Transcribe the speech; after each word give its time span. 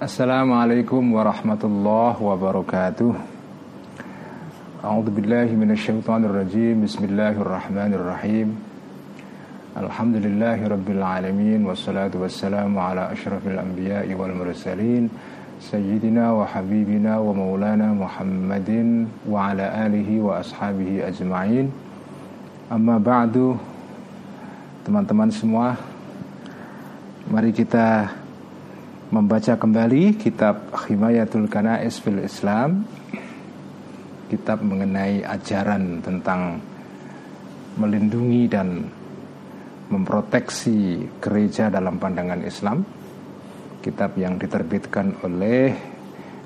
Assalamualaikum 0.00 1.12
warahmatullahi 1.12 2.16
wabarakatuh. 2.24 3.12
A'udzu 4.80 5.12
billahi 5.12 5.52
minasyaitonir 5.52 6.32
rajim. 6.40 6.88
Bismillahirrahmanirrahim. 6.88 8.56
Alhamdulillahi 9.76 10.72
rabbil 10.72 11.04
alamin 11.04 11.68
wassalatu 11.68 12.24
wassalamu 12.24 12.80
ala 12.80 13.12
asyrafil 13.12 13.60
anbiya'i 13.60 14.16
wal 14.16 14.32
mursalin 14.32 15.12
sayyidina 15.60 16.32
wa 16.32 16.48
habibina 16.48 17.20
wa 17.20 17.36
maulana 17.36 17.92
Muhammadin 17.92 19.04
wa 19.28 19.52
ala 19.52 19.84
alihi 19.84 20.16
wa 20.16 20.40
ashabihi 20.40 21.04
ajma'in. 21.12 21.68
Amma 22.72 22.96
ba'du. 22.96 23.52
Teman-teman 24.80 25.28
semua, 25.28 25.76
mari 27.28 27.52
kita 27.52 28.16
membaca 29.10 29.58
kembali 29.58 30.14
kitab 30.22 30.70
Himayatul 30.86 31.50
Kanais 31.50 31.98
fil 31.98 32.22
Islam 32.22 32.86
kitab 34.30 34.62
mengenai 34.62 35.26
ajaran 35.26 35.98
tentang 35.98 36.62
melindungi 37.74 38.46
dan 38.46 38.86
memproteksi 39.90 41.10
gereja 41.18 41.66
dalam 41.74 41.98
pandangan 41.98 42.38
Islam 42.46 42.86
kitab 43.82 44.14
yang 44.14 44.38
diterbitkan 44.38 45.18
oleh 45.26 45.74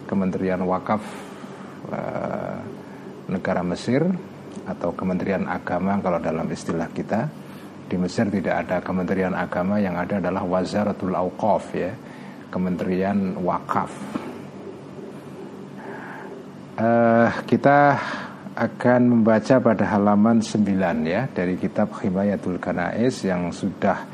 Kementerian 0.08 0.64
Wakaf 0.64 1.04
uh, 1.92 2.56
negara 3.28 3.60
Mesir 3.60 4.08
atau 4.64 4.96
Kementerian 4.96 5.44
Agama 5.44 6.00
kalau 6.00 6.16
dalam 6.16 6.48
istilah 6.48 6.88
kita. 6.88 7.28
Di 7.84 8.00
Mesir 8.00 8.32
tidak 8.32 8.64
ada 8.64 8.80
Kementerian 8.80 9.36
Agama 9.36 9.76
yang 9.76 10.00
ada 10.00 10.16
adalah 10.16 10.40
Wazaratul 10.48 11.12
Auqaf 11.12 11.76
ya 11.76 11.92
Kementerian 12.54 13.34
Wakaf. 13.42 13.90
Uh, 16.78 17.26
kita 17.50 17.98
akan 18.54 19.00
membaca 19.10 19.58
pada 19.58 19.82
halaman 19.90 20.38
9 20.38 20.62
ya 21.02 21.26
dari 21.34 21.58
kitab 21.58 21.90
Himayatul 21.98 22.62
Kanais 22.62 23.26
yang 23.26 23.50
sudah 23.50 24.06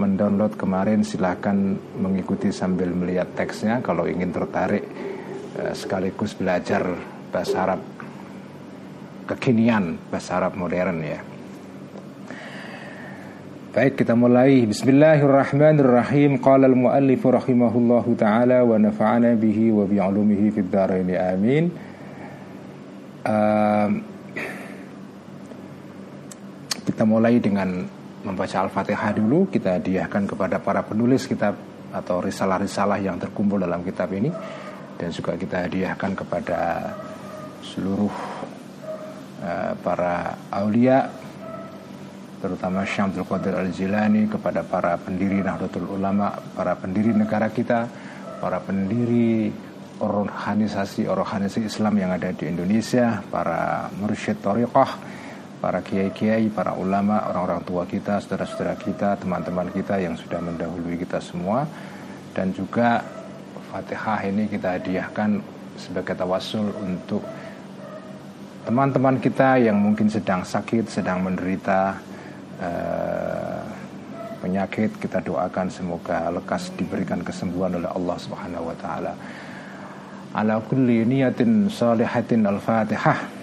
mendownload 0.00 0.56
kemarin 0.56 1.04
silahkan 1.04 1.76
mengikuti 2.00 2.48
sambil 2.48 2.88
melihat 2.96 3.28
teksnya 3.36 3.84
kalau 3.84 4.08
ingin 4.08 4.32
tertarik 4.32 4.88
uh, 5.60 5.76
sekaligus 5.76 6.32
belajar 6.32 6.96
bahasa 7.28 7.56
Arab 7.60 7.80
kekinian 9.28 10.00
bahasa 10.08 10.40
Arab 10.40 10.56
modern 10.56 10.96
ya. 11.04 11.31
Baik 13.72 14.04
kita 14.04 14.12
mulai. 14.12 14.68
Bismillahirrahmanirrahim. 14.68 16.44
Qala 16.44 16.68
al-muallif 16.68 17.24
rahimahullahu 17.24 18.12
ta'ala 18.20 18.68
Wa 18.68 18.76
nafa'ana 18.76 19.32
bihi 19.32 19.72
wa 19.72 19.88
bi'alumihi 19.88 20.52
fid 20.52 20.68
dharaini 20.68 21.16
amin. 21.16 21.72
Uh, 23.24 23.88
Kita 26.84 27.08
mulai 27.08 27.40
dengan 27.40 27.80
membaca 28.20 28.60
Al-Fatihah 28.60 29.16
dulu. 29.16 29.48
Kita 29.48 29.80
hadiahkan 29.80 30.28
kepada 30.28 30.60
para 30.60 30.84
penulis 30.84 31.24
kitab 31.24 31.56
Atau 31.96 32.20
risalah-risalah 32.20 33.00
yang 33.00 33.16
terkumpul 33.16 33.56
dalam 33.56 33.80
kitab 33.88 34.12
ini. 34.12 34.28
Dan 35.00 35.08
juga 35.16 35.32
kita 35.32 35.64
hadiahkan 35.64 36.12
kepada 36.12 36.92
seluruh 37.64 38.12
uh, 39.40 39.72
para 39.80 40.36
aulia 40.52 41.21
terutama 42.42 42.82
Syamsul 42.82 43.22
Qadir 43.22 43.54
Al-Jilani 43.54 44.26
kepada 44.26 44.66
para 44.66 44.98
pendiri 44.98 45.38
Nahdlatul 45.46 45.86
Ulama, 45.86 46.34
para 46.58 46.74
pendiri 46.74 47.14
negara 47.14 47.46
kita, 47.54 47.86
para 48.42 48.58
pendiri 48.58 49.54
organisasi-organisasi 50.02 51.70
Islam 51.70 51.94
yang 52.02 52.10
ada 52.10 52.34
di 52.34 52.50
Indonesia, 52.50 53.22
para 53.30 53.86
mursyid 53.94 54.42
Toriqah, 54.42 54.90
para 55.62 55.78
kiai-kiai, 55.78 56.50
para 56.50 56.74
ulama, 56.74 57.22
orang-orang 57.30 57.62
tua 57.62 57.86
kita, 57.86 58.18
saudara-saudara 58.18 58.74
kita, 58.74 59.14
teman-teman 59.22 59.70
kita 59.70 60.02
yang 60.02 60.18
sudah 60.18 60.42
mendahului 60.42 60.98
kita 60.98 61.22
semua. 61.22 61.62
Dan 62.34 62.50
juga 62.50 62.98
Fatihah 63.70 64.26
ini 64.26 64.50
kita 64.50 64.82
hadiahkan 64.82 65.38
sebagai 65.78 66.18
tawasul 66.18 66.66
untuk 66.82 67.22
teman-teman 68.66 69.22
kita 69.22 69.62
yang 69.62 69.78
mungkin 69.78 70.10
sedang 70.10 70.42
sakit, 70.42 70.90
sedang 70.90 71.22
menderita, 71.22 71.94
uh, 72.61 73.61
penyakit 74.41 74.95
kita 75.01 75.19
doakan 75.21 75.67
semoga 75.67 76.29
lekas 76.31 76.71
diberikan 76.77 77.21
kesembuhan 77.25 77.77
oleh 77.77 77.89
Allah 77.89 78.17
Subhanahu 78.17 78.69
wa 78.69 78.75
taala. 78.77 79.13
Ala 80.37 80.61
kulli 80.61 81.03
niyatin 81.03 81.71
salihatin 81.71 82.45
al-Fatihah. 82.45 83.37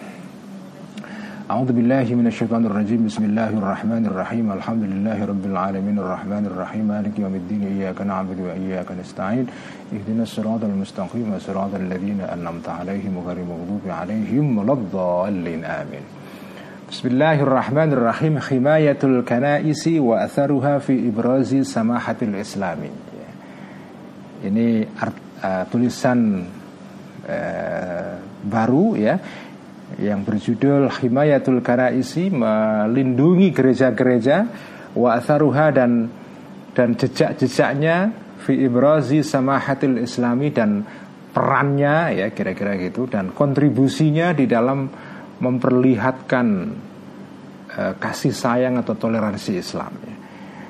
أعوذ 1.44 1.76
بالله 1.76 2.08
من 2.16 2.26
الشيطان 2.26 2.64
الرجيم 2.72 3.04
بسم 3.04 3.24
الله 3.24 3.60
الرحمن 3.60 4.08
الرحيم 4.08 4.48
الحمد 4.52 4.84
لله 4.88 5.18
رب 5.28 5.44
العالمين 5.44 5.96
الرحمن 6.00 6.44
الرحيم 6.48 6.84
مالك 6.88 7.20
يوم 7.20 7.34
الدين 7.36 7.62
إياك 7.68 8.00
نعبد 8.00 8.40
وإياك 8.40 8.88
نستعين 8.96 9.46
اهدنا 9.92 10.22
الصراط 10.22 10.64
المستقيم 10.64 11.28
صراط 11.38 11.74
الذين 11.76 12.20
أنعمت 12.24 12.68
عليهم 12.68 13.14
غير 13.26 13.36
المغضوب 13.44 13.84
عليهم 13.84 14.58
ولا 14.58 14.72
الضالين 14.72 15.64
آمين 15.64 16.04
Bismillahirrahmanirrahim. 16.89 18.41
Himayatul 18.41 19.21
kanaisi 19.21 20.01
wa 20.01 20.25
atharuha 20.25 20.81
fi 20.81 20.97
ibrazi 20.97 21.61
samahatil 21.61 22.33
islami. 22.33 22.89
Ini 24.41 24.89
art, 24.97 25.13
uh, 25.37 25.69
tulisan 25.69 26.49
uh, 27.29 28.13
baru 28.41 28.97
ya 28.97 29.21
Yang 30.01 30.19
berjudul 30.25 30.89
Himayatul 30.89 31.61
kanaisi 31.61 32.31
Melindungi 32.33 33.51
gereja-gereja 33.53 34.47
Wa 34.95 35.19
atharuha 35.19 35.75
dan 35.75 36.07
dan 36.71 36.95
jejak-jejaknya 36.97 38.15
Fi 38.41 38.63
ibrazi 38.63 39.21
samahatil 39.21 40.07
islami 40.07 40.55
Dan 40.55 40.87
perannya 41.35 42.15
ya 42.15 42.27
kira-kira 42.31 42.79
gitu 42.79 43.11
Dan 43.11 43.35
kontribusinya 43.35 44.31
di 44.31 44.47
dalam 44.47 44.87
memperlihatkan 45.39 46.47
uh, 47.71 47.93
kasih 47.97 48.35
sayang 48.35 48.79
atau 48.79 48.95
toleransi 48.95 49.51
Islam. 49.55 49.91
Ya. 50.03 50.15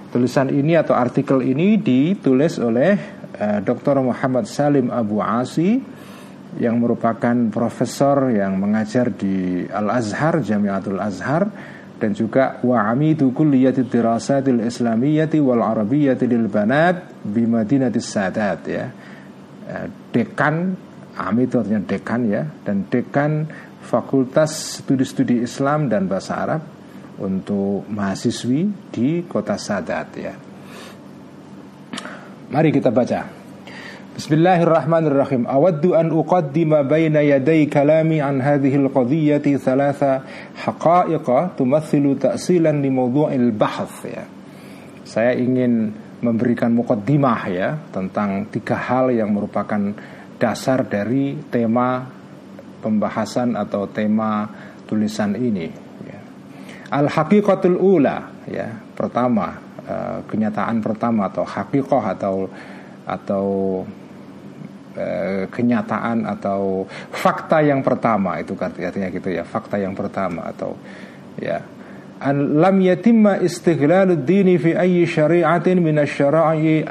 Tulisan 0.09 0.50
ini 0.50 0.74
atau 0.74 0.97
artikel 0.97 1.46
ini 1.46 1.78
ditulis 1.78 2.57
oleh 2.57 2.97
uh, 3.38 3.58
eh, 3.58 3.59
Dr. 3.62 4.02
Muhammad 4.02 4.50
Salim 4.50 4.90
Abu 4.90 5.22
Asi 5.22 5.78
yang 6.58 6.81
merupakan 6.81 7.38
profesor 7.53 8.34
yang 8.34 8.58
mengajar 8.58 9.13
di 9.13 9.69
Al 9.69 9.94
Azhar 9.94 10.41
Jamiatul 10.41 10.97
Azhar 10.97 11.46
dan 12.02 12.16
juga 12.18 12.58
wa 12.66 12.90
amidu 12.90 13.29
kulliyati 13.29 13.85
dirasatil 13.85 14.66
islamiyyati 14.66 15.38
wal 15.38 15.62
arabiyyati 15.62 16.25
lil 16.25 16.50
banat 16.50 17.22
bi 17.22 17.46
madinatis 17.46 18.09
sadat 18.09 18.59
ya. 18.66 18.85
Uh, 19.69 19.85
dekan 20.09 20.90
Amid 21.19 21.52
artinya 21.52 21.84
dekan 21.84 22.22
ya 22.31 22.47
dan 22.63 22.88
dekan 22.88 23.44
Fakultas 23.90 24.86
Studi-Studi 24.86 25.42
Islam 25.42 25.90
dan 25.90 26.06
Bahasa 26.06 26.38
Arab 26.38 26.62
untuk 27.18 27.90
mahasiswi 27.90 28.94
di 28.94 29.26
kota 29.26 29.58
Sadat 29.58 30.10
ya. 30.14 30.34
Mari 32.54 32.70
kita 32.70 32.94
baca. 32.94 33.26
Bismillahirrahmanirrahim. 34.14 35.50
Awaddu 35.50 35.98
an 35.98 36.14
uqaddima 36.14 36.86
baina 36.86 37.26
yaday 37.26 37.66
kalami 37.66 38.22
an 38.22 38.38
hadhihi 38.46 38.78
al-qadhiyyati 38.78 39.58
thalatha 39.58 40.22
haqa'iqa 40.54 41.58
tumathilu 41.58 42.14
ta'silan 42.20 42.86
li 42.86 42.94
mawdu'il 42.94 43.50
bahth 43.56 44.06
ya. 44.06 44.28
Saya 45.02 45.34
ingin 45.34 45.90
memberikan 46.22 46.76
mukaddimah 46.76 47.42
ya 47.50 47.80
tentang 47.90 48.52
tiga 48.54 48.78
hal 48.78 49.10
yang 49.10 49.34
merupakan 49.34 49.96
dasar 50.38 50.85
dari 50.85 51.40
tema 51.47 52.19
pembahasan 52.79 53.59
atau 53.59 53.85
tema 53.91 54.47
tulisan 54.87 55.35
ini 55.35 55.67
ya. 56.08 56.20
al 56.90 57.11
haqiqatul 57.11 57.78
ula 57.78 58.47
ya 58.49 58.67
pertama 58.97 59.59
uh, 59.85 60.20
kenyataan 60.26 60.81
pertama 60.81 61.29
atau 61.29 61.46
hakikoh 61.46 62.03
atau 62.03 62.35
atau 63.05 63.46
uh, 64.97 65.43
kenyataan 65.52 66.26
atau 66.26 66.90
fakta 67.14 67.61
yang 67.61 67.85
pertama 67.85 68.41
itu 68.41 68.58
artinya 68.58 69.09
gitu 69.14 69.29
ya 69.29 69.46
fakta 69.46 69.78
yang 69.78 69.93
pertama 69.93 70.49
atau 70.49 70.73
ya 71.37 71.61
an 72.20 72.59
lam 72.59 72.78
yatimma 72.84 73.40
istighlal 73.40 74.20
dini 74.28 74.59
fi 74.59 74.75
ayyi 74.75 75.08
syari'atin 75.08 75.79
min 75.79 75.96
asy-syara'i 76.03 76.84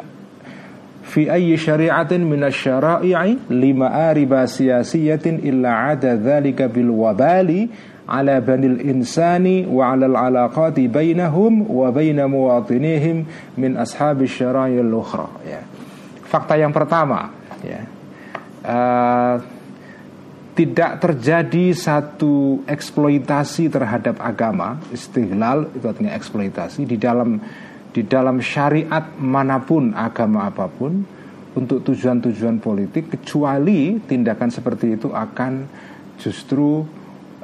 fi 1.09 1.33
ayyi 1.33 1.57
syari'atin 1.57 2.23
min 2.29 2.45
asy-syara'i 2.45 3.17
lima 3.49 4.13
ariba 4.13 4.45
siyasiyatin 4.45 5.41
illa 5.41 5.97
ada 5.97 6.15
dzalika 6.21 6.69
bil 6.69 6.93
wabali 6.93 7.73
ala 8.05 8.41
banil 8.45 8.81
insani 8.85 9.65
wa 9.65 9.97
ala 9.97 10.05
al 10.05 10.17
alaqati 10.17 10.85
bainahum 10.89 11.65
wa 11.65 11.89
baina 11.89 12.29
muwatinihim 12.29 13.25
min 13.57 13.81
ashabi 13.81 14.29
syara'i 14.29 14.77
al 14.77 14.93
ukhra 14.93 15.29
ya. 15.49 15.65
Fakta 16.29 16.61
yang 16.61 16.77
pertama 16.77 17.33
ya 17.65 17.81
uh, 18.69 19.37
tidak 20.59 20.99
terjadi 20.99 21.71
satu 21.71 22.67
eksploitasi 22.67 23.71
terhadap 23.71 24.19
agama 24.19 24.83
istihlal 24.91 25.71
itu 25.71 25.87
artinya 25.87 26.13
eksploitasi 26.19 26.83
di 26.83 26.99
dalam 26.99 27.39
di 27.93 28.05
dalam 28.05 28.39
syariat 28.45 29.17
mana 29.17 29.59
pun 29.65 29.97
agama 29.97 30.47
apa 30.49 30.69
pun 30.69 31.03
untuk 31.57 31.83
tujuan-tujuan 31.83 32.61
politik 32.61 33.19
kecuali 33.19 33.99
tindakan 33.99 34.51
seperti 34.53 35.01
itu 35.01 35.09
akan 35.11 35.67
justru 36.21 36.85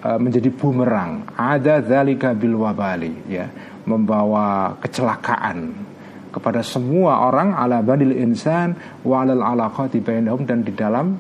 uh, 0.04 0.18
menjadi 0.20 0.52
bumerang 0.52 1.24
ada 1.34 1.80
zalika 1.80 2.36
bil 2.36 2.60
wabali 2.60 3.26
ya 3.26 3.48
membawa 3.88 4.76
kecelakaan 4.80 5.72
kepada 6.34 6.66
semua 6.66 7.30
orang 7.30 7.54
ala 7.54 7.78
badil 7.78 8.10
insan 8.10 8.74
wa 9.06 9.22
alal 9.22 9.42
alaqati 9.42 10.02
bainahum 10.02 10.42
dan 10.42 10.66
di 10.66 10.74
dalam 10.74 11.14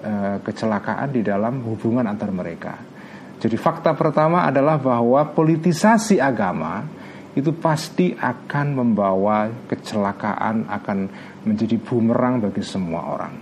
uh, 0.00 0.36
kecelakaan 0.40 1.12
di 1.12 1.20
dalam 1.20 1.60
hubungan 1.60 2.08
antar 2.08 2.32
mereka. 2.32 2.74
Jadi 3.36 3.52
fakta 3.60 3.92
pertama 3.92 4.48
adalah 4.48 4.80
bahwa 4.80 5.20
politisasi 5.28 6.16
agama 6.16 6.88
itu 7.35 7.55
pasti 7.55 8.11
akan 8.11 8.67
membawa 8.75 9.47
kecelakaan, 9.71 10.67
akan 10.67 10.97
menjadi 11.47 11.79
bumerang 11.79 12.43
bagi 12.43 12.59
semua 12.59 13.01
orang. 13.07 13.33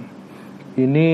Ini 0.77 1.07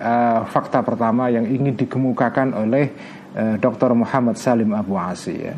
uh, 0.00 0.40
fakta 0.48 0.80
pertama 0.80 1.28
yang 1.28 1.44
ingin 1.44 1.76
dikemukakan 1.76 2.56
oleh 2.56 2.88
uh, 3.36 3.60
Dr. 3.60 3.92
Muhammad 3.92 4.40
Salim 4.40 4.72
Abu 4.72 4.96
Asi 4.96 5.36
ya, 5.36 5.54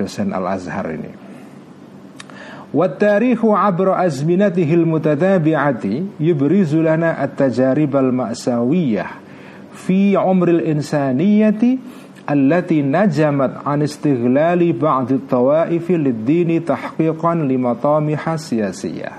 dosen 0.00 0.32
Al 0.32 0.48
Azhar 0.48 0.88
ini. 0.92 1.28
والتاريخ 2.68 3.44
عبر 3.44 4.06
أزمنته 4.06 4.74
المتتابعة 4.74 5.84
يبرز 6.20 6.72
لنا 6.76 7.24
التجارب 7.24 7.96
المأساوية 7.96 9.06
في 9.72 10.16
عمر 10.16 10.48
الإنسانية 10.48 11.78
allati 12.33 12.81
najamat 12.81 13.63
an 13.63 13.85
istighlali 13.85 14.73
ba'd 14.73 15.13
at-tawa'if 15.13 15.85
lid-din 15.93 16.57
tahqiqan 16.65 17.45
limatamih 17.45 18.17
siyasiyah. 18.17 19.15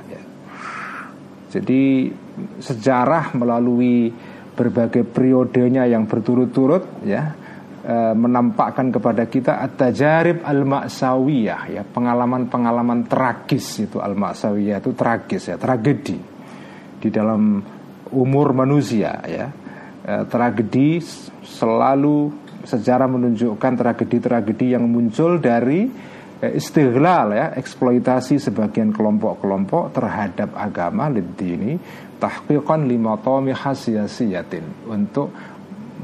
Jadi 1.54 2.10
sejarah 2.58 3.30
melalui 3.38 4.10
berbagai 4.54 5.06
periodenya 5.06 5.86
yang 5.86 6.06
berturut-turut 6.06 7.06
ya 7.06 7.34
e, 7.82 7.96
menampakkan 8.14 8.90
kepada 8.94 9.26
kita 9.26 9.62
at-tajarib 9.62 10.46
al-ma'sawiyah 10.46 11.62
ya 11.74 11.82
pengalaman-pengalaman 11.82 13.10
tragis 13.10 13.86
itu 13.86 13.98
al-ma'sawiyah 13.98 14.78
itu 14.78 14.90
tragis 14.94 15.50
ya 15.50 15.58
tragedi 15.58 16.18
di 17.02 17.08
dalam 17.10 17.62
umur 18.14 18.54
manusia 18.54 19.18
ya 19.26 19.46
e, 20.06 20.14
tragedi 20.30 21.02
selalu 21.42 22.43
sejarah 22.64 23.08
menunjukkan 23.08 23.72
tragedi-tragedi 23.76 24.76
yang 24.76 24.88
muncul 24.88 25.36
dari 25.38 25.86
e, 26.40 26.46
istighlal 26.56 27.36
ya 27.36 27.46
eksploitasi 27.54 28.40
sebagian 28.40 28.90
kelompok-kelompok 28.90 29.92
terhadap 29.94 30.56
agama 30.56 31.12
ini 31.12 31.76
tahqiqan 32.18 32.88
lima 32.88 33.20
tomi 33.20 33.52
hasiyasiyatin 33.52 34.88
untuk 34.88 35.30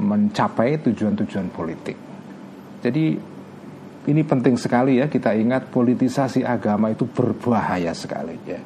mencapai 0.01 0.81
tujuan-tujuan 0.81 1.47
politik. 1.53 1.97
Jadi 2.81 3.05
ini 4.01 4.21
penting 4.25 4.57
sekali 4.57 4.97
ya 4.97 5.05
kita 5.05 5.37
ingat 5.37 5.69
politisasi 5.69 6.41
agama 6.41 6.89
itu 6.89 7.05
berbahaya 7.05 7.93
sekali 7.93 8.33
ya. 8.49 8.57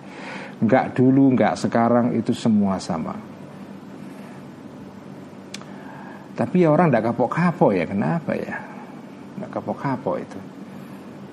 Enggak 0.55 0.95
dulu, 0.95 1.35
enggak 1.35 1.59
sekarang 1.59 2.15
itu 2.15 2.31
semua 2.31 2.79
sama. 2.79 3.34
Tapi 6.35 6.67
ya 6.67 6.75
orang 6.75 6.91
enggak 6.91 7.15
kapok-kapok 7.15 7.71
ya, 7.71 7.87
kenapa 7.87 8.35
ya? 8.35 8.59
Enggak 9.39 9.51
kapok-kapok 9.55 10.15
itu. 10.19 10.39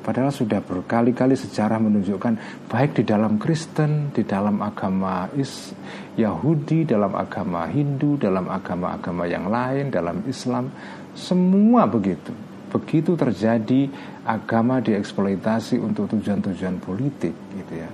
Padahal 0.03 0.35
sudah 0.35 0.59
berkali-kali 0.59 1.39
sejarah 1.39 1.79
menunjukkan 1.79 2.67
baik 2.67 2.99
di 2.99 3.03
dalam 3.07 3.39
Kristen, 3.39 4.11
di 4.11 4.27
dalam 4.27 4.59
agama 4.59 5.31
Is 5.39 5.71
Yahudi, 6.19 6.83
dalam 6.83 7.15
agama 7.15 7.71
Hindu, 7.71 8.19
dalam 8.19 8.51
agama-agama 8.51 9.31
yang 9.31 9.47
lain, 9.47 9.95
dalam 9.95 10.27
Islam, 10.27 10.75
semua 11.15 11.87
begitu. 11.87 12.35
Begitu 12.75 13.15
terjadi 13.15 13.87
agama 14.27 14.83
dieksploitasi 14.83 15.79
untuk 15.79 16.11
tujuan-tujuan 16.11 16.83
politik 16.83 17.35
gitu 17.55 17.75
ya. 17.79 17.91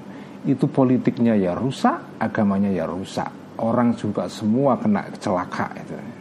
Itu 0.49 0.64
politiknya 0.64 1.37
ya 1.37 1.52
rusak, 1.52 2.16
agamanya 2.25 2.72
ya 2.72 2.88
rusak. 2.88 3.28
Orang 3.60 3.93
juga 4.00 4.32
semua 4.32 4.81
kena 4.81 5.12
celaka 5.20 5.76
itu. 5.76 6.18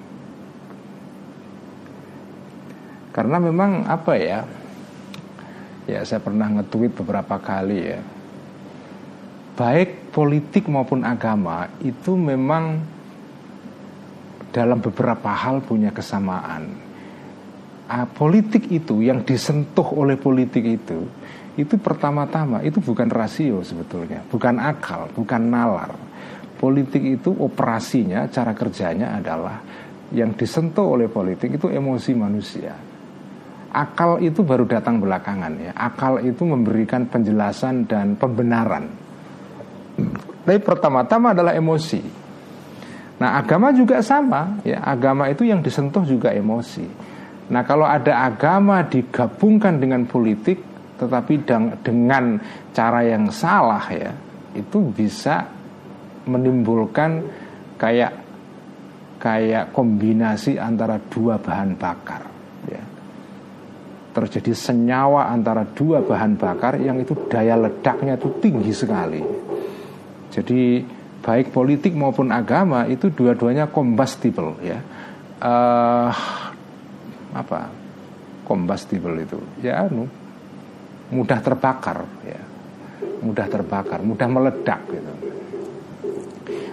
Karena 3.18 3.42
memang 3.42 3.90
apa 3.90 4.14
ya? 4.14 4.46
Ya 5.90 6.06
saya 6.06 6.22
pernah 6.22 6.54
nge-tweet 6.54 6.94
beberapa 7.02 7.42
kali 7.42 7.98
ya. 7.98 7.98
Baik 9.58 10.14
politik 10.14 10.70
maupun 10.70 11.02
agama 11.02 11.66
itu 11.82 12.14
memang 12.14 12.78
dalam 14.54 14.78
beberapa 14.78 15.34
hal 15.34 15.66
punya 15.66 15.90
kesamaan. 15.90 16.86
Uh, 17.90 18.06
Politik 18.14 18.70
itu 18.70 19.02
yang 19.02 19.24
disentuh 19.24 19.96
oleh 19.96 20.20
politik 20.20 20.60
itu 20.60 21.08
Itu 21.56 21.80
pertama-tama 21.80 22.60
itu 22.60 22.84
bukan 22.84 23.08
rasio 23.08 23.64
sebetulnya 23.64 24.28
Bukan 24.28 24.60
akal, 24.60 25.08
bukan 25.16 25.48
nalar. 25.48 25.96
Politik 26.60 27.00
itu 27.00 27.32
operasinya, 27.32 28.28
cara 28.28 28.52
kerjanya 28.52 29.16
adalah 29.16 29.64
Yang 30.12 30.44
disentuh 30.44 31.00
oleh 31.00 31.08
politik 31.08 31.56
itu 31.56 31.72
emosi 31.72 32.12
manusia 32.12 32.76
akal 33.78 34.18
itu 34.18 34.42
baru 34.42 34.66
datang 34.66 34.98
belakangan 34.98 35.54
ya. 35.62 35.72
Akal 35.78 36.26
itu 36.26 36.42
memberikan 36.42 37.06
penjelasan 37.06 37.86
dan 37.86 38.18
pembenaran. 38.18 38.90
Tapi 40.48 40.60
pertama-tama 40.64 41.38
adalah 41.38 41.54
emosi. 41.54 42.02
Nah, 43.22 43.38
agama 43.38 43.70
juga 43.74 44.02
sama 44.02 44.62
ya. 44.66 44.82
Agama 44.82 45.30
itu 45.30 45.46
yang 45.46 45.62
disentuh 45.62 46.02
juga 46.02 46.34
emosi. 46.34 46.86
Nah, 47.54 47.62
kalau 47.64 47.86
ada 47.86 48.26
agama 48.26 48.82
digabungkan 48.82 49.78
dengan 49.78 50.10
politik 50.10 50.66
tetapi 50.98 51.46
dengan 51.86 52.42
cara 52.74 53.06
yang 53.06 53.30
salah 53.30 53.86
ya, 53.94 54.10
itu 54.58 54.82
bisa 54.90 55.46
menimbulkan 56.26 57.22
kayak 57.78 58.18
kayak 59.22 59.70
kombinasi 59.74 60.58
antara 60.58 60.98
dua 61.10 61.38
bahan 61.38 61.78
bakar 61.78 62.37
terjadi 64.18 64.58
senyawa 64.58 65.30
antara 65.30 65.62
dua 65.62 66.02
bahan 66.02 66.42
bakar 66.42 66.82
yang 66.82 66.98
itu 66.98 67.14
daya 67.30 67.54
ledaknya 67.54 68.18
itu 68.18 68.34
tinggi 68.42 68.74
sekali. 68.74 69.22
Jadi 70.34 70.82
baik 71.22 71.54
politik 71.54 71.94
maupun 71.94 72.34
agama 72.34 72.90
itu 72.90 73.14
dua-duanya 73.14 73.70
combustible 73.70 74.58
ya. 74.66 74.82
Uh, 75.38 76.10
apa? 77.38 77.70
Combustible 78.42 79.22
itu 79.22 79.38
ya 79.62 79.86
anu 79.86 80.10
mudah 81.14 81.38
terbakar 81.38 82.02
ya. 82.26 82.42
Mudah 83.22 83.46
terbakar, 83.46 84.02
mudah 84.02 84.26
meledak 84.26 84.82
gitu. 84.90 85.14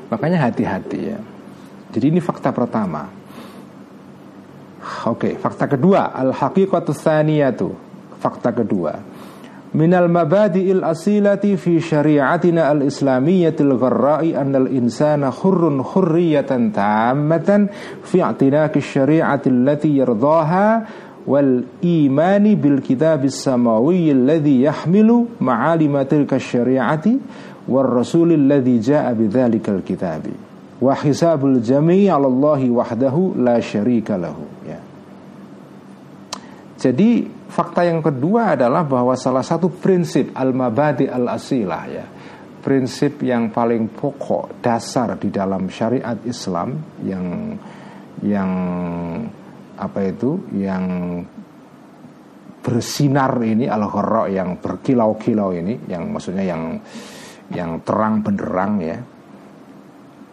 Makanya 0.08 0.48
hati-hati 0.48 1.00
ya. 1.12 1.20
Jadi 1.92 2.04
ini 2.08 2.20
fakta 2.24 2.52
pertama. 2.52 3.23
Oke, 4.84 5.08
okay, 5.08 5.32
fakta 5.40 5.64
kedua, 5.64 6.12
al-haqiqatu 6.12 6.92
tsaniyatu. 6.92 7.68
Fakta 8.20 8.52
kedua. 8.52 8.92
Minal 9.74 10.06
mabadi'il 10.06 10.86
asilati 10.86 11.56
fi 11.58 11.82
syari'atina 11.82 12.70
al-islamiyyatil 12.70 13.74
gharra'i 13.74 14.30
anna 14.38 14.62
al-insana 14.62 15.34
hurrun 15.34 15.82
hurriyatan 15.82 16.70
tammatan 16.70 17.66
fi 18.06 18.22
i'tinaki 18.22 18.78
syari'ati 18.78 19.50
allati 19.50 19.98
yardaha 19.98 20.66
wal 21.26 21.66
imani 21.82 22.54
bil 22.54 22.78
kitabis 22.86 23.34
samawi 23.34 24.14
alladhi 24.14 24.62
yahmilu 24.62 25.42
ma'alima 25.42 26.06
tilka 26.06 26.38
syari'ati 26.38 27.18
war 27.66 27.90
rasulil 27.90 28.46
ladzi 28.46 28.78
ja'a 28.78 29.10
bidzalikal 29.10 29.82
kitabi 29.82 30.53
wa 30.84 30.92
hisabul 30.92 31.64
jami' 31.64 32.12
'ala 32.12 32.28
Allah 32.28 32.60
wahdahu 32.60 33.40
la 33.40 33.56
syarika 33.64 34.20
lahu. 34.20 34.44
Jadi 36.84 37.24
fakta 37.48 37.88
yang 37.88 38.04
kedua 38.04 38.60
adalah 38.60 38.84
bahwa 38.84 39.16
salah 39.16 39.40
satu 39.40 39.72
prinsip 39.72 40.36
al-mabadi 40.36 41.08
al-asilah 41.08 41.84
ya 41.88 42.04
prinsip 42.60 43.24
yang 43.24 43.48
paling 43.48 43.88
pokok 43.92 44.60
dasar 44.60 45.16
di 45.16 45.32
dalam 45.32 45.68
syariat 45.72 46.16
Islam 46.28 46.76
yang 47.04 47.56
yang 48.20 48.50
apa 49.80 50.00
itu 50.04 50.48
yang 50.56 50.84
bersinar 52.64 53.36
ini 53.44 53.68
al 53.68 53.84
yang 54.32 54.56
berkilau-kilau 54.60 55.52
ini 55.52 55.88
yang 55.88 56.08
maksudnya 56.08 56.44
yang 56.44 56.80
yang 57.52 57.80
terang 57.84 58.24
benderang 58.24 58.80
ya 58.80 58.96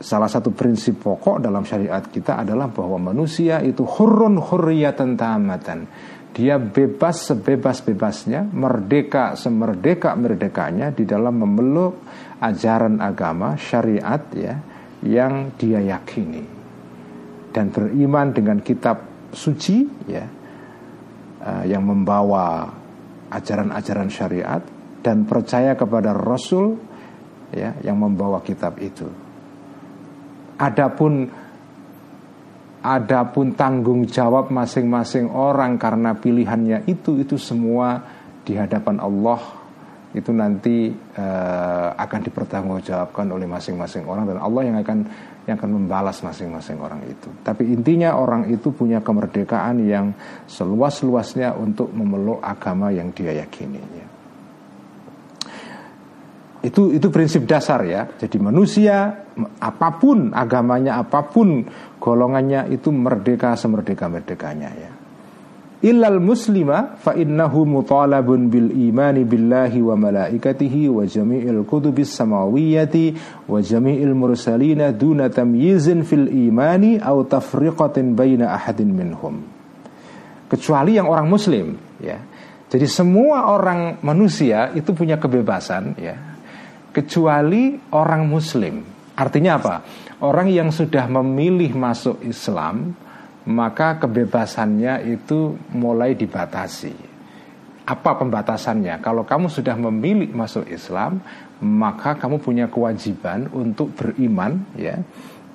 salah 0.01 0.27
satu 0.27 0.51
prinsip 0.51 0.99
pokok 0.99 1.39
dalam 1.39 1.63
syariat 1.63 2.01
kita 2.01 2.41
adalah 2.41 2.67
bahwa 2.67 3.13
manusia 3.13 3.61
itu 3.61 3.85
hurun 3.85 4.41
hurriyatan 4.41 5.15
tamatan. 5.15 5.85
Dia 6.31 6.57
bebas 6.57 7.27
sebebas-bebasnya, 7.27 8.55
merdeka 8.55 9.35
semerdeka-merdekanya 9.35 10.95
di 10.95 11.03
dalam 11.03 11.43
memeluk 11.43 12.07
ajaran 12.39 13.03
agama 13.03 13.59
syariat 13.59 14.23
ya 14.31 14.55
yang 15.03 15.53
dia 15.59 15.83
yakini 15.83 16.61
dan 17.51 17.69
beriman 17.69 18.31
dengan 18.31 18.63
kitab 18.63 19.03
suci 19.35 19.83
ya 20.07 20.25
uh, 21.43 21.63
yang 21.67 21.83
membawa 21.83 22.67
ajaran-ajaran 23.31 24.09
syariat 24.11 24.63
dan 25.03 25.27
percaya 25.27 25.75
kepada 25.75 26.15
Rasul 26.15 26.79
ya 27.51 27.75
yang 27.83 27.99
membawa 27.99 28.39
kitab 28.43 28.79
itu. 28.79 29.07
Adapun 30.61 31.25
adapun 32.81 33.53
tanggung 33.53 34.05
jawab 34.09 34.49
masing-masing 34.49 35.29
orang 35.29 35.77
karena 35.77 36.17
pilihannya 36.17 36.89
itu 36.89 37.21
itu 37.21 37.37
semua 37.37 38.01
di 38.41 38.57
hadapan 38.57 38.97
Allah 38.97 39.61
itu 40.11 40.33
nanti 40.35 40.91
uh, 40.91 41.89
akan 41.95 42.19
dipertanggungjawabkan 42.19 43.31
oleh 43.31 43.47
masing-masing 43.47 44.03
orang 44.03 44.27
dan 44.27 44.43
Allah 44.43 44.61
yang 44.67 44.77
akan 44.83 44.99
yang 45.47 45.55
akan 45.55 45.71
membalas 45.71 46.19
masing-masing 46.21 46.77
orang 46.83 47.01
itu. 47.07 47.31
Tapi 47.41 47.65
intinya 47.71 48.19
orang 48.19 48.51
itu 48.51 48.75
punya 48.75 48.99
kemerdekaan 48.99 49.81
yang 49.87 50.11
seluas-luasnya 50.51 51.55
untuk 51.55 51.89
memeluk 51.95 52.43
agama 52.43 52.91
yang 52.91 53.09
dia 53.15 53.39
yakini. 53.39 53.79
Ya. 53.79 54.05
Itu 56.61 56.93
itu 56.93 57.09
prinsip 57.09 57.49
dasar 57.49 57.81
ya. 57.89 58.05
Jadi 58.05 58.37
manusia 58.37 59.25
apa 59.57 59.97
pun 59.97 60.29
agamanya, 60.29 61.01
apa 61.01 61.25
pun 61.25 61.65
golongannya 61.97 62.69
itu 62.69 62.93
merdeka 62.93 63.57
semerdeka-merdekanya 63.57 64.69
ya. 64.69 64.91
Illal 65.81 66.21
muslima 66.21 67.01
fa 67.01 67.17
innahu 67.17 67.65
mutalabun 67.65 68.53
bil 68.53 68.69
imani 68.69 69.25
billahi 69.25 69.81
wa 69.81 69.97
malaikatihi 69.97 70.85
wa 70.85 71.01
jami'il 71.01 71.65
kutubis 71.65 72.13
samawiyyati 72.13 73.17
wa 73.49 73.57
jami'il 73.57 74.13
mursalina 74.13 74.93
duna 74.93 75.33
tamyizin 75.33 76.05
fil 76.05 76.29
imani 76.29 77.01
aw 77.01 77.25
tafriqatin 77.25 78.13
baina 78.13 78.53
ahadin 78.53 78.93
minhum. 78.93 79.41
Kecuali 80.45 81.01
yang 81.01 81.09
orang 81.09 81.25
muslim 81.25 81.73
ya. 81.97 82.21
Jadi 82.69 82.85
semua 82.85 83.49
orang 83.49 83.97
manusia 84.05 84.69
itu 84.77 84.93
punya 84.93 85.17
kebebasan 85.17 85.97
ya 85.97 86.30
kecuali 86.91 87.79
orang 87.95 88.27
muslim. 88.27 88.83
Artinya 89.15 89.57
apa? 89.59 89.75
Orang 90.21 90.51
yang 90.51 90.69
sudah 90.69 91.07
memilih 91.09 91.73
masuk 91.73 92.21
Islam, 92.21 92.93
maka 93.47 93.97
kebebasannya 93.97 95.01
itu 95.09 95.57
mulai 95.73 96.13
dibatasi. 96.13 97.09
Apa 97.81 98.15
pembatasannya? 98.21 99.01
Kalau 99.01 99.25
kamu 99.25 99.49
sudah 99.49 99.73
memilih 99.73 100.29
masuk 100.31 100.69
Islam, 100.69 101.19
maka 101.65 102.15
kamu 102.15 102.37
punya 102.37 102.69
kewajiban 102.69 103.49
untuk 103.51 103.97
beriman, 103.97 104.61
ya, 104.77 105.01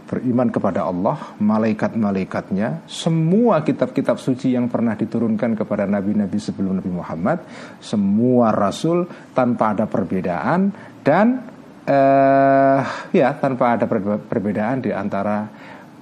beriman 0.06 0.50
kepada 0.50 0.86
Allah, 0.86 1.34
malaikat-malaikatnya, 1.42 2.86
semua 2.86 3.62
kitab-kitab 3.66 4.22
suci 4.22 4.54
yang 4.54 4.70
pernah 4.70 4.94
diturunkan 4.94 5.58
kepada 5.58 5.86
nabi-nabi 5.86 6.38
sebelum 6.38 6.78
Nabi 6.78 6.90
Muhammad, 6.94 7.42
semua 7.82 8.54
rasul 8.54 9.06
tanpa 9.34 9.74
ada 9.74 9.90
perbedaan 9.90 10.70
dan 11.06 11.38
uh, 11.86 12.80
ya 13.14 13.38
tanpa 13.38 13.78
ada 13.78 13.86
perbedaan 14.26 14.82
di 14.82 14.90
antara 14.90 15.46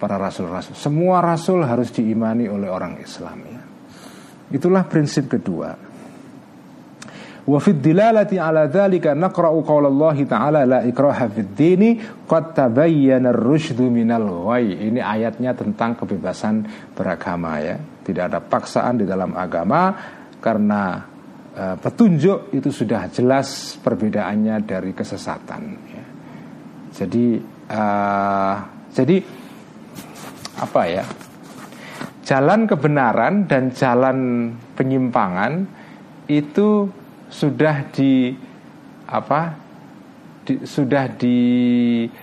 para 0.01 0.17
rasul-rasul. 0.17 0.73
Semua 0.73 1.21
rasul 1.21 1.61
harus 1.61 1.93
diimani 1.93 2.49
oleh 2.49 2.73
orang 2.73 2.97
Islam 2.97 3.39
ya. 3.45 3.61
Itulah 4.49 4.89
prinsip 4.89 5.29
kedua. 5.29 5.77
Wa 7.45 7.61
fid 7.61 7.85
dilalati 7.85 8.41
ala 8.41 8.65
dzalika 8.65 9.13
naqra'u 9.13 9.61
Allah 9.85 10.17
ta'ala 10.25 10.61
la 10.65 10.81
ikraha 10.89 11.29
fid 11.29 11.53
dini 11.53 12.01
qad 12.25 12.57
tabayyana. 12.57 13.29
Ini 13.29 15.01
ayatnya 15.05 15.53
tentang 15.53 16.01
kebebasan 16.01 16.65
beragama 16.97 17.61
ya. 17.61 17.77
Tidak 17.77 18.25
ada 18.25 18.41
paksaan 18.41 19.01
di 19.01 19.05
dalam 19.05 19.37
agama 19.37 19.93
karena 20.41 21.13
uh, 21.55 21.77
petunjuk 21.79 22.51
itu 22.53 22.71
sudah 22.75 23.09
jelas 23.11 23.79
perbedaannya 23.81 24.61
dari 24.67 24.93
kesesatan. 24.93 25.63
Ya. 25.89 26.05
Jadi 26.95 27.39
uh, 27.71 28.57
jadi 28.95 29.17
apa 30.59 30.83
ya? 30.87 31.03
Jalan 32.25 32.65
kebenaran 32.65 33.45
dan 33.45 33.69
jalan 33.77 34.49
penyimpangan 34.73 35.67
itu 36.25 36.89
sudah 37.29 37.85
di 37.93 38.33
apa? 39.05 39.53
Di, 40.45 40.65
sudah 40.65 41.09
diwedarkan, 41.21 42.17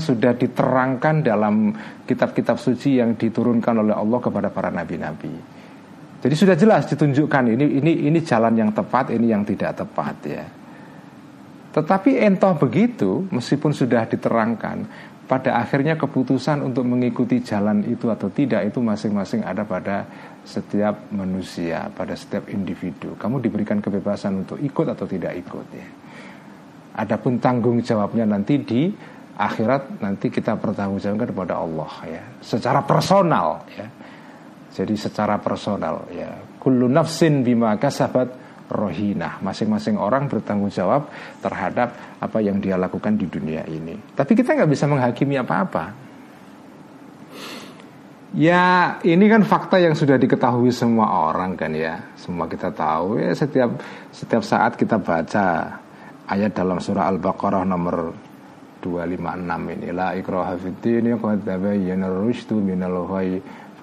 sudah 0.00 0.32
diterangkan 0.32 1.20
dalam 1.20 1.76
kitab-kitab 2.08 2.56
suci 2.56 3.00
yang 3.00 3.20
diturunkan 3.20 3.84
oleh 3.84 3.92
Allah 3.92 4.20
kepada 4.20 4.48
para 4.48 4.72
nabi-nabi. 4.72 5.59
Jadi 6.20 6.34
sudah 6.36 6.56
jelas 6.56 6.84
ditunjukkan 6.84 7.56
ini 7.56 7.80
ini 7.80 7.92
ini 8.12 8.20
jalan 8.20 8.52
yang 8.52 8.70
tepat, 8.76 9.08
ini 9.08 9.32
yang 9.32 9.40
tidak 9.40 9.72
tepat 9.72 10.16
ya. 10.28 10.44
Tetapi 11.70 12.20
entah 12.20 12.52
begitu, 12.58 13.24
meskipun 13.30 13.72
sudah 13.72 14.04
diterangkan, 14.04 14.84
pada 15.24 15.62
akhirnya 15.62 15.94
keputusan 15.94 16.60
untuk 16.66 16.82
mengikuti 16.82 17.40
jalan 17.40 17.86
itu 17.86 18.10
atau 18.10 18.26
tidak 18.34 18.66
itu 18.66 18.82
masing-masing 18.82 19.46
ada 19.46 19.62
pada 19.62 20.04
setiap 20.42 21.08
manusia, 21.14 21.86
pada 21.94 22.18
setiap 22.18 22.50
individu. 22.50 23.14
Kamu 23.14 23.38
diberikan 23.38 23.78
kebebasan 23.78 24.44
untuk 24.44 24.58
ikut 24.58 24.86
atau 24.90 25.06
tidak 25.06 25.38
ikut 25.38 25.66
ya. 25.72 25.88
Adapun 27.00 27.38
tanggung 27.38 27.78
jawabnya 27.80 28.26
nanti 28.26 28.58
di 28.60 28.90
akhirat 29.38 30.02
nanti 30.02 30.28
kita 30.28 30.58
pertanggungjawabkan 30.58 31.32
kepada 31.32 31.54
Allah 31.62 31.92
ya, 32.04 32.22
secara 32.42 32.82
personal 32.84 33.64
ya 33.72 33.99
jadi 34.70 34.94
secara 34.94 35.42
personal 35.42 36.06
ya, 36.14 36.30
kullu 36.62 36.86
nafsin 36.86 37.42
bima 37.42 37.74
kasabat 37.74 38.50
rohina. 38.70 39.42
Masing-masing 39.42 39.98
orang 39.98 40.30
bertanggung 40.30 40.70
jawab 40.70 41.10
terhadap 41.42 41.90
apa 42.22 42.38
yang 42.38 42.62
dia 42.62 42.78
lakukan 42.78 43.18
di 43.18 43.26
dunia 43.26 43.66
ini. 43.66 43.98
Tapi 44.14 44.32
kita 44.38 44.54
nggak 44.54 44.70
bisa 44.70 44.86
menghakimi 44.86 45.34
apa-apa. 45.42 46.10
Ya 48.30 48.94
ini 49.02 49.26
kan 49.26 49.42
fakta 49.42 49.82
yang 49.82 49.98
sudah 49.98 50.14
diketahui 50.14 50.70
semua 50.70 51.34
orang 51.34 51.58
kan 51.58 51.74
ya 51.74 51.98
Semua 52.14 52.46
kita 52.46 52.70
tahu 52.70 53.18
ya 53.18 53.34
setiap 53.34 53.74
setiap 54.14 54.46
saat 54.46 54.78
kita 54.78 55.02
baca 55.02 55.74
ayat 56.30 56.54
dalam 56.54 56.78
surah 56.78 57.10
Al-Baqarah 57.10 57.66
nomor 57.66 58.14
256 58.78 59.74
ini 59.74 59.88
La 59.90 60.14
ikraha 60.14 60.54
fiddini 60.54 61.18
qad 61.18 61.42
tabayyana 61.42 62.06
minal 62.62 63.10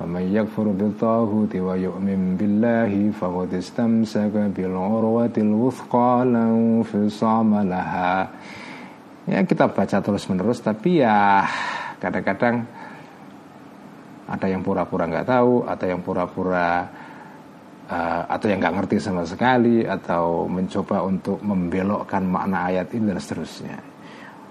فمن 0.02 0.34
يكفر 0.34 0.66
بالطاغوت 0.66 1.52
ويؤمن 1.56 2.20
بالله 2.34 2.92
فقد 3.20 3.54
استمسك 3.54 4.34
بالعروة 4.56 5.36
الوثقى 5.38 6.12
لا 6.26 6.44
انفصام 6.50 7.50
لها 7.70 8.14
ya 9.22 9.38
kita 9.46 9.70
baca 9.70 10.02
terus 10.02 10.26
menerus 10.26 10.58
tapi 10.58 10.98
ya 10.98 11.46
kadang-kadang 12.02 12.66
ada 14.26 14.46
yang 14.50 14.66
pura-pura 14.66 15.06
nggak 15.06 15.28
tahu 15.30 15.62
atau 15.70 15.86
yang 15.86 16.02
pura-pura 16.02 16.90
uh, 17.86 18.22
atau 18.26 18.46
yang 18.50 18.58
nggak 18.58 18.82
ngerti 18.82 18.98
sama 18.98 19.22
sekali 19.22 19.86
atau 19.86 20.50
mencoba 20.50 21.06
untuk 21.06 21.38
membelokkan 21.38 22.26
makna 22.26 22.74
ayat 22.74 22.90
ini 22.90 23.14
dan 23.14 23.22
seterusnya 23.22 23.78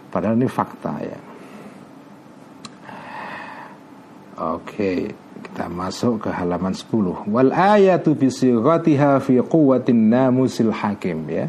padahal 0.08 0.40
ini 0.40 0.48
fakta 0.48 0.94
ya 1.04 1.25
Oke. 4.37 4.93
Kita 5.37 5.69
masuk 5.69 6.26
ke 6.26 6.31
halaman 6.33 6.73
10. 6.73 7.28
Wal 7.28 7.52
ayatu 7.52 8.16
bisighatiha 8.16 9.21
fi 9.21 9.40
quwwatin 9.40 10.09
namusil 10.09 10.73
hakim 10.73 11.28
ya. 11.28 11.49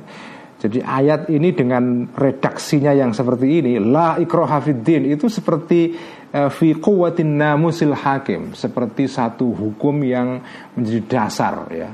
Jadi 0.58 0.82
ayat 0.82 1.30
ini 1.30 1.54
dengan 1.54 2.10
redaksinya 2.18 2.90
yang 2.90 3.14
seperti 3.14 3.62
ini 3.62 3.78
la 3.78 4.18
ikraha 4.18 4.58
fiddin 4.58 5.06
itu 5.06 5.30
seperti 5.30 5.94
uh, 6.34 6.50
fi 6.50 6.74
quwwatin 6.74 7.38
namusil 7.38 7.94
hakim, 7.94 8.58
seperti 8.58 9.06
satu 9.06 9.54
hukum 9.54 10.02
yang 10.02 10.42
menjadi 10.74 11.02
dasar 11.06 11.56
ya. 11.70 11.90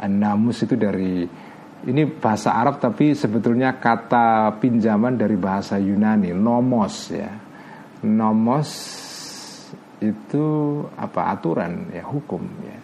An-namus 0.00 0.64
itu 0.64 0.74
dari 0.78 1.26
ini 1.86 2.02
bahasa 2.08 2.56
Arab 2.56 2.80
tapi 2.82 3.14
sebetulnya 3.14 3.78
kata 3.78 4.56
pinjaman 4.58 5.14
dari 5.14 5.36
bahasa 5.38 5.76
Yunani 5.78 6.32
nomos 6.32 7.12
ya. 7.12 7.30
Nomos 8.08 8.68
itu 10.00 10.46
apa 10.94 11.34
aturan 11.34 11.90
ya 11.90 12.06
hukum 12.06 12.42
ya. 12.62 12.78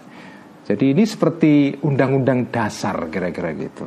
Jadi 0.64 0.96
ini 0.96 1.04
seperti 1.04 1.76
undang-undang 1.84 2.48
dasar 2.48 2.96
kira-kira 3.12 3.52
gitu. 3.52 3.84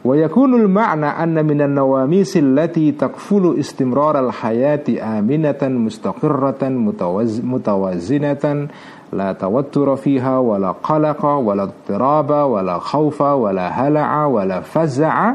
Wa 0.00 0.16
yakunul 0.16 0.70
ma'na 0.70 1.20
anna 1.20 1.44
minan 1.44 1.76
nawamisil 1.76 2.56
lati 2.56 2.96
takfulu 2.96 3.58
istimrar 3.60 4.16
al-hayati 4.16 4.96
aminatan 4.96 5.76
mustaqirratan 5.76 6.72
mutawaz, 6.72 7.44
mutawazinatan 7.44 8.72
la 9.12 9.36
tawattura 9.36 10.00
fiha 10.00 10.40
wala 10.40 10.72
qalaqa 10.80 11.42
wala 11.42 11.68
tiraba 11.84 12.48
wala 12.48 12.80
khawfa 12.80 13.36
wala 13.36 13.68
hala'a 13.68 14.24
wala 14.30 14.64
faza'a 14.64 15.28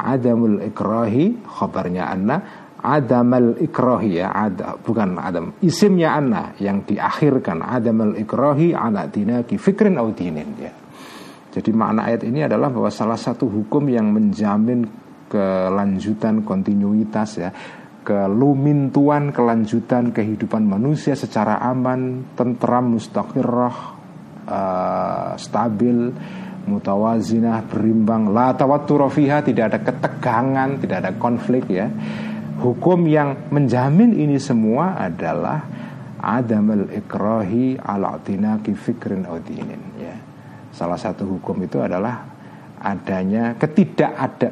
adamul 0.00 0.58
ikrahi 0.64 1.36
khabarnya 1.44 2.08
anna 2.08 2.59
adamal 2.80 3.56
ikrahi 3.60 4.20
ya 4.24 4.32
ada 4.32 4.76
bukan 4.80 5.20
adam. 5.20 5.52
Isimnya 5.60 6.16
anna 6.16 6.56
yang 6.58 6.82
diakhirkan. 6.84 7.60
Adamal 7.60 8.16
ikrahi 8.16 8.72
ala 8.72 9.06
dinaki 9.06 9.60
fikrin 9.60 10.00
au 10.00 10.10
dinin 10.10 10.50
ya. 10.56 10.72
Jadi 11.50 11.70
makna 11.74 12.06
ayat 12.06 12.24
ini 12.24 12.46
adalah 12.46 12.70
bahwa 12.70 12.88
salah 12.88 13.18
satu 13.18 13.50
hukum 13.50 13.90
yang 13.90 14.14
menjamin 14.14 14.86
kelanjutan 15.30 16.42
kontinuitas 16.42 17.30
ya 17.38 17.50
kelumintuan 18.00 19.30
kelanjutan 19.30 20.10
kehidupan 20.10 20.64
manusia 20.64 21.12
secara 21.12 21.60
aman, 21.60 22.32
tentram, 22.32 22.96
mustaqirrah, 22.96 23.76
uh, 24.48 25.32
stabil, 25.36 26.10
mutawazinah, 26.64 27.68
berimbang, 27.68 28.32
la 28.32 28.56
tawattur 28.56 29.06
tidak 29.12 29.64
ada 29.70 29.78
ketegangan, 29.84 30.80
tidak 30.80 30.96
ada 31.04 31.12
konflik 31.20 31.68
ya. 31.68 31.86
Hukum 32.60 33.08
yang 33.08 33.48
menjamin 33.48 34.12
ini 34.12 34.36
semua 34.36 34.92
adalah 35.00 35.64
adamal 36.20 36.92
ikrahi 36.92 37.80
ala 37.80 38.20
tinaki 38.20 38.76
fikrin 38.76 39.24
audinin 39.24 39.80
ya. 39.96 40.16
Salah 40.68 41.00
satu 41.00 41.24
hukum 41.24 41.56
itu 41.64 41.80
adalah 41.80 42.20
adanya 42.80 43.56
ketidak 43.56 44.12
ada 44.16 44.48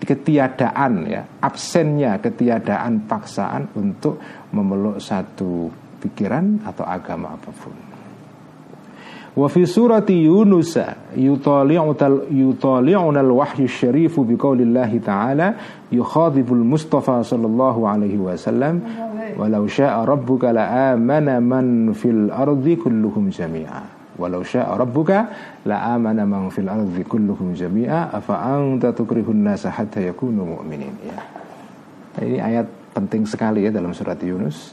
ketiadaan 0.00 0.92
ya 1.04 1.28
absennya 1.44 2.16
ketiadaan 2.24 3.04
paksaan 3.04 3.68
untuk 3.76 4.16
memeluk 4.52 4.96
satu 4.96 5.68
pikiran 6.00 6.60
atau 6.64 6.84
agama 6.84 7.36
apa 7.36 7.50
pun. 7.52 7.85
Wa 9.36 9.52
fi 9.52 9.68
surati 9.68 10.16
Yunus 10.16 10.80
yutali'una 11.12 13.20
al-wahyu 13.20 13.68
syarifu 13.68 14.24
biqaulillahi 14.24 14.96
ta'ala 15.04 15.48
yukhadhibul 15.92 16.64
Mustafa 16.64 17.20
sallallahu 17.20 17.84
alaihi 17.84 18.16
wasallam 18.16 18.80
walau 19.36 19.68
syaa 19.68 20.08
rabbuka 20.08 20.56
la 20.56 20.96
man 20.96 21.92
fil 21.92 22.32
ardi 22.32 22.80
kulluhum 22.80 23.28
jami'a 23.28 23.92
Walau 24.16 24.40
sya'a 24.40 24.72
rabbuka 24.80 25.28
la 25.68 26.00
man 26.00 26.48
fil 26.48 26.72
ardi 26.72 27.04
kulluhum 27.04 27.52
jami'a 27.52 28.16
afa 28.16 28.40
anta 28.40 28.96
tukrihun 28.96 29.44
nasa 29.44 29.68
hatta 29.68 30.00
yakunu 30.00 30.56
mu'minin 30.56 30.96
ya. 31.04 31.20
Ini 32.24 32.40
ayat 32.40 32.96
penting 32.96 33.28
sekali 33.28 33.68
ya 33.68 33.70
dalam 33.70 33.92
surat 33.92 34.16
Yunus. 34.24 34.72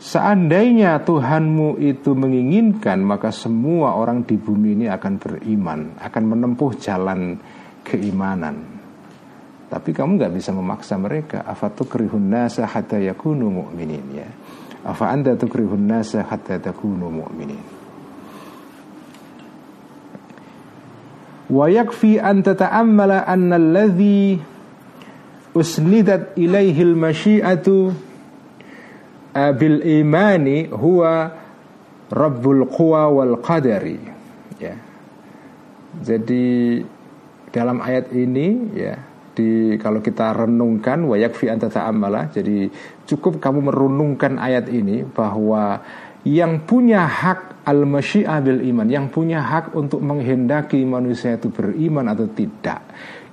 Seandainya 0.00 0.96
Tuhanmu 1.04 1.76
itu 1.76 2.16
menginginkan 2.16 3.04
maka 3.04 3.28
semua 3.28 4.00
orang 4.00 4.24
di 4.24 4.40
bumi 4.40 4.72
ini 4.72 4.86
akan 4.88 5.20
beriman, 5.20 6.00
akan 6.00 6.22
menempuh 6.24 6.72
jalan 6.80 7.36
keimanan. 7.84 8.80
Tapi 9.68 9.92
kamu 9.92 10.16
nggak 10.16 10.34
bisa 10.34 10.56
memaksa 10.56 10.96
mereka. 10.96 11.44
Afatukrihun 11.44 12.32
nasa 12.32 12.64
hatta 12.64 12.96
yakunu 12.96 13.52
mu'minin 13.52 14.06
ya. 14.16 14.28
Afa 14.88 15.12
anta 15.12 15.36
tukrihun 15.36 15.84
nasa 15.84 16.24
hatta 16.24 16.56
takunu 16.56 17.12
mu'minin. 17.12 17.80
wa 21.50 21.66
yakfi 21.66 22.22
an 22.22 22.46
tata'ammala 22.46 23.26
anna 23.26 23.58
alladhi 23.58 24.38
usnidat 25.50 26.38
ilaihi 26.38 26.78
al-masyiatu 26.86 27.90
bil 29.34 29.82
imani 29.84 30.66
huwa 30.70 31.30
rabbul 32.10 32.66
quwa 32.66 33.06
wal 33.10 33.34
qadari 33.38 33.98
ya 34.58 34.74
jadi 36.02 36.80
dalam 37.50 37.82
ayat 37.82 38.10
ini 38.14 38.74
ya 38.74 38.94
di 39.30 39.78
kalau 39.78 40.02
kita 40.02 40.34
renungkan 40.34 41.06
wa 41.06 41.14
yakfi 41.14 41.46
an 41.46 41.62
tata'ammala 41.62 42.34
jadi 42.34 42.66
cukup 43.06 43.38
kamu 43.38 43.70
merenungkan 43.70 44.38
ayat 44.38 44.66
ini 44.70 45.06
bahwa 45.06 45.82
yang 46.26 46.68
punya 46.68 47.08
hak 47.08 47.64
al-masyiah 47.64 48.44
bil 48.44 48.60
iman, 48.60 48.88
yang 48.88 49.08
punya 49.08 49.40
hak 49.40 49.72
untuk 49.72 50.04
menghendaki 50.04 50.84
manusia 50.84 51.40
itu 51.40 51.48
beriman 51.48 52.12
atau 52.12 52.28
tidak, 52.28 52.84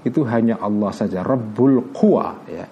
itu 0.07 0.23
hanya 0.23 0.55
Allah 0.63 0.91
saja, 0.95 1.19
Rabbul 1.19 1.91
Quwa, 1.91 2.47
ya. 2.47 2.65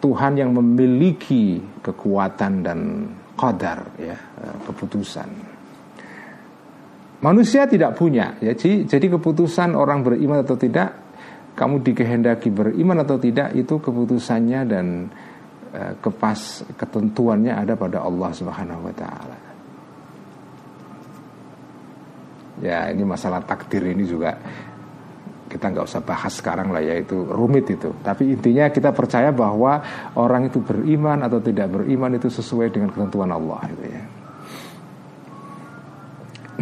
Tuhan 0.00 0.32
yang 0.40 0.56
memiliki 0.56 1.60
kekuatan 1.84 2.52
dan 2.64 2.78
qadar, 3.36 3.84
ya, 4.00 4.16
keputusan. 4.64 5.28
Manusia 7.20 7.68
tidak 7.68 8.00
punya, 8.00 8.40
ya. 8.40 8.56
Jadi, 8.56 8.88
jadi 8.88 9.06
keputusan 9.20 9.76
orang 9.76 10.00
beriman 10.00 10.40
atau 10.40 10.56
tidak, 10.56 10.96
kamu 11.52 11.84
dikehendaki 11.84 12.48
beriman 12.48 13.04
atau 13.04 13.20
tidak 13.20 13.52
itu 13.52 13.76
keputusannya 13.76 14.60
dan 14.64 14.86
uh, 15.76 15.92
kepas 16.00 16.64
ketentuannya 16.80 17.52
ada 17.52 17.76
pada 17.76 18.00
Allah 18.00 18.30
Subhanahu 18.32 18.88
wa 18.88 18.94
taala. 18.96 19.38
Ya 22.64 22.88
ini 22.92 23.04
masalah 23.04 23.44
takdir 23.44 23.84
ini 23.88 24.04
juga 24.04 24.36
kita 25.50 25.66
nggak 25.74 25.86
usah 25.90 26.02
bahas 26.06 26.30
sekarang 26.38 26.70
lah 26.70 26.78
ya 26.78 26.94
itu 27.02 27.26
rumit 27.26 27.66
itu. 27.66 27.90
Tapi 28.06 28.38
intinya 28.38 28.70
kita 28.70 28.94
percaya 28.94 29.34
bahwa 29.34 29.82
orang 30.14 30.46
itu 30.46 30.62
beriman 30.62 31.26
atau 31.26 31.42
tidak 31.42 31.74
beriman 31.74 32.14
itu 32.14 32.30
sesuai 32.30 32.70
dengan 32.70 32.94
ketentuan 32.94 33.34
Allah 33.34 33.60
itu 33.66 33.84
ya. 33.90 34.02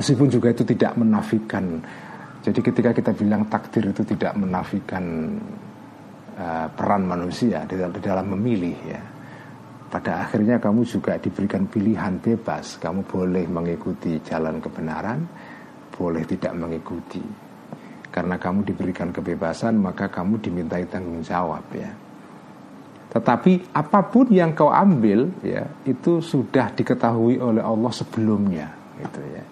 Meskipun 0.01 0.29
juga 0.33 0.49
itu 0.57 0.65
tidak 0.65 0.97
menafikan. 0.97 1.85
Jadi 2.41 2.61
ketika 2.65 2.91
kita 2.97 3.13
bilang 3.13 3.45
takdir 3.53 3.93
itu 3.93 4.01
tidak 4.09 4.33
menafikan 4.41 5.37
uh, 6.39 6.67
peran 6.73 7.05
manusia 7.05 7.69
dalam, 7.69 7.93
di 7.93 8.01
dalam 8.01 8.27
memilih 8.33 8.79
ya. 8.89 9.03
Pada 9.89 10.25
akhirnya 10.25 10.57
kamu 10.57 10.85
juga 10.89 11.21
diberikan 11.21 11.69
pilihan 11.69 12.17
bebas. 12.21 12.81
Kamu 12.81 13.05
boleh 13.05 13.45
mengikuti 13.49 14.17
jalan 14.25 14.61
kebenaran 14.65 15.21
boleh 15.99 16.23
tidak 16.23 16.55
mengikuti. 16.55 17.48
Karena 18.19 18.35
kamu 18.35 18.67
diberikan 18.67 19.15
kebebasan, 19.15 19.79
maka 19.79 20.11
kamu 20.11 20.43
dimintai 20.43 20.91
tanggung 20.91 21.23
jawab 21.23 21.63
ya. 21.71 21.87
Tetapi 23.15 23.71
apa 23.79 24.03
pun 24.11 24.27
yang 24.35 24.59
kau 24.59 24.75
ambil 24.75 25.31
ya 25.47 25.63
itu 25.87 26.19
sudah 26.19 26.75
diketahui 26.75 27.39
oleh 27.39 27.63
Allah 27.63 27.95
sebelumnya 27.95 28.75
gitu 28.99 29.23
ya. 29.23 29.45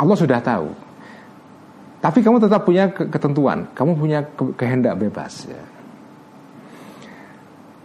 Allah 0.00 0.16
sudah 0.16 0.40
tahu. 0.40 0.72
Tapi 2.00 2.24
kamu 2.24 2.40
tetap 2.40 2.64
punya 2.64 2.88
ketentuan, 2.88 3.68
kamu 3.76 3.92
punya 3.92 4.24
kehendak 4.56 4.96
bebas 4.96 5.44
ya. 5.44 5.60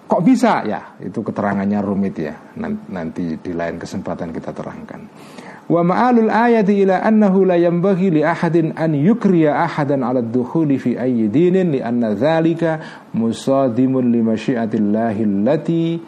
Kok 0.08 0.24
bisa 0.24 0.63
ya? 0.63 0.95
Itu 1.04 1.19
keterangannya 1.19 1.84
rumit 1.84 2.15
ya. 2.15 2.39
Nanti 2.88 3.36
di 3.36 3.52
lain 3.52 3.76
kesempatan 3.76 4.32
kita 4.32 4.56
terangkan. 4.56 5.02
ومآل 5.69 6.19
الآية 6.19 6.84
إلى 6.84 6.93
أنه 6.93 7.45
لا 7.45 7.56
ينبغي 7.56 8.10
لأحد 8.10 8.56
أن 8.58 8.95
يكري 8.95 9.51
أحدا 9.51 10.06
على 10.06 10.19
الدخول 10.19 10.80
في 10.80 11.01
أي 11.01 11.28
دين 11.28 11.71
لأن 11.71 12.06
ذلك 12.06 12.80
مصادم 13.13 13.99
لمشيئة 13.99 14.69
الله 14.73 15.23
التي 15.23 15.99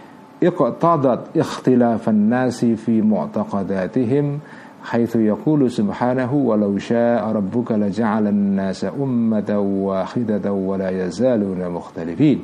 اقتضت 0.43 1.37
اختلاف 1.37 2.09
الناس 2.09 2.65
في 2.65 3.01
معتقداتهم 3.01 4.39
حيث 4.83 5.15
يقول 5.15 5.71
سبحانه 5.71 6.33
ولو 6.33 6.77
شاء 6.77 7.27
ربك 7.31 7.71
لجعل 7.71 8.27
الناس 8.27 8.85
أمة 8.85 9.59
واحدة 9.59 10.51
ولا 10.51 10.89
يزالون 11.05 11.69
مختلفين 11.69 12.43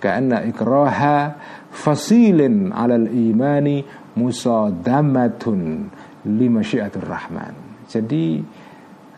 كأن 0.00 0.32
إكراه 0.32 1.32
فصيل 1.70 2.70
على 2.72 2.96
الإيمان 2.96 3.82
مصادمة. 4.16 5.78
Lima 6.28 6.60
syiatur 6.64 7.04
rahman. 7.04 7.84
Jadi 7.88 8.40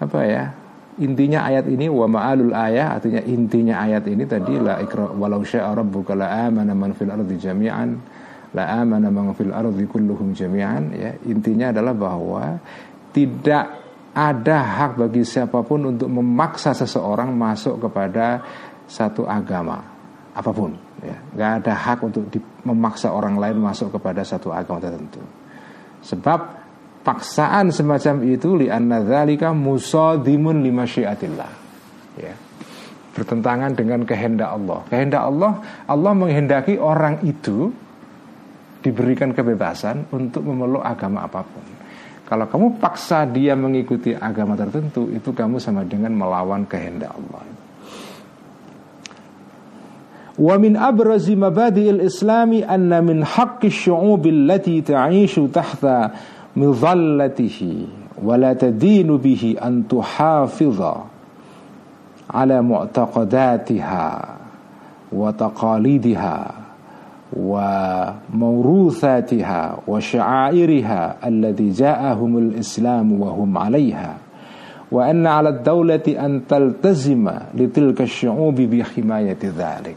apa 0.02 0.20
ya? 0.26 0.44
Intinya 0.96 1.44
ayat 1.44 1.68
ini 1.68 1.92
wa 1.92 2.08
ma'alul 2.08 2.56
ayat 2.56 3.00
artinya 3.00 3.20
intinya 3.28 3.84
ayat 3.84 4.08
ini 4.08 4.24
tadi 4.24 4.56
la 4.56 4.80
ikra 4.80 5.12
walau 5.12 5.44
syaa 5.44 5.76
rabbuka 5.76 6.16
la 6.16 6.48
amana 6.48 6.72
man 6.72 6.96
fil 6.96 7.12
ardi 7.12 7.36
jami'an 7.36 8.00
la 8.56 8.80
amana 8.80 9.12
man 9.12 9.36
fil 9.36 9.52
ardi 9.52 9.84
kulluhum 9.84 10.32
jami'an 10.32 10.96
ya 10.96 11.12
intinya 11.28 11.68
adalah 11.68 11.92
bahwa 11.92 12.56
tidak 13.12 13.64
ada 14.16 14.58
hak 14.64 14.96
bagi 14.96 15.20
siapa 15.20 15.60
pun 15.60 15.92
untuk 15.92 16.08
memaksa 16.08 16.72
seseorang 16.72 17.36
masuk 17.36 17.76
kepada 17.76 18.40
satu 18.88 19.28
agama 19.28 19.76
apa 20.32 20.48
pun 20.48 20.72
ya 21.04 21.16
nggak 21.36 21.50
ada 21.60 21.72
hak 21.76 21.98
untuk 22.08 22.24
memaksa 22.64 23.12
orang 23.12 23.36
lain 23.36 23.60
masuk 23.60 23.92
kepada 24.00 24.24
satu 24.24 24.48
agama 24.48 24.80
tertentu 24.80 25.20
sebab 26.00 26.65
paksaan 27.06 27.70
semacam 27.70 28.26
itu 28.26 28.58
li 28.58 28.66
anna 28.66 28.98
dzalika 28.98 29.54
musadimun 29.54 30.66
lima 30.66 30.82
syiatillah 30.82 31.50
ya 32.18 32.34
bertentangan 33.16 33.72
dengan 33.72 34.04
kehendak 34.04 34.52
Allah. 34.52 34.84
Kehendak 34.92 35.22
Allah, 35.24 35.52
Allah 35.88 36.12
menghendaki 36.12 36.76
orang 36.76 37.24
itu 37.24 37.72
diberikan 38.84 39.32
kebebasan 39.32 40.12
untuk 40.12 40.44
memeluk 40.44 40.84
agama 40.84 41.24
apa 41.24 41.40
pun. 41.40 41.64
Kalau 42.28 42.44
kamu 42.44 42.66
paksa 42.76 43.24
dia 43.24 43.56
mengikuti 43.56 44.12
agama 44.12 44.52
tertentu, 44.52 45.08
itu 45.08 45.32
kamu 45.32 45.56
sama 45.56 45.88
dengan 45.88 46.12
melawan 46.12 46.68
kehendak 46.68 47.16
Allah. 47.16 47.42
Wa 50.36 50.60
min 50.60 50.76
abrazi 50.76 51.32
mabadi'il 51.32 52.04
islami 52.04 52.60
anna 52.60 53.00
min 53.00 53.24
haqqi 53.24 53.72
syu'ubi 53.72 54.28
allati 54.28 54.84
ta'ishu 54.84 55.48
tahta 55.48 56.12
wa 56.56 58.36
la 58.36 58.54
tadinu 58.54 59.18
bihi 59.18 59.56
an 59.60 59.84
tuhafidha 59.84 61.16
على 62.30 62.62
معتقداتها 62.62 64.28
وتقاليدها 65.12 66.50
وموروثاتها 68.34 69.76
وشعائرها 69.86 71.16
الذي 71.26 71.70
جاءهم 71.70 72.38
الإسلام 72.38 73.20
وهم 73.20 73.58
عليها 73.58 74.16
وأن 74.92 75.26
على 75.26 75.48
الدولة 75.48 76.02
أن 76.08 76.46
تلتزم 76.48 77.30
لتلك 77.54 78.00
الشعوب 78.02 78.54
بحماية 78.54 79.38
ذلك. 79.42 79.96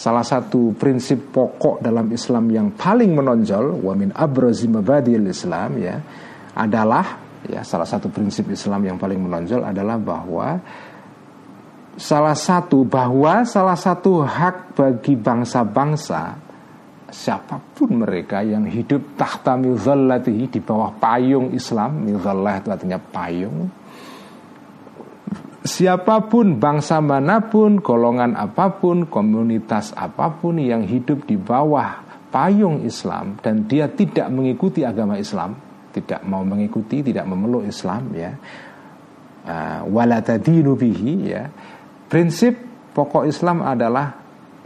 Salah 0.00 0.24
satu 0.24 0.72
prinsip 0.80 1.28
pokok 1.28 1.84
dalam 1.84 2.08
Islam 2.08 2.48
yang 2.48 2.72
paling 2.72 3.12
menonjol 3.12 3.84
wa 3.84 3.92
min 3.92 4.08
abrazi 4.16 4.64
Islam 5.28 5.76
ya 5.76 6.00
adalah 6.56 7.20
ya 7.44 7.60
salah 7.60 7.84
satu 7.84 8.08
prinsip 8.08 8.48
Islam 8.48 8.80
yang 8.88 8.96
paling 8.96 9.20
menonjol 9.20 9.60
adalah 9.60 10.00
bahwa 10.00 10.56
salah 12.00 12.32
satu 12.32 12.80
bahwa 12.88 13.44
salah 13.44 13.76
satu 13.76 14.24
hak 14.24 14.72
bagi 14.72 15.20
bangsa-bangsa 15.20 16.32
siapa 17.12 17.60
pun 17.76 18.00
mereka 18.00 18.40
yang 18.40 18.64
hidup 18.64 19.20
tahta 19.20 19.60
mizallatihi 19.60 20.48
di 20.48 20.60
bawah 20.64 20.96
payung 20.96 21.52
Islam 21.52 22.08
mizallah 22.08 22.56
itu 22.56 22.72
artinya 22.72 22.96
payung 22.96 23.68
siapa 25.60 26.24
pun 26.28 26.56
bangsa 26.56 27.00
mana 27.04 27.44
pun 27.44 27.80
golongan 27.80 28.36
apa 28.36 28.80
pun 28.80 29.08
komunitas 29.08 29.92
apa 29.92 30.32
pun 30.32 30.56
yang 30.56 30.84
hidup 30.84 31.28
di 31.28 31.36
bawah 31.36 32.00
payung 32.32 32.86
Islam 32.86 33.36
dan 33.44 33.68
dia 33.68 33.90
tidak 33.90 34.30
mengikuti 34.32 34.86
agama 34.86 35.20
Islam 35.20 35.70
tidak 35.90 36.22
mau 36.22 36.46
mengikuti 36.46 37.02
tidak 37.02 37.26
memeluk 37.26 37.66
Islam 37.66 38.14
ya. 38.14 38.32
Uh, 39.40 39.82
walatadinu 39.90 40.78
bihi 40.78 41.34
ya. 41.34 41.50
Prinsip 42.06 42.54
pokok 42.94 43.26
Islam 43.26 43.62
adalah 43.62 44.14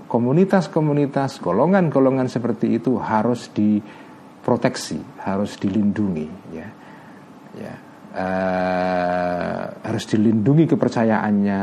komunitas-komunitas, 0.08 1.40
golongan-golongan 1.40 2.28
seperti 2.28 2.76
itu 2.80 2.96
harus 3.00 3.48
diproteksi, 3.52 5.00
harus 5.24 5.56
dilindungi, 5.58 6.28
ya, 6.54 6.68
uh, 8.14 9.62
harus 9.84 10.04
dilindungi 10.08 10.70
kepercayaannya, 10.70 11.62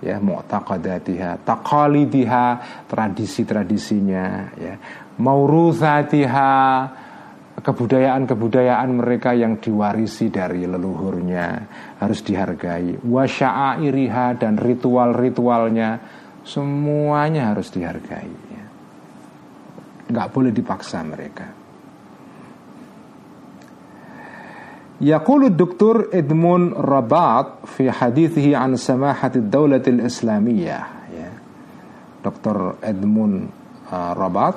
ya, 0.00 0.16
mu'taqadatiha, 0.22 1.44
taqalidiha, 1.44 2.46
tradisi-tradisinya, 2.86 4.26
ya, 4.56 4.74
mauruzatiha, 5.20 6.54
kebudayaan-kebudayaan 7.60 8.90
mereka 8.96 9.36
yang 9.36 9.60
diwarisi 9.60 10.32
dari 10.32 10.64
leluhurnya 10.64 11.46
harus 12.00 12.24
dihargai. 12.24 13.04
Wasya'airiha 13.04 14.40
dan 14.40 14.56
ritual-ritualnya 14.56 16.00
semuanya 16.40 17.52
harus 17.52 17.68
dihargai 17.68 18.50
nggak 20.10 20.28
boleh 20.34 20.50
dipaksa 20.50 21.06
mereka 21.06 21.46
يقول 25.01 25.45
الدكتور 25.45 26.07
إدمون 26.13 26.73
رباط 26.73 27.47
في 27.65 27.91
حديثه 27.91 28.57
عن 28.57 28.75
سماحة 28.75 29.31
الدولة 29.35 29.83
الإسلامية 29.87 30.79
دكتور 32.25 32.75
إدمون 32.83 33.31
رباط 33.93 34.55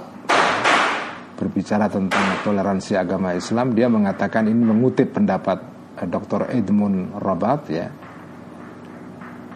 berbicara 1.38 1.86
tentang 1.86 2.42
toleransi 2.42 2.98
agama 2.98 3.30
Islam 3.38 3.70
dia 3.70 3.86
mengatakan 3.86 4.50
ini 4.50 4.58
mengutip 4.58 5.14
pendapat 5.14 5.62
eh, 6.02 6.08
Dr. 6.10 6.50
Edmund 6.50 7.14
Rabat 7.14 7.62
ya 7.70 7.86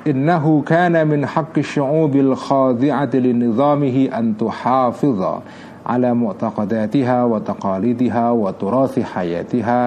innahu 0.07 0.63
kana 0.63 1.03
min 1.03 1.27
haqqi 1.27 1.67
syu'ubil 1.67 2.39
khadi'ati 2.39 3.19
linizamihi 3.19 4.15
an 4.15 4.39
tuhafidha 4.39 5.43
ala 5.88 6.12
mu'taqadatiha 6.12 7.24
wa 7.24 7.40
taqalidiha 7.40 8.36
wa 8.36 8.52
turathi 8.52 9.00
hayatiha 9.00 9.82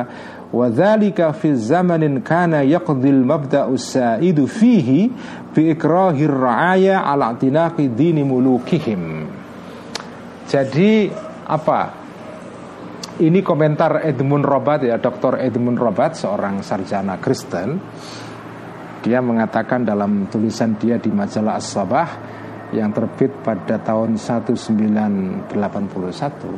wa 0.49 0.67
dhalika 0.73 1.37
fi 1.37 1.53
zamanin 1.53 2.25
kana 2.25 2.65
yaqdi 2.65 3.13
al-mabda'u 3.13 3.77
as-sa'idu 3.77 4.49
fihi 4.49 5.13
bi 5.53 5.77
ikrahi 5.77 6.25
ar-ra'aya 6.25 7.05
ala 7.05 7.37
i'tinaqi 7.37 7.93
dini 7.93 8.25
mulukihim 8.25 9.29
jadi 10.51 11.07
apa? 11.47 11.81
Ini 13.23 13.39
komentar 13.47 14.03
Edmund 14.03 14.43
Robat 14.43 14.83
ya, 14.83 14.99
Dr. 14.99 15.39
Edmund 15.39 15.79
Robat, 15.79 16.19
seorang 16.19 16.59
sarjana 16.67 17.23
Kristen. 17.23 17.79
Dia 19.01 19.23
mengatakan 19.23 19.87
dalam 19.87 20.27
tulisan 20.27 20.75
dia 20.75 20.99
di 20.99 21.09
majalah 21.09 21.57
As-Sabah 21.57 22.09
yang 22.71 22.95
terbit 22.95 23.35
pada 23.43 23.79
tahun 23.83 24.15
1981, 24.15 25.51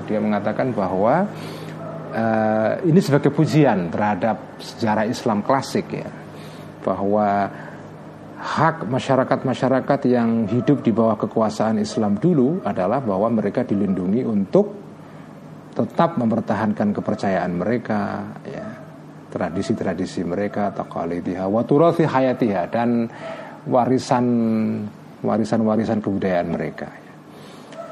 dia 0.08 0.20
mengatakan 0.20 0.72
bahwa 0.76 1.24
uh, 2.12 2.72
ini 2.84 3.00
sebagai 3.00 3.32
pujian 3.32 3.88
terhadap 3.88 4.60
sejarah 4.60 5.08
Islam 5.08 5.40
klasik 5.40 5.88
ya, 5.92 6.10
bahwa 6.84 7.48
hak 8.42 8.90
masyarakat-masyarakat 8.90 10.00
yang 10.10 10.50
hidup 10.50 10.82
di 10.82 10.90
bawah 10.90 11.14
kekuasaan 11.14 11.78
Islam 11.78 12.18
dulu 12.18 12.60
adalah 12.66 12.98
bahwa 12.98 13.30
mereka 13.30 13.62
dilindungi 13.62 14.26
untuk 14.26 14.82
tetap 15.72 16.20
mempertahankan 16.20 16.92
kepercayaan 16.92 17.52
mereka 17.56 18.28
ya 18.44 18.66
tradisi-tradisi 19.32 20.20
mereka 20.26 20.68
taqalidiha 20.76 21.48
wa 21.48 21.64
turathi 21.64 22.04
hayatiha 22.04 22.62
dan 22.68 23.08
warisan 23.64 24.26
warisan-warisan 25.22 26.02
kebudayaan 26.02 26.48
mereka 26.50 26.90
ya. 26.90 27.14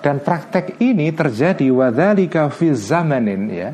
dan 0.02 0.18
praktek 0.20 0.82
ini 0.82 1.14
terjadi 1.14 1.66
wadzalika 1.70 2.50
fi 2.50 2.74
zamanin 2.74 3.42
ya. 3.50 3.70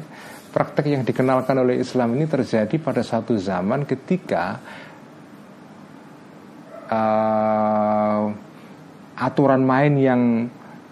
Praktek 0.56 0.88
yang 0.88 1.04
dikenalkan 1.04 1.52
oleh 1.60 1.84
Islam 1.84 2.16
ini 2.16 2.24
terjadi 2.24 2.80
pada 2.80 3.04
satu 3.04 3.36
zaman 3.36 3.84
ketika 3.84 4.56
uh, 6.88 8.24
aturan 9.20 9.60
main 9.60 9.92
yang 10.00 10.22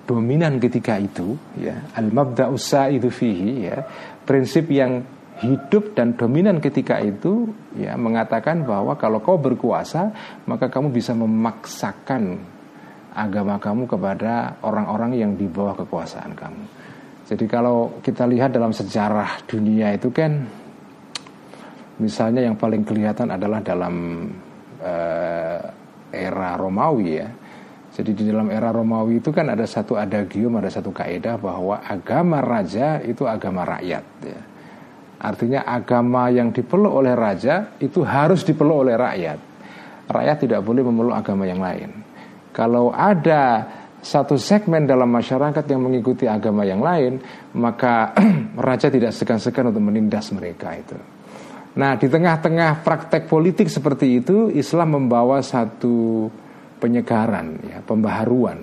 dominan 0.05 0.61
ketika 0.61 1.01
itu 1.01 1.41
ya. 1.57 1.81
Al 1.97 2.13
mabda 2.13 2.53
itu 2.93 3.09
fihi 3.09 3.65
ya. 3.65 3.89
Prinsip 4.29 4.69
yang 4.69 5.01
hidup 5.41 5.99
dan 5.99 6.15
dominan 6.15 6.63
ketika 6.63 7.03
itu 7.03 7.51
ya 7.75 7.99
mengatakan 7.99 8.63
bahwa 8.63 8.95
kalau 8.95 9.19
kau 9.19 9.35
berkuasa 9.35 10.15
maka 10.47 10.71
kamu 10.71 10.95
bisa 10.95 11.11
memaksakan 11.11 12.39
agama 13.15 13.57
kamu 13.63 13.87
kepada 13.87 14.59
orang-orang 14.67 15.15
yang 15.15 15.33
di 15.39 15.47
bawah 15.47 15.79
kekuasaan 15.79 16.35
kamu. 16.35 16.65
Jadi 17.25 17.45
kalau 17.49 18.03
kita 18.05 18.29
lihat 18.29 18.53
dalam 18.53 18.75
sejarah 18.75 19.49
dunia 19.49 19.97
itu 19.97 20.13
kan 20.13 20.45
misalnya 21.97 22.45
yang 22.45 22.59
paling 22.59 22.85
kelihatan 22.85 23.33
adalah 23.33 23.65
dalam 23.65 24.29
uh, 24.83 25.61
era 26.13 26.59
Romawi 26.61 27.09
ya. 27.17 27.29
Jadi 27.95 28.11
di 28.13 28.23
dalam 28.29 28.51
era 28.51 28.75
Romawi 28.75 29.23
itu 29.23 29.31
kan 29.31 29.49
ada 29.49 29.65
satu 29.65 29.95
adagium, 29.95 30.59
ada 30.59 30.69
satu 30.69 30.91
kaidah 30.91 31.39
bahwa 31.39 31.81
agama 31.81 32.43
raja 32.43 32.99
itu 33.01 33.25
agama 33.25 33.63
rakyat. 33.63 34.05
Ya. 34.27 34.41
Artinya 35.25 35.65
agama 35.65 36.29
yang 36.29 36.53
dipeluk 36.53 36.93
oleh 36.93 37.17
raja 37.17 37.73
itu 37.81 38.05
harus 38.05 38.45
dipeluk 38.45 38.85
oleh 38.85 38.99
rakyat. 39.01 39.39
Rakyat 40.13 40.37
tidak 40.45 40.61
boleh 40.61 40.85
memeluk 40.85 41.17
agama 41.17 41.49
yang 41.49 41.65
lain. 41.65 42.04
Kalau 42.55 42.95
ada 42.95 43.67
satu 44.05 44.39
segmen 44.39 44.87
dalam 44.87 45.11
masyarakat 45.11 45.65
yang 45.67 45.81
mengikuti 45.81 46.29
agama 46.29 46.63
yang 46.63 46.85
lain, 46.85 47.19
maka 47.59 48.15
raja 48.69 48.93
tidak 48.93 49.17
segan-segan 49.17 49.75
untuk 49.75 49.83
menindas 49.83 50.31
mereka 50.31 50.77
itu. 50.77 50.95
Nah, 51.75 51.99
di 51.99 52.07
tengah-tengah 52.07 52.87
praktek 52.87 53.27
politik 53.27 53.67
seperti 53.67 54.23
itu, 54.23 54.47
Islam 54.55 55.03
membawa 55.03 55.43
satu 55.43 56.31
penyegaran, 56.79 57.59
ya, 57.67 57.83
pembaharuan, 57.83 58.63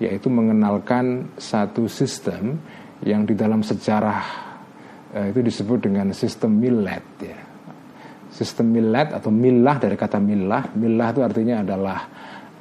yaitu 0.00 0.32
mengenalkan 0.32 1.36
satu 1.36 1.84
sistem 1.90 2.56
yang 3.04 3.28
di 3.28 3.36
dalam 3.36 3.60
sejarah 3.60 4.24
eh, 5.12 5.26
itu 5.34 5.44
disebut 5.44 5.84
dengan 5.84 6.16
sistem 6.16 6.56
millet, 6.56 7.04
ya. 7.20 7.38
Sistem 8.32 8.72
millet 8.72 9.12
atau 9.12 9.28
milah 9.28 9.76
dari 9.76 9.96
kata 9.96 10.16
milah, 10.16 10.72
milah 10.76 11.08
itu 11.12 11.20
artinya 11.24 11.60
adalah 11.60 11.98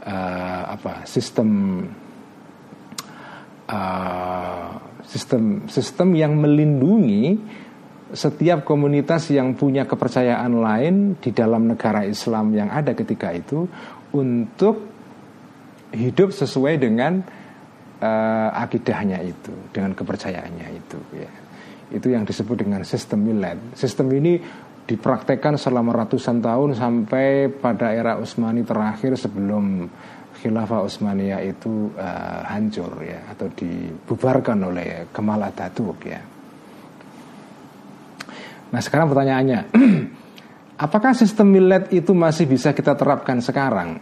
uh, 0.06 0.64
apa 0.72 1.04
sistem 1.10 1.82
uh, 3.70 4.70
sistem 5.06 5.66
sistem 5.68 6.14
yang 6.14 6.38
melindungi 6.38 7.38
setiap 8.14 8.64
komunitas 8.64 9.28
yang 9.34 9.58
punya 9.58 9.84
kepercayaan 9.90 10.54
lain 10.62 11.18
di 11.18 11.34
dalam 11.34 11.68
negara 11.68 12.06
Islam 12.06 12.54
yang 12.54 12.70
ada 12.70 12.94
ketika 12.94 13.34
itu 13.34 13.66
untuk 14.14 14.96
hidup 15.92 16.32
sesuai 16.32 16.80
dengan 16.80 17.26
uh, 18.00 18.50
akidahnya 18.56 19.20
itu, 19.26 19.54
dengan 19.74 19.92
kepercayaannya 19.98 20.68
itu. 20.76 21.00
Ya. 21.16 21.32
Itu 21.94 22.08
yang 22.10 22.26
disebut 22.26 22.66
dengan 22.66 22.82
sistem 22.86 23.26
milad. 23.26 23.58
Sistem 23.78 24.10
ini 24.16 24.42
dipraktekkan 24.86 25.58
selama 25.58 26.06
ratusan 26.06 26.46
tahun 26.46 26.78
sampai 26.78 27.50
pada 27.50 27.90
era 27.90 28.22
Utsmani 28.22 28.62
terakhir 28.62 29.18
sebelum 29.18 29.90
khilafah 30.38 30.86
Utsmaniyah 30.86 31.42
itu 31.42 31.90
uh, 31.98 32.46
hancur 32.46 33.02
ya 33.02 33.34
atau 33.34 33.50
dibubarkan 33.50 34.70
oleh 34.70 35.10
Kemal 35.10 35.42
Atatürk 35.42 36.00
ya. 36.06 36.22
Nah 38.70 38.82
sekarang 38.82 39.10
pertanyaannya, 39.10 39.60
apakah 40.86 41.18
sistem 41.18 41.50
millet 41.50 41.90
itu 41.90 42.14
masih 42.14 42.46
bisa 42.46 42.70
kita 42.78 42.94
terapkan 42.94 43.42
sekarang? 43.42 43.98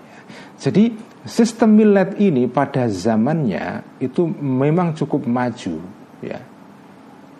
Jadi 0.60 0.92
sistem 1.24 1.80
millet 1.80 2.20
ini 2.20 2.52
pada 2.52 2.92
zamannya 2.92 3.96
itu 4.04 4.28
memang 4.36 4.92
cukup 5.00 5.24
maju 5.24 5.80
ya. 6.20 6.40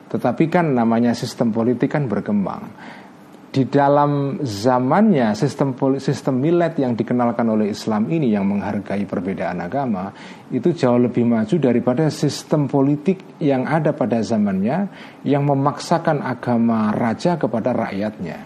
Tetapi 0.08 0.48
kan 0.48 0.72
namanya 0.72 1.12
sistem 1.12 1.52
politik 1.52 1.92
kan 1.92 2.08
berkembang 2.08 2.70
di 3.54 3.70
dalam 3.70 4.42
zamannya 4.42 5.38
sistem 5.38 5.78
sistem 6.02 6.42
milet 6.42 6.74
yang 6.82 6.98
dikenalkan 6.98 7.46
oleh 7.54 7.70
Islam 7.70 8.10
ini 8.10 8.34
yang 8.34 8.50
menghargai 8.50 9.06
perbedaan 9.06 9.62
agama 9.62 10.10
itu 10.50 10.74
jauh 10.74 10.98
lebih 10.98 11.22
maju 11.22 11.62
daripada 11.62 12.10
sistem 12.10 12.66
politik 12.66 13.38
yang 13.38 13.70
ada 13.70 13.94
pada 13.94 14.26
zamannya 14.26 14.90
yang 15.22 15.46
memaksakan 15.46 16.26
agama 16.26 16.90
raja 16.98 17.38
kepada 17.38 17.78
rakyatnya. 17.78 18.40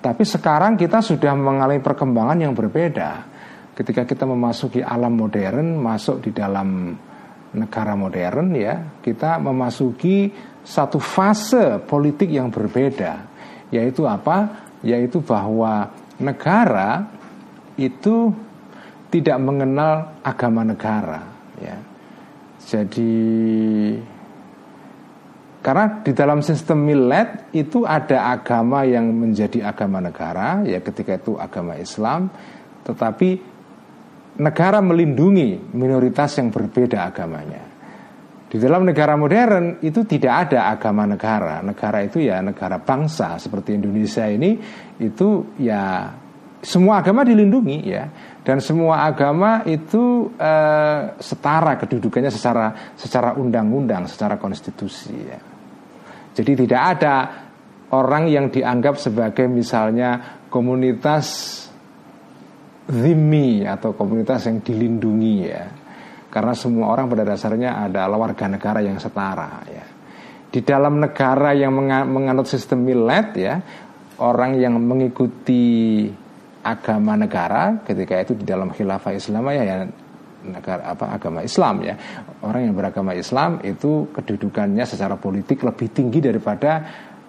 Tapi 0.00 0.24
sekarang 0.24 0.80
kita 0.80 1.04
sudah 1.04 1.36
mengalami 1.36 1.84
perkembangan 1.84 2.40
yang 2.40 2.56
berbeda. 2.56 3.28
Ketika 3.76 4.08
kita 4.08 4.24
memasuki 4.24 4.80
alam 4.80 5.12
modern, 5.12 5.76
masuk 5.76 6.24
di 6.24 6.32
dalam 6.32 6.96
negara 7.52 7.92
modern 7.92 8.56
ya, 8.56 8.96
kita 9.04 9.36
memasuki 9.36 10.32
satu 10.64 10.96
fase 10.96 11.76
politik 11.84 12.32
yang 12.32 12.48
berbeda 12.48 13.29
yaitu 13.70 14.06
apa? 14.06 14.66
Yaitu 14.82 15.22
bahwa 15.22 15.90
negara 16.20 17.06
itu 17.78 18.34
tidak 19.10 19.38
mengenal 19.42 20.14
agama 20.22 20.62
negara, 20.62 21.26
ya. 21.58 21.78
Jadi 22.60 23.14
karena 25.60 26.00
di 26.00 26.12
dalam 26.16 26.40
sistem 26.40 26.88
milet 26.88 27.52
itu 27.52 27.84
ada 27.84 28.32
agama 28.32 28.86
yang 28.86 29.10
menjadi 29.12 29.66
agama 29.66 30.00
negara, 30.00 30.62
ya 30.64 30.78
ketika 30.80 31.18
itu 31.18 31.36
agama 31.36 31.76
Islam, 31.76 32.32
tetapi 32.86 33.42
negara 34.40 34.80
melindungi 34.80 35.74
minoritas 35.76 36.38
yang 36.40 36.48
berbeda 36.48 37.04
agamanya. 37.04 37.69
Di 38.50 38.58
dalam 38.58 38.82
negara 38.82 39.14
modern 39.14 39.78
itu 39.78 40.02
tidak 40.02 40.50
ada 40.50 40.74
agama 40.74 41.06
negara. 41.06 41.62
Negara 41.62 42.02
itu 42.02 42.18
ya 42.18 42.42
negara 42.42 42.82
bangsa 42.82 43.38
seperti 43.38 43.78
Indonesia 43.78 44.26
ini 44.26 44.58
itu 44.98 45.54
ya 45.62 46.10
semua 46.58 46.98
agama 46.98 47.22
dilindungi 47.22 47.78
ya 47.86 48.10
dan 48.42 48.58
semua 48.58 49.06
agama 49.06 49.62
itu 49.70 50.34
eh, 50.34 51.14
setara 51.22 51.78
kedudukannya 51.78 52.26
secara 52.34 52.66
secara 52.98 53.38
undang-undang, 53.38 54.10
secara 54.10 54.34
konstitusi 54.34 55.14
ya. 55.14 55.38
Jadi 56.34 56.66
tidak 56.66 56.82
ada 56.98 57.14
orang 57.94 58.26
yang 58.26 58.50
dianggap 58.50 58.98
sebagai 58.98 59.46
misalnya 59.46 60.42
komunitas 60.50 61.54
zimmi 62.90 63.62
atau 63.62 63.94
komunitas 63.94 64.50
yang 64.50 64.58
dilindungi 64.58 65.34
ya 65.46 65.79
karena 66.30 66.54
semua 66.54 66.94
orang 66.94 67.10
pada 67.10 67.26
dasarnya 67.26 67.90
adalah 67.90 68.14
warga 68.14 68.46
negara 68.46 68.78
yang 68.78 69.02
setara 69.02 69.66
ya. 69.66 69.84
Di 70.50 70.62
dalam 70.66 70.98
negara 70.98 71.54
yang 71.54 71.70
menganut 72.10 72.46
sistem 72.46 72.82
milet 72.82 73.28
ya, 73.38 73.54
orang 74.18 74.58
yang 74.58 74.78
mengikuti 74.78 76.06
agama 76.62 77.14
negara 77.14 77.78
ketika 77.86 78.18
itu 78.18 78.34
di 78.34 78.42
dalam 78.42 78.74
khilafah 78.74 79.14
Islam 79.14 79.46
ya, 79.50 79.62
ya 79.62 79.76
negara 80.40 80.90
apa 80.90 81.14
agama 81.14 81.42
Islam 81.46 81.86
ya. 81.86 81.94
Orang 82.42 82.66
yang 82.66 82.74
beragama 82.74 83.14
Islam 83.14 83.62
itu 83.62 84.10
kedudukannya 84.10 84.82
secara 84.86 85.14
politik 85.14 85.62
lebih 85.62 85.90
tinggi 85.94 86.18
daripada 86.18 86.82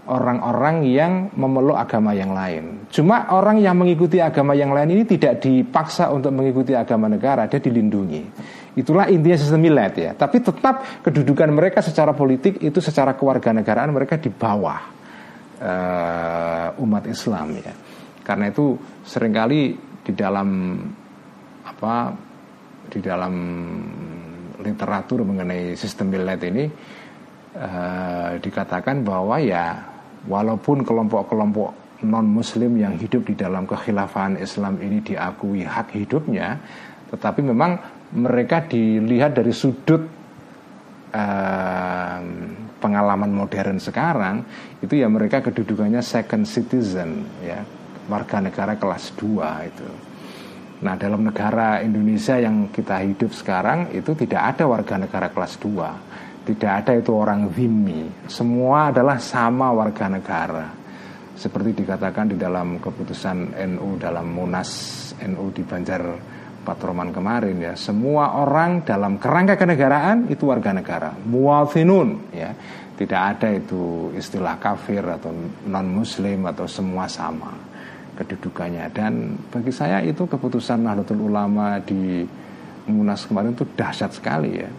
orang-orang 0.09 0.81
yang 0.89 1.29
memeluk 1.37 1.77
agama 1.77 2.17
yang 2.17 2.33
lain. 2.33 2.89
Cuma 2.89 3.29
orang 3.29 3.61
yang 3.61 3.77
mengikuti 3.77 4.17
agama 4.17 4.57
yang 4.57 4.73
lain 4.73 4.97
ini 4.97 5.03
tidak 5.05 5.45
dipaksa 5.45 6.09
untuk 6.09 6.33
mengikuti 6.33 6.73
agama 6.73 7.05
negara, 7.05 7.45
dia 7.45 7.61
dilindungi. 7.61 8.23
Itulah 8.71 9.11
intinya 9.11 9.35
sistem 9.35 9.59
milet 9.67 9.93
ya. 9.99 10.11
Tapi 10.15 10.39
tetap 10.39 11.03
kedudukan 11.03 11.51
mereka 11.51 11.83
secara 11.83 12.15
politik 12.15 12.63
itu 12.63 12.79
secara 12.79 13.19
kewarganegaraan 13.19 13.91
mereka 13.91 14.15
di 14.15 14.31
bawah 14.31 14.79
uh, 15.59 16.67
umat 16.79 17.03
Islam 17.11 17.59
ya. 17.59 17.73
Karena 18.23 18.47
itu 18.47 18.79
sering 19.03 19.35
kali 19.35 19.75
di 20.01 20.13
dalam 20.15 20.79
apa 21.67 22.15
di 22.87 22.99
dalam 23.03 23.33
literatur 24.61 25.25
mengenai 25.27 25.75
sistem 25.75 26.13
milet 26.13 26.41
ini 26.47 26.65
uh, 27.57 28.37
dikatakan 28.39 29.03
bahwa 29.03 29.35
ya 29.41 29.77
walaupun 30.31 30.85
kelompok-kelompok 30.85 32.01
non 32.07 32.25
muslim 32.25 32.77
yang 32.81 32.97
hidup 32.97 33.29
di 33.29 33.37
dalam 33.37 33.69
kekhilafahan 33.69 34.37
Islam 34.41 34.81
ini 34.81 35.01
diakui 35.05 35.65
hak 35.65 35.93
hidupnya 35.93 36.57
tetapi 37.13 37.45
memang 37.45 38.00
mereka 38.11 38.67
dilihat 38.67 39.35
dari 39.35 39.53
sudut 39.55 40.03
uh, 41.15 42.19
pengalaman 42.81 43.31
modern 43.31 43.77
sekarang 43.77 44.43
itu 44.81 44.99
ya 44.99 45.07
mereka 45.07 45.45
kedudukannya 45.45 46.01
second 46.01 46.49
citizen 46.49 47.27
ya. 47.45 47.61
Warga 48.09 48.41
negara 48.43 48.75
kelas 48.75 49.13
2 49.15 49.69
itu. 49.71 49.89
Nah 50.81 50.97
dalam 50.97 51.21
negara 51.21 51.79
Indonesia 51.85 52.41
yang 52.41 52.73
kita 52.73 52.97
hidup 53.05 53.31
sekarang 53.37 53.93
itu 53.93 54.17
tidak 54.17 54.57
ada 54.57 54.65
warga 54.65 54.97
negara 54.97 55.29
kelas 55.29 55.61
2 55.61 56.41
Tidak 56.41 56.71
ada 56.73 56.97
itu 56.97 57.13
orang 57.13 57.45
zimmi 57.53 58.25
Semua 58.25 58.89
adalah 58.89 59.21
sama 59.21 59.69
warga 59.69 60.09
negara. 60.09 60.67
Seperti 61.37 61.85
dikatakan 61.85 62.33
di 62.33 62.37
dalam 62.41 62.81
keputusan 62.81 63.53
NU 63.77 64.01
dalam 64.01 64.25
Munas 64.33 64.69
NU 65.21 65.53
di 65.53 65.61
Banjar 65.61 66.01
Patroman 66.61 67.09
kemarin 67.09 67.57
ya 67.57 67.73
semua 67.73 68.37
orang 68.37 68.85
dalam 68.85 69.17
kerangka 69.17 69.57
kenegaraan 69.57 70.29
itu 70.29 70.45
warga 70.45 70.69
negara. 70.69 71.09
Muwafinun 71.25 72.29
ya. 72.29 72.53
Tidak 73.01 73.17
ada 73.17 73.49
itu 73.49 74.13
istilah 74.13 74.61
kafir 74.61 75.01
atau 75.01 75.33
non 75.65 75.87
muslim 75.89 76.45
atau 76.45 76.69
semua 76.69 77.09
sama 77.09 77.49
kedudukannya. 78.13 78.85
Dan 78.93 79.41
bagi 79.49 79.73
saya 79.73 80.05
itu 80.05 80.29
keputusan 80.29 80.85
Nahdlatul 80.85 81.25
Ulama 81.25 81.81
di 81.81 82.21
Munas 82.93 83.25
kemarin 83.25 83.57
itu 83.57 83.65
dahsyat 83.73 84.13
sekali 84.13 84.51
ya. 84.53 84.69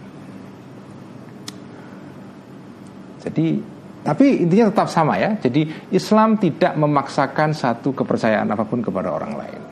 Jadi 3.27 3.59
tapi 4.07 4.47
intinya 4.47 4.71
tetap 4.71 4.87
sama 4.87 5.19
ya. 5.19 5.35
Jadi 5.35 5.91
Islam 5.91 6.39
tidak 6.39 6.79
memaksakan 6.79 7.51
satu 7.51 7.91
kepercayaan 7.91 8.47
apa 8.47 8.63
pun 8.63 8.79
kepada 8.79 9.11
orang 9.11 9.35
lain 9.35 9.62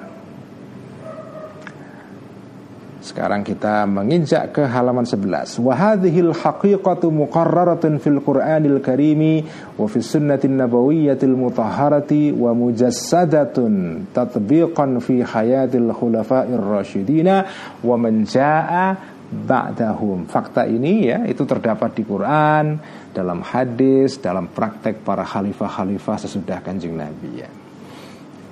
Sekarang 3.02 3.42
kita 3.42 3.90
menginjak 3.90 4.54
ke 4.54 4.64
halaman 4.70 5.10
11. 5.10 5.58
Wa 5.58 5.74
hadhil 5.74 6.38
haqiqatu 6.38 7.10
muqarraratun 7.10 7.98
fil 7.98 8.22
Qur'anil 8.22 8.78
Karimi 8.78 9.42
wa 9.74 9.90
fis 9.90 10.06
sunnatin 10.06 10.62
nabawiyyatil 10.62 11.34
mutahharati 11.34 12.30
wa 12.30 12.54
mujassadatun 12.54 14.06
tatbiqan 14.14 15.02
fi 15.02 15.26
hayatil 15.26 15.90
khulafa'ir 15.98 16.62
rasyidina 16.62 17.50
wa 17.82 17.98
man 17.98 18.22
jaa'a 18.30 18.94
ba'dahum. 19.34 20.30
Fakta 20.30 20.70
ini 20.70 21.10
ya 21.10 21.26
itu 21.26 21.42
terdapat 21.42 21.98
di 21.98 22.06
Quran, 22.06 22.78
dalam 23.18 23.42
hadis, 23.42 24.22
dalam 24.22 24.54
praktek 24.54 25.02
para 25.02 25.26
khalifah-khalifah 25.26 26.22
sesudah 26.22 26.62
Kanjeng 26.62 26.94
Nabi 26.94 27.32
ya 27.34 27.50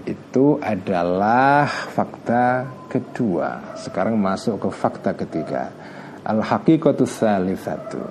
itu 0.10 0.58
adalah 0.58 1.70
fakta 1.70 2.79
kedua. 2.90 3.78
Sekarang 3.78 4.18
masuk 4.18 4.66
ke 4.66 4.70
fakta 4.74 5.14
ketiga. 5.14 5.70
Al-haqiqatu 6.26 7.06
tsalitsatu. 7.06 8.02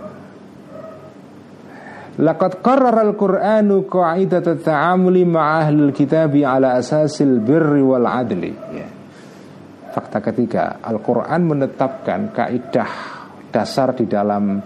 Laqad 2.19 2.63
qarrara 2.63 3.03
al-Qur'anu 3.07 3.87
qa'idat 3.87 4.63
ta'amuli 4.63 5.23
ma'a 5.23 5.67
ahli 5.67 5.91
kitab 5.95 6.35
ala 6.39 6.79
asasil 6.79 7.39
birri 7.43 7.83
wal 7.83 8.07
adli. 8.07 8.51
Ya. 8.75 8.89
Fakta 9.95 10.23
ketiga, 10.23 10.79
Al-Quran 10.83 11.43
menetapkan 11.47 12.31
kaidah 12.31 12.93
dasar 13.51 13.95
di 13.99 14.07
dalam 14.07 14.63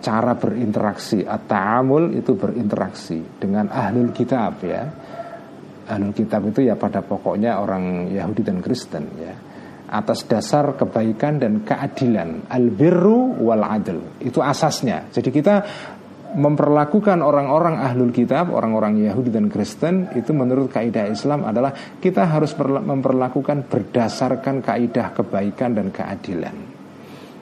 cara 0.00 0.32
berinteraksi 0.32 1.22
At-ta'amul 1.28 2.16
itu 2.16 2.32
berinteraksi 2.34 3.36
dengan 3.36 3.68
ahlul 3.68 4.16
kitab 4.16 4.64
ya 4.64 4.88
Ahlul 5.90 6.14
kitab 6.14 6.46
itu 6.46 6.62
ya 6.62 6.78
pada 6.78 7.02
pokoknya 7.02 7.58
orang 7.58 8.06
Yahudi 8.14 8.46
dan 8.46 8.62
Kristen 8.62 9.04
ya 9.18 9.34
Atas 9.90 10.22
dasar 10.22 10.78
kebaikan 10.78 11.42
dan 11.42 11.66
keadilan 11.66 12.46
Al-birru 12.46 13.42
wal 13.42 13.66
adl 13.66 14.22
Itu 14.22 14.38
asasnya 14.38 15.10
Jadi 15.10 15.28
kita 15.34 15.54
memperlakukan 16.30 17.18
orang-orang 17.26 17.82
ahlul 17.82 18.14
kitab, 18.14 18.54
orang-orang 18.54 19.02
Yahudi 19.02 19.34
dan 19.34 19.50
Kristen 19.50 20.14
itu 20.14 20.30
menurut 20.30 20.70
kaidah 20.70 21.10
Islam 21.10 21.42
adalah 21.42 21.74
kita 21.74 22.22
harus 22.30 22.54
memperlakukan 22.60 23.66
berdasarkan 23.66 24.62
kaidah 24.62 25.10
kebaikan 25.10 25.74
dan 25.74 25.90
keadilan. 25.90 26.56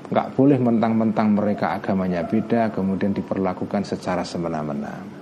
Enggak 0.09 0.33
boleh 0.33 0.57
mentang-mentang 0.57 1.37
mereka 1.37 1.77
agamanya 1.77 2.25
beda 2.25 2.73
kemudian 2.73 3.13
diperlakukan 3.13 3.85
secara 3.85 4.25
semena-mena. 4.25 5.18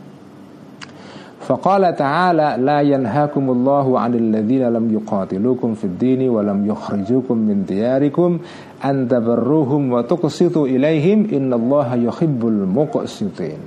فقال 1.46 1.96
تعالى 1.96 2.56
لا 2.58 2.80
ينهاكم 2.80 3.50
الله 3.50 4.00
عن 4.00 4.14
الذين 4.14 4.68
لم 4.68 4.94
يقاتلوكم 4.94 5.74
في 5.74 5.84
الدين 5.84 6.28
ولم 6.28 6.66
يخرجوكم 6.66 7.38
من 7.38 7.64
دياركم 7.64 8.38
أن 8.84 9.08
تبروهم 9.08 9.92
وتقسطوا 9.92 10.66
إليهم 10.66 11.26
إن 11.32 11.52
الله 11.52 11.94
يحب 11.94 12.46
المقسطين. 12.46 13.58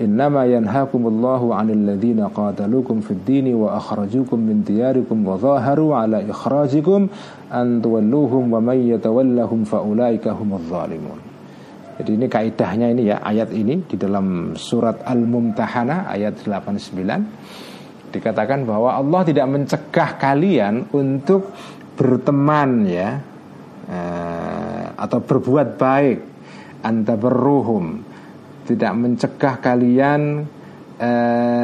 إنما 0.00 0.44
ينهاكم 0.44 1.06
الله 1.06 1.54
عن 1.54 1.70
الذين 1.70 2.20
قاتلوكم 2.20 3.00
في 3.00 3.10
الدين 3.10 3.54
وأخرجوكم 3.54 4.38
من 4.38 4.62
دياركم 4.66 5.28
وظاهروا 5.28 5.96
على 5.96 6.30
إخراجكم 6.30 7.06
أن 7.52 7.82
تولوهم 7.82 8.52
ومن 8.52 8.78
يتولهم 8.88 9.64
فأولئك 9.64 10.28
هم 10.28 10.52
الظالمون. 10.52 11.31
Jadi 12.02 12.18
ini 12.18 12.26
kaidahnya 12.26 12.90
ini 12.90 13.14
ya 13.14 13.22
ayat 13.22 13.54
ini 13.54 13.86
di 13.86 13.94
dalam 13.94 14.58
surat 14.58 15.06
Al-Mumtahana 15.06 16.10
ayat 16.10 16.42
89 16.42 18.10
dikatakan 18.10 18.66
bahwa 18.66 18.98
Allah 18.98 19.22
tidak 19.22 19.46
mencegah 19.46 20.18
kalian 20.18 20.90
untuk 20.90 21.54
berteman 21.94 22.90
ya 22.90 23.22
eh, 23.86 24.84
atau 24.98 25.22
berbuat 25.22 25.78
baik 25.78 26.18
anta 26.82 27.14
berruhum 27.14 28.02
tidak 28.66 28.92
mencegah 28.98 29.62
kalian 29.62 30.42
eh, 30.98 31.62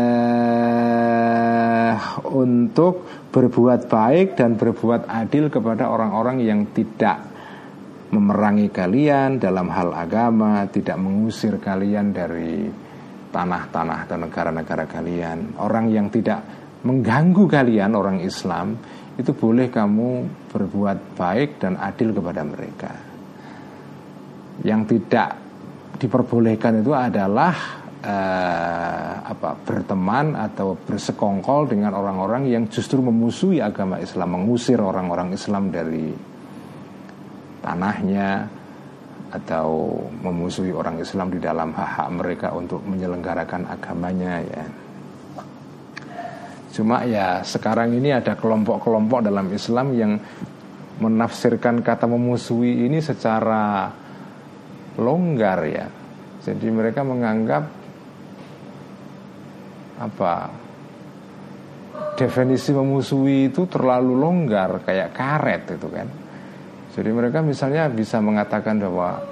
untuk 2.31 3.27
berbuat 3.35 3.91
baik 3.91 4.39
dan 4.39 4.55
berbuat 4.55 5.11
adil 5.11 5.51
kepada 5.51 5.91
orang-orang 5.91 6.47
yang 6.47 6.63
tidak 6.71 7.28
memerangi 8.09 8.73
kalian 8.73 9.37
dalam 9.37 9.69
hal 9.69 9.93
agama, 9.93 10.65
tidak 10.73 10.97
mengusir 10.97 11.61
kalian 11.61 12.17
dari 12.17 12.65
tanah-tanah 13.29 14.01
dan 14.09 14.19
negara-negara 14.25 14.85
kalian. 14.89 15.61
Orang 15.61 15.93
yang 15.93 16.09
tidak 16.09 16.41
mengganggu 16.85 17.45
kalian, 17.45 17.93
orang 17.93 18.25
Islam, 18.25 18.81
itu 19.19 19.35
boleh 19.35 19.69
kamu 19.69 20.09
berbuat 20.49 21.19
baik 21.19 21.61
dan 21.61 21.77
adil 21.77 22.15
kepada 22.17 22.43
mereka. 22.47 22.93
Yang 24.65 24.97
tidak 24.97 25.29
diperbolehkan 25.99 26.81
itu 26.81 26.95
adalah 26.95 27.55
uh, 28.03 29.13
apa 29.27 29.59
berteman 29.59 30.39
atau 30.39 30.79
bersekongkol 30.79 31.67
dengan 31.69 31.99
orang-orang 31.99 32.47
yang 32.47 32.65
justru 32.71 33.03
memusuhi 33.03 33.59
agama 33.59 33.99
Islam, 33.99 34.39
mengusir 34.39 34.79
orang-orang 34.79 35.35
Islam 35.35 35.75
dari 35.75 36.38
tanahnya 37.61 38.49
atau 39.29 40.01
memusuhi 40.25 40.73
orang 40.73 40.97
Islam 41.05 41.29
di 41.29 41.41
dalam 41.41 41.77
hak-hak 41.77 42.09
mereka 42.17 42.49
untuk 42.57 42.81
menyelenggarakan 42.89 43.69
agamanya 43.69 44.41
ya. 44.41 44.65
Cuma 46.73 47.05
ya 47.05 47.43
sekarang 47.45 47.93
ini 47.93 48.15
ada 48.15 48.39
kelompok-kelompok 48.39 49.27
dalam 49.27 49.51
Islam 49.53 49.87
yang 49.99 50.13
menafsirkan 50.99 51.83
kata 51.85 52.07
memusuhi 52.09 52.89
ini 52.89 53.03
secara 53.05 53.93
longgar 54.99 55.59
ya. 55.69 55.87
Jadi 56.43 56.67
mereka 56.73 57.05
menganggap 57.05 57.65
apa 59.99 60.35
definisi 62.19 62.71
memusuhi 62.75 63.51
itu 63.51 63.67
terlalu 63.71 64.15
longgar 64.15 64.83
kayak 64.83 65.15
karet 65.15 65.63
itu 65.79 65.89
kan. 65.91 66.09
Jadi 66.99 67.15
mereka 67.15 67.39
misalnya 67.47 67.87
bisa 67.87 68.19
mengatakan 68.19 68.83
bahwa 68.83 69.23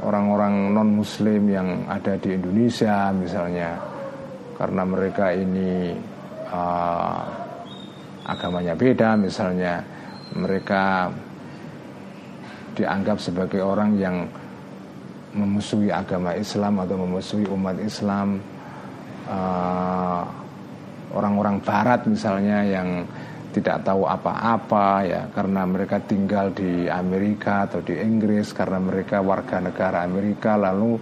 orang-orang 0.00 0.72
non 0.72 0.88
muslim 0.96 1.52
yang 1.52 1.84
ada 1.84 2.16
di 2.16 2.32
Indonesia 2.32 3.12
misalnya 3.12 3.76
karena 4.56 4.88
mereka 4.88 5.36
ini 5.36 5.92
uh, 6.48 7.20
agamanya 8.24 8.72
beda 8.72 9.20
misalnya 9.20 9.84
mereka 10.32 11.12
dianggap 12.72 13.20
sebagai 13.20 13.60
orang 13.60 14.00
yang 14.00 14.24
memusuhi 15.36 15.92
agama 15.92 16.32
Islam 16.32 16.80
atau 16.80 16.96
memusuhi 16.96 17.44
umat 17.52 17.76
Islam 17.84 18.40
uh, 19.28 20.24
orang-orang 21.12 21.60
Barat 21.60 22.08
misalnya 22.08 22.64
yang 22.64 23.04
tidak 23.50 23.82
tahu 23.82 24.06
apa-apa 24.06 24.86
ya 25.04 25.22
karena 25.34 25.66
mereka 25.66 25.98
tinggal 26.02 26.54
di 26.54 26.86
Amerika 26.86 27.66
atau 27.66 27.82
di 27.82 27.98
Inggris 27.98 28.54
karena 28.54 28.78
mereka 28.78 29.18
warga 29.20 29.58
negara 29.58 30.06
Amerika 30.06 30.54
lalu 30.54 30.96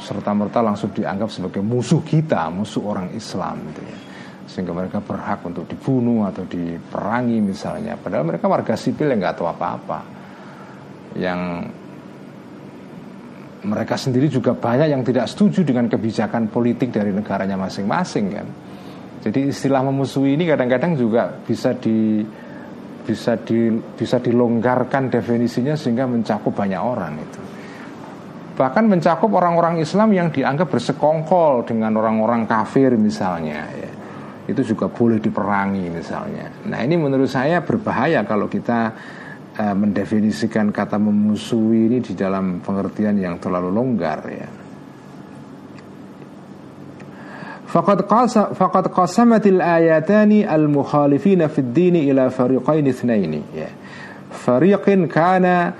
serta 0.00 0.34
merta 0.34 0.58
langsung 0.58 0.90
dianggap 0.90 1.30
sebagai 1.30 1.62
musuh 1.62 2.02
kita, 2.02 2.50
musuh 2.50 2.82
orang 2.82 3.14
Islam 3.14 3.62
gitu 3.70 3.82
ya. 3.86 3.98
Sehingga 4.46 4.72
mereka 4.74 4.98
berhak 5.02 5.42
untuk 5.46 5.70
dibunuh 5.70 6.26
atau 6.26 6.42
diperangi 6.46 7.38
misalnya. 7.38 7.94
Padahal 7.94 8.26
mereka 8.26 8.50
warga 8.50 8.74
sipil 8.74 9.10
yang 9.14 9.22
nggak 9.22 9.36
tahu 9.38 9.46
apa-apa. 9.46 10.00
Yang 11.14 11.40
mereka 13.66 13.94
sendiri 13.98 14.30
juga 14.30 14.54
banyak 14.54 14.88
yang 14.90 15.02
tidak 15.02 15.26
setuju 15.26 15.66
dengan 15.66 15.90
kebijakan 15.90 16.50
politik 16.50 16.94
dari 16.94 17.10
negaranya 17.10 17.58
masing-masing 17.58 18.26
kan. 18.30 18.48
Jadi 19.26 19.50
istilah 19.50 19.82
memusuhi 19.82 20.38
ini 20.38 20.46
kadang-kadang 20.46 20.94
juga 20.94 21.34
bisa 21.42 21.74
di 21.74 22.22
bisa 23.02 23.34
di 23.42 23.74
bisa 23.74 24.22
dilonggarkan 24.22 25.10
definisinya 25.10 25.74
sehingga 25.74 26.06
mencakup 26.06 26.54
banyak 26.54 26.78
orang 26.78 27.18
itu. 27.18 27.40
Bahkan 28.54 28.86
mencakup 28.86 29.34
orang-orang 29.34 29.82
Islam 29.82 30.14
yang 30.14 30.30
dianggap 30.30 30.70
bersekongkol 30.70 31.66
dengan 31.66 31.98
orang-orang 31.98 32.46
kafir 32.46 32.94
misalnya 32.94 33.66
ya. 33.74 33.90
Itu 34.46 34.62
juga 34.62 34.86
boleh 34.86 35.18
diperangi 35.18 35.90
misalnya. 35.90 36.46
Nah, 36.70 36.78
ini 36.86 36.94
menurut 36.94 37.26
saya 37.26 37.66
berbahaya 37.66 38.22
kalau 38.22 38.46
kita 38.46 38.94
uh, 39.58 39.74
mendefinisikan 39.74 40.70
kata 40.70 41.02
memusuhi 41.02 41.90
ini 41.90 41.98
di 41.98 42.14
dalam 42.14 42.62
pengertian 42.62 43.18
yang 43.18 43.42
terlalu 43.42 43.74
longgar 43.74 44.22
ya. 44.30 44.65
Faqad 47.66 48.06
qasa 48.06 48.54
faqad 48.54 48.94
qasamatil 48.94 49.58
ayatani 49.58 50.46
al 50.46 50.70
mukhalifina 50.70 51.50
fid 51.50 51.74
dini 51.74 52.06
ila 52.06 52.30
fariqain 52.30 52.86
itsnaini 52.86 53.42
ya. 53.50 53.66
Fariqin 54.30 55.10
kana 55.10 55.74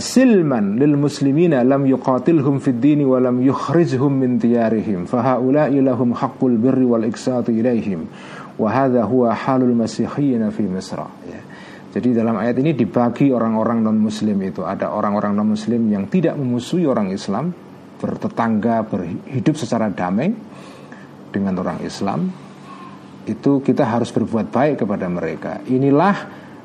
silman 0.00 0.76
lil 0.76 0.96
muslimina 0.96 1.64
lam 1.64 1.88
yuqatilhum 1.88 2.60
fid 2.60 2.80
dini 2.80 3.08
wa 3.08 3.20
lam 3.20 3.40
yukhrijhum 3.40 4.12
min 4.12 4.36
diyarihim. 4.36 5.08
Fahaula'i 5.08 5.80
lahum 5.80 6.12
haqqul 6.12 6.60
birri 6.60 6.84
wal 6.84 7.04
iksati 7.08 7.56
ilaihim 7.56 8.04
wa 8.60 8.68
hadha 8.68 9.08
huwa 9.08 9.32
halul 9.32 9.72
masihiyyin 9.72 10.44
fi 10.52 10.62
Misra. 10.68 11.08
Ya. 11.24 11.40
Jadi 11.94 12.10
dalam 12.10 12.36
ayat 12.36 12.58
ini 12.58 12.74
dibagi 12.74 13.30
orang-orang 13.30 13.80
non 13.80 13.96
muslim 13.96 14.40
itu. 14.42 14.60
Ada 14.66 14.90
orang-orang 14.92 15.32
non 15.36 15.54
muslim 15.54 15.88
yang 15.88 16.10
tidak 16.10 16.34
memusuhi 16.34 16.84
orang 16.84 17.14
Islam 17.14 17.54
bertetangga 18.02 18.84
berhidup 18.84 19.54
secara 19.56 19.88
damai 19.88 20.34
dengan 21.34 21.58
orang 21.58 21.82
Islam 21.82 22.30
itu 23.26 23.64
kita 23.64 23.88
harus 23.88 24.12
berbuat 24.14 24.52
baik 24.52 24.84
kepada 24.86 25.10
mereka. 25.10 25.64
Inilah 25.66 26.16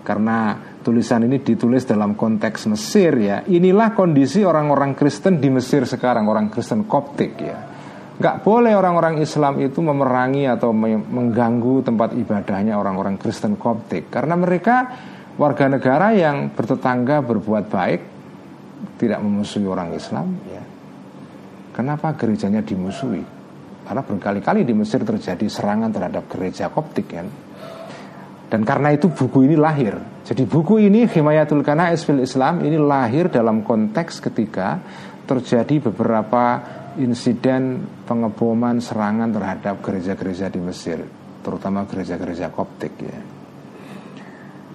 karena 0.03 0.59
tulisan 0.83 1.25
ini 1.25 1.39
ditulis 1.39 1.87
dalam 1.87 2.13
konteks 2.13 2.67
Mesir 2.69 3.15
ya. 3.19 3.37
Inilah 3.47 3.95
kondisi 3.95 4.43
orang-orang 4.43 4.93
Kristen 4.95 5.39
di 5.39 5.49
Mesir 5.49 5.87
sekarang, 5.87 6.27
orang 6.27 6.51
Kristen 6.51 6.85
Koptik 6.85 7.33
ya. 7.39 7.57
Gak 8.19 8.43
boleh 8.43 8.75
orang-orang 8.75 9.23
Islam 9.23 9.63
itu 9.63 9.79
memerangi 9.79 10.43
atau 10.43 10.75
mengganggu 10.75 11.87
tempat 11.87 12.11
ibadahnya 12.19 12.75
orang-orang 12.75 13.15
Kristen 13.15 13.55
Koptik 13.55 14.11
karena 14.11 14.35
mereka 14.35 14.91
warga 15.39 15.71
negara 15.71 16.11
yang 16.11 16.51
bertetangga 16.51 17.23
berbuat 17.23 17.71
baik 17.71 18.01
tidak 18.99 19.23
memusuhi 19.23 19.63
orang 19.63 19.95
Islam 19.95 20.35
ya. 20.51 20.63
Kenapa 21.71 22.11
gerejanya 22.11 22.59
dimusuhi? 22.59 23.38
Karena 23.89 24.05
berkali-kali 24.05 24.61
di 24.69 24.77
Mesir 24.77 25.01
terjadi 25.01 25.49
serangan 25.49 25.89
terhadap 25.89 26.29
gereja 26.29 26.69
Koptik 26.69 27.09
kan. 27.09 27.25
Dan 28.45 28.61
karena 28.61 28.93
itu 28.93 29.09
buku 29.09 29.49
ini 29.49 29.57
lahir. 29.57 29.97
Jadi 30.29 30.45
buku 30.45 30.77
ini 30.77 31.09
Himayatul 31.09 31.65
Kanais 31.65 32.05
fil 32.05 32.21
Islam 32.21 32.61
ini 32.61 32.77
lahir 32.77 33.33
dalam 33.33 33.65
konteks 33.65 34.21
ketika 34.21 34.77
terjadi 35.25 35.89
beberapa 35.89 36.61
insiden 37.01 37.81
pengeboman 38.05 38.77
serangan 38.77 39.33
terhadap 39.33 39.81
gereja-gereja 39.81 40.53
di 40.53 40.61
Mesir, 40.61 41.01
terutama 41.41 41.89
gereja-gereja 41.89 42.53
Koptik 42.53 42.93
ya. 43.01 43.38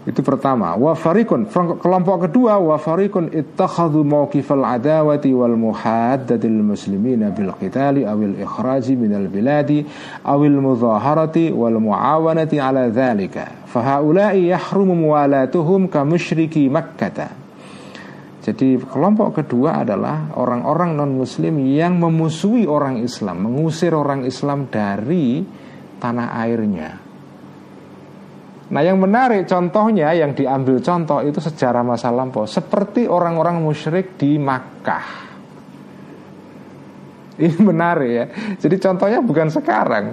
Itu 0.04 0.20
pertama. 0.20 0.76
Wa 0.76 0.92
farikun 0.92 1.48
kelompok 1.80 2.28
kedua 2.28 2.60
wa 2.60 2.76
farikun 2.76 3.32
ittakhadhu 3.32 4.04
mawqifal 4.04 4.60
adawati 4.60 5.32
wal 5.32 5.56
muhaddatil 5.56 6.60
muslimina 6.60 7.32
bil 7.32 7.56
qitali 7.56 8.04
awil 8.04 8.36
ikhraji 8.36 9.00
minal 9.00 9.32
biladi 9.32 9.80
awil 10.28 10.60
mudhaharati 10.60 11.48
wal 11.56 11.80
muawanati 11.80 12.60
ala 12.60 12.92
dhalika. 12.92 13.64
Fahaulai 13.64 14.52
yahrumu 14.52 14.92
muwalatuhum 14.92 15.88
ka 15.88 16.04
musyriki 16.04 16.68
Makkah. 16.68 17.40
Jadi 18.44 18.76
kelompok 18.76 19.40
kedua 19.40 19.88
adalah 19.88 20.28
orang-orang 20.36 21.00
non-muslim 21.00 21.64
yang 21.64 21.96
memusuhi 21.96 22.68
orang 22.68 23.00
Islam, 23.00 23.48
mengusir 23.48 23.96
orang 23.96 24.28
Islam 24.28 24.68
dari 24.68 25.40
tanah 25.96 26.36
airnya. 26.44 27.03
Nah 28.64 28.80
yang 28.80 28.96
menarik 28.96 29.44
contohnya 29.44 30.14
yang 30.16 30.32
diambil 30.32 30.80
contoh 30.80 31.20
itu 31.20 31.36
sejarah 31.36 31.84
masa 31.84 32.08
lampau. 32.08 32.48
Seperti 32.48 33.04
orang-orang 33.04 33.60
musyrik 33.60 34.16
di 34.16 34.40
Makkah. 34.40 35.06
Ini 37.44 37.58
menarik 37.60 38.10
ya. 38.10 38.24
Jadi 38.56 38.76
contohnya 38.80 39.20
bukan 39.20 39.48
sekarang. 39.52 40.04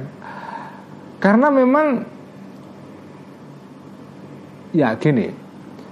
Karena 1.21 1.47
memang 1.53 1.87
Ya 4.71 4.95
gini 4.95 5.27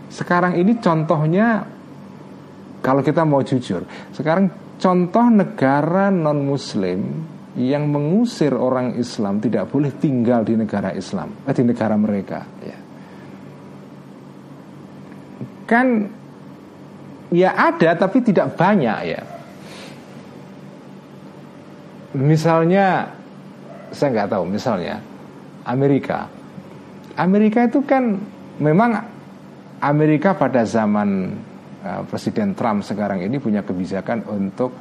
Sekarang 0.10 0.56
ini 0.58 0.80
contohnya 0.82 1.68
kalau 2.80 3.04
kita 3.04 3.28
mau 3.28 3.44
jujur, 3.44 3.84
sekarang 4.16 4.48
contoh 4.80 5.28
negara 5.28 6.08
non 6.08 6.48
muslim 6.48 7.28
yang 7.60 7.92
mengusir 7.92 8.56
orang 8.56 8.96
Islam 8.96 9.44
tidak 9.44 9.68
boleh 9.68 9.92
tinggal 10.00 10.48
di 10.48 10.56
negara 10.56 10.96
Islam, 10.96 11.44
eh, 11.44 11.52
di 11.52 11.64
negara 11.68 11.96
mereka, 12.00 12.40
ya. 12.64 12.78
Kan 15.68 15.88
ya 17.30 17.54
ada 17.54 17.94
tapi 18.00 18.24
tidak 18.24 18.56
banyak 18.56 19.00
ya. 19.06 19.22
Misalnya 22.16 23.06
saya 23.92 24.10
nggak 24.16 24.32
tahu, 24.34 24.44
misalnya 24.48 24.98
Amerika. 25.68 26.26
Amerika 27.20 27.68
itu 27.68 27.84
kan 27.86 28.18
memang 28.58 28.98
Amerika 29.84 30.34
pada 30.34 30.66
zaman 30.66 31.38
Eh, 31.80 32.04
Presiden 32.12 32.60
Trump 32.60 32.84
sekarang 32.84 33.24
ini 33.24 33.40
punya 33.40 33.64
kebijakan 33.64 34.28
untuk 34.28 34.76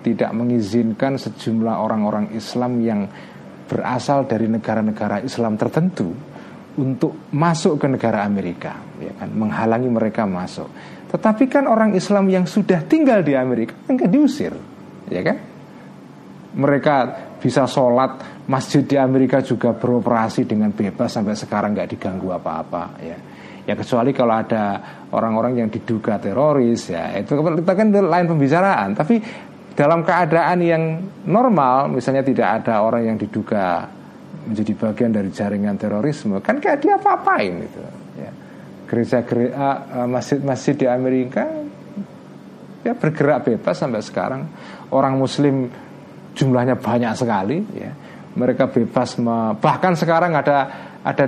tidak 0.00 0.30
mengizinkan 0.32 1.20
sejumlah 1.20 1.76
orang-orang 1.76 2.32
Islam 2.32 2.80
yang 2.80 3.00
berasal 3.70 4.26
dari 4.26 4.50
negara-negara 4.50 5.22
Islam 5.22 5.54
tertentu 5.54 6.10
untuk 6.80 7.30
masuk 7.34 7.78
ke 7.78 7.86
negara 7.86 8.24
Amerika, 8.24 8.78
ya 8.98 9.12
kan, 9.14 9.30
menghalangi 9.30 9.90
mereka 9.90 10.26
masuk. 10.26 10.70
Tetapi 11.10 11.44
kan 11.50 11.66
orang 11.66 11.94
Islam 11.94 12.30
yang 12.30 12.46
sudah 12.46 12.82
tinggal 12.86 13.22
di 13.22 13.34
Amerika 13.34 13.74
kan 13.86 13.98
diusir, 13.98 14.54
ya 15.10 15.22
kan? 15.22 15.36
Mereka 16.50 16.94
bisa 17.38 17.66
sholat 17.70 18.42
masjid 18.50 18.82
di 18.82 18.98
Amerika 18.98 19.38
juga 19.38 19.70
beroperasi 19.74 20.46
dengan 20.46 20.74
bebas 20.74 21.14
sampai 21.14 21.38
sekarang 21.38 21.74
nggak 21.78 21.90
diganggu 21.94 22.30
apa-apa, 22.34 22.84
ya 23.02 23.18
Ya 23.68 23.76
kecuali 23.76 24.10
kalau 24.10 24.34
ada 24.34 24.82
orang-orang 25.14 25.62
yang 25.62 25.68
diduga 25.70 26.16
teroris 26.16 26.88
ya 26.90 27.14
itu 27.14 27.38
kita 27.38 27.72
kan 27.76 27.92
lain 27.92 28.26
pembicaraan. 28.26 28.96
Tapi 28.98 29.20
dalam 29.76 30.02
keadaan 30.02 30.58
yang 30.60 30.82
normal, 31.24 31.88
misalnya 31.88 32.26
tidak 32.26 32.62
ada 32.62 32.82
orang 32.84 33.14
yang 33.14 33.16
diduga 33.16 33.86
menjadi 34.48 34.72
bagian 34.76 35.12
dari 35.12 35.30
jaringan 35.30 35.76
terorisme, 35.76 36.40
kan 36.40 36.58
kayak 36.58 36.80
dia 36.80 36.96
apa-apain 36.96 37.54
itu. 37.60 37.80
Ya. 38.18 38.32
Gereja 38.90 39.18
gereja 39.22 39.68
masjid-masjid 40.08 40.74
di 40.74 40.86
Amerika 40.90 41.46
ya 42.82 42.96
bergerak 42.96 43.46
bebas 43.46 43.76
sampai 43.78 44.02
sekarang. 44.02 44.42
Orang 44.90 45.20
Muslim 45.20 45.70
jumlahnya 46.34 46.74
banyak 46.80 47.12
sekali, 47.14 47.62
ya. 47.76 47.92
Mereka 48.30 48.70
bebas, 48.70 49.18
bahkan 49.58 49.98
sekarang 49.98 50.38
ada 50.38 50.70
ada 51.02 51.26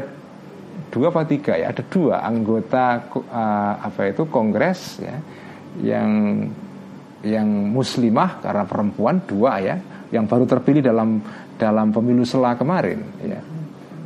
dua 0.93 1.09
apa 1.09 1.24
tiga 1.24 1.57
ya 1.57 1.72
ada 1.72 1.82
dua 1.88 2.20
anggota 2.20 3.01
uh, 3.16 3.74
apa 3.80 4.12
itu 4.12 4.28
kongres 4.28 5.01
ya 5.01 5.16
yang 5.80 6.09
yang 7.23 7.47
muslimah 7.70 8.43
karena 8.43 8.64
perempuan 8.66 9.23
dua 9.23 9.62
ya 9.62 9.77
yang 10.11 10.27
baru 10.27 10.45
terpilih 10.45 10.83
dalam 10.83 11.23
dalam 11.57 11.95
pemilu 11.95 12.27
sela 12.27 12.59
kemarin 12.59 13.01
ya. 13.23 13.41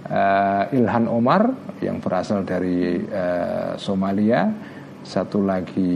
Uh, 0.07 0.65
Ilhan 0.71 1.11
Omar 1.11 1.51
yang 1.83 1.99
berasal 1.99 2.47
dari 2.47 3.01
uh, 3.11 3.75
Somalia. 3.75 4.47
Satu 5.07 5.43
lagi 5.47 5.95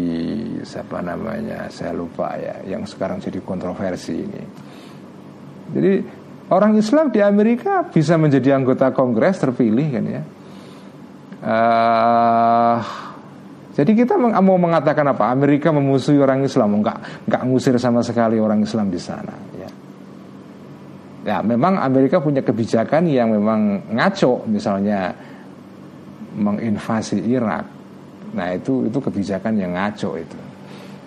siapa 0.63 1.03
namanya 1.03 1.67
saya 1.67 1.91
lupa 1.95 2.35
ya 2.39 2.63
yang 2.67 2.87
sekarang 2.87 3.19
jadi 3.19 3.43
kontroversi 3.43 4.15
ini. 4.15 4.43
Jadi 5.71 5.93
orang 6.51 6.79
Islam 6.79 7.11
di 7.11 7.19
Amerika 7.23 7.87
bisa 7.87 8.15
menjadi 8.19 8.55
anggota 8.55 8.91
kongres 8.95 9.39
terpilih 9.43 9.87
kan 9.95 10.05
ya. 10.07 10.23
Uh, 11.41 13.10
jadi 13.71 13.93
kita 13.95 14.19
mau 14.19 14.59
mengatakan 14.59 15.07
apa? 15.15 15.31
Amerika 15.31 15.71
memusuhi 15.71 16.19
orang 16.19 16.43
Islam, 16.43 16.83
enggak 16.83 17.27
enggak 17.31 17.43
ngusir 17.47 17.75
sama 17.79 18.03
sekali 18.03 18.43
orang 18.43 18.67
Islam 18.67 18.91
di 18.91 18.99
sana. 18.99 19.35
Ya. 19.55 19.71
ya, 21.23 21.39
memang 21.47 21.79
Amerika 21.79 22.19
punya 22.19 22.43
kebijakan 22.43 23.07
yang 23.07 23.31
memang 23.31 23.95
ngaco, 23.95 24.43
misalnya 24.51 25.15
menginvasi 26.35 27.23
Irak. 27.31 27.65
Nah 28.35 28.49
itu 28.55 28.91
itu 28.91 28.99
kebijakan 28.99 29.55
yang 29.55 29.79
ngaco 29.79 30.19
itu. 30.19 30.39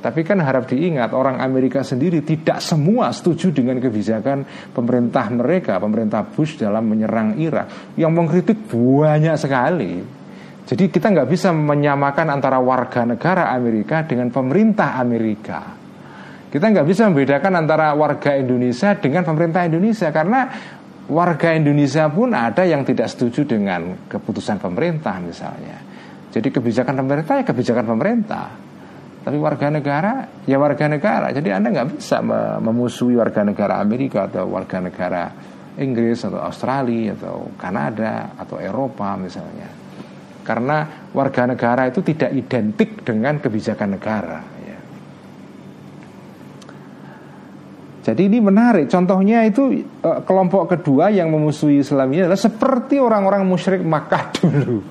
Tapi 0.03 0.19
kan 0.27 0.43
harap 0.43 0.67
diingat 0.67 1.15
orang 1.15 1.39
Amerika 1.39 1.79
sendiri 1.79 2.19
tidak 2.27 2.59
semua 2.59 3.07
setuju 3.15 3.55
dengan 3.55 3.79
kebijakan 3.79 4.43
pemerintah 4.75 5.31
mereka, 5.31 5.79
pemerintah 5.79 6.27
Bush 6.27 6.59
dalam 6.59 6.91
menyerang 6.91 7.39
Irak. 7.39 7.95
Yang 7.95 8.11
mengkritik 8.11 8.59
banyak 8.67 9.35
sekali. 9.39 10.22
Jadi 10.63 10.87
kita 10.87 11.11
nggak 11.11 11.27
bisa 11.27 11.51
menyamakan 11.51 12.39
antara 12.39 12.55
warga 12.63 13.03
negara 13.03 13.51
Amerika 13.51 14.07
dengan 14.07 14.31
pemerintah 14.31 14.95
Amerika. 14.95 15.59
Kita 16.47 16.65
nggak 16.71 16.87
bisa 16.87 17.11
membedakan 17.11 17.67
antara 17.67 17.91
warga 17.91 18.39
Indonesia 18.39 18.95
dengan 18.95 19.27
pemerintah 19.27 19.67
Indonesia 19.67 20.07
karena 20.15 20.47
warga 21.11 21.51
Indonesia 21.51 22.07
pun 22.07 22.31
ada 22.31 22.63
yang 22.63 22.87
tidak 22.87 23.11
setuju 23.11 23.43
dengan 23.43 24.07
keputusan 24.07 24.63
pemerintah 24.63 25.19
misalnya. 25.19 25.83
Jadi 26.31 26.47
kebijakan 26.47 26.95
pemerintah 26.95 27.33
ya 27.41 27.43
kebijakan 27.43 27.85
pemerintah. 27.85 28.47
Tapi 29.23 29.37
warga 29.39 29.67
negara 29.67 30.13
ya 30.47 30.55
warga 30.55 30.87
negara. 30.87 31.35
Jadi 31.35 31.51
Anda 31.51 31.75
nggak 31.75 31.99
bisa 31.99 32.23
memusuhi 32.63 33.19
warga 33.19 33.43
negara 33.43 33.83
Amerika 33.83 34.31
atau 34.31 34.47
warga 34.47 34.79
negara 34.79 35.27
Inggris 35.75 36.23
atau 36.23 36.39
Australia 36.39 37.19
atau 37.19 37.51
Kanada 37.59 38.31
atau 38.39 38.61
Eropa 38.63 39.17
misalnya 39.19 39.82
karena 40.43 41.09
warga 41.15 41.47
negara 41.47 41.87
itu 41.87 42.03
tidak 42.03 42.35
identik 42.35 43.01
dengan 43.01 43.39
kebijakan 43.39 43.95
negara. 43.95 44.39
Ya. 44.61 44.77
Jadi 48.03 48.21
ini 48.27 48.43
menarik. 48.43 48.91
Contohnya 48.91 49.47
itu 49.47 49.87
eh, 49.87 50.19
kelompok 50.27 50.75
kedua 50.75 51.09
yang 51.09 51.31
memusuhi 51.31 51.79
Islam 51.79 52.11
ini 52.11 52.27
adalah 52.27 52.39
seperti 52.39 52.99
orang-orang 52.99 53.47
musyrik 53.47 53.81
Makkah 53.81 54.23
dulu. 54.37 54.83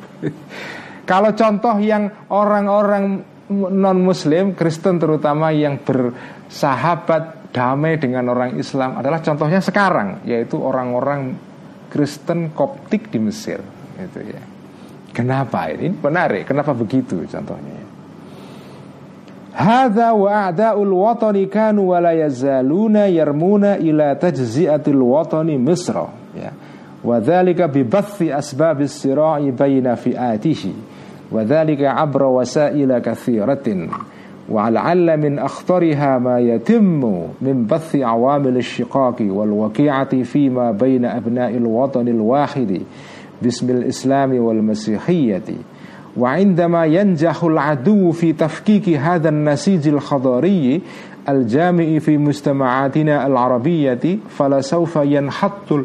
Kalau 1.04 1.30
contoh 1.36 1.76
yang 1.78 2.08
orang-orang 2.32 3.04
non 3.52 3.98
Muslim, 4.00 4.56
Kristen 4.56 4.96
terutama 4.96 5.52
yang 5.52 5.76
bersahabat 5.84 7.52
damai 7.52 8.00
dengan 8.00 8.32
orang 8.32 8.56
Islam 8.56 8.96
adalah 8.96 9.20
contohnya 9.20 9.60
sekarang, 9.60 10.24
yaitu 10.24 10.56
orang-orang 10.56 11.36
Kristen 11.92 12.56
Koptik 12.56 13.12
di 13.12 13.20
Mesir, 13.20 13.60
itu 14.00 14.20
ya. 14.24 14.51
Kenapa 15.12 15.68
ini? 15.68 15.92
Menarik. 15.92 16.48
Kenapa 16.48 16.72
begitu 16.72 17.20
contohnya? 17.28 17.84
Hadza 19.52 20.16
wa 20.16 20.48
a'da'ul 20.48 20.92
watani 20.92 21.44
kanu 21.46 21.92
wa 21.92 22.00
la 22.00 22.16
yazaluna 22.16 23.06
yarmuna 23.12 23.76
ila 23.76 24.16
tajzi'atil 24.16 24.96
watani 24.96 25.60
Misra 25.60 26.08
ya. 26.32 26.52
Wa 27.04 27.20
dzalika 27.20 27.68
bi 27.68 27.84
bathi 27.84 28.32
asbabis 28.32 28.96
sira'i 29.02 29.52
baina 29.52 29.96
fi'atihi 29.96 30.72
wa 31.32 31.44
dzalika 31.44 31.96
abra 31.96 32.26
wasaila 32.32 33.00
katsiratin 33.00 33.90
wa 34.48 34.66
al'alla 34.66 35.16
min 35.16 35.38
akhtariha 35.38 36.20
ma 36.20 36.38
yatimmu 36.40 37.34
min 37.40 37.66
bathi 37.66 38.00
awamil 38.04 38.56
asyiqaqi 38.56 39.28
wal 39.28 39.52
waqi'ati 39.68 40.24
fima 40.24 40.72
baina 40.72 41.12
abna'il 41.12 41.66
watani 41.66 42.10
al-wahidi 42.10 42.86
bismil 43.42 43.90
islami 43.90 44.38
wal 44.38 44.62
masihiyyati 44.62 45.58
wa 46.14 46.38
indama 46.38 46.86
yanjahul 46.86 47.58
adu 47.58 48.14
fi 48.14 48.30
tafkiki 48.32 48.94
hadan 48.94 49.42
nasijil 49.42 49.98
khadari 49.98 50.78
al 51.26 51.42
jami'i 51.42 51.98
fi 51.98 52.14
mustama'atina 52.14 53.26
al 53.26 53.34
arabiyyati 53.34 54.22
fala 54.30 54.62
sawfa 54.62 55.02
yanhattul 55.02 55.82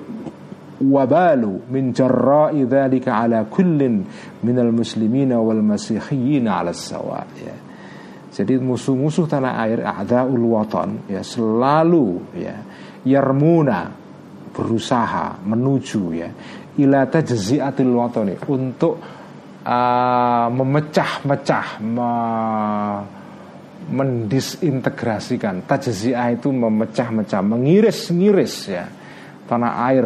wabalu 0.82 1.66
min 1.74 1.94
jarra'i 1.94 2.66
dhalika 2.70 3.26
ala 3.26 3.50
kullin 3.50 4.06
minal 4.46 4.70
muslimina 4.70 5.42
wal 5.42 5.62
masihiyina 5.66 6.62
ala 6.62 6.74
sawa 6.74 7.26
ya. 7.42 7.56
Jadi 8.38 8.62
musuh-musuh 8.62 9.26
tanah 9.26 9.66
air 9.66 9.82
a'daul 9.82 10.46
watan 10.46 11.10
ya 11.10 11.26
selalu 11.26 12.22
ya 12.38 12.62
yarmuna 13.02 13.90
berusaha 14.54 15.42
menuju 15.42 16.04
ya 16.14 16.30
ila 16.78 17.10
tajzi'atil 17.10 17.94
watani 17.94 18.36
untuk 18.50 19.02
uh, 19.66 20.48
memecah-mecah 20.52 21.68
me 21.82 22.12
mendisintegrasikan 23.88 25.64
tajzi'ah 25.64 26.36
itu 26.36 26.52
memecah-mecah 26.52 27.40
mengiris-ngiris 27.40 28.56
ya 28.68 28.86
tanah 29.48 29.74
air 29.88 30.06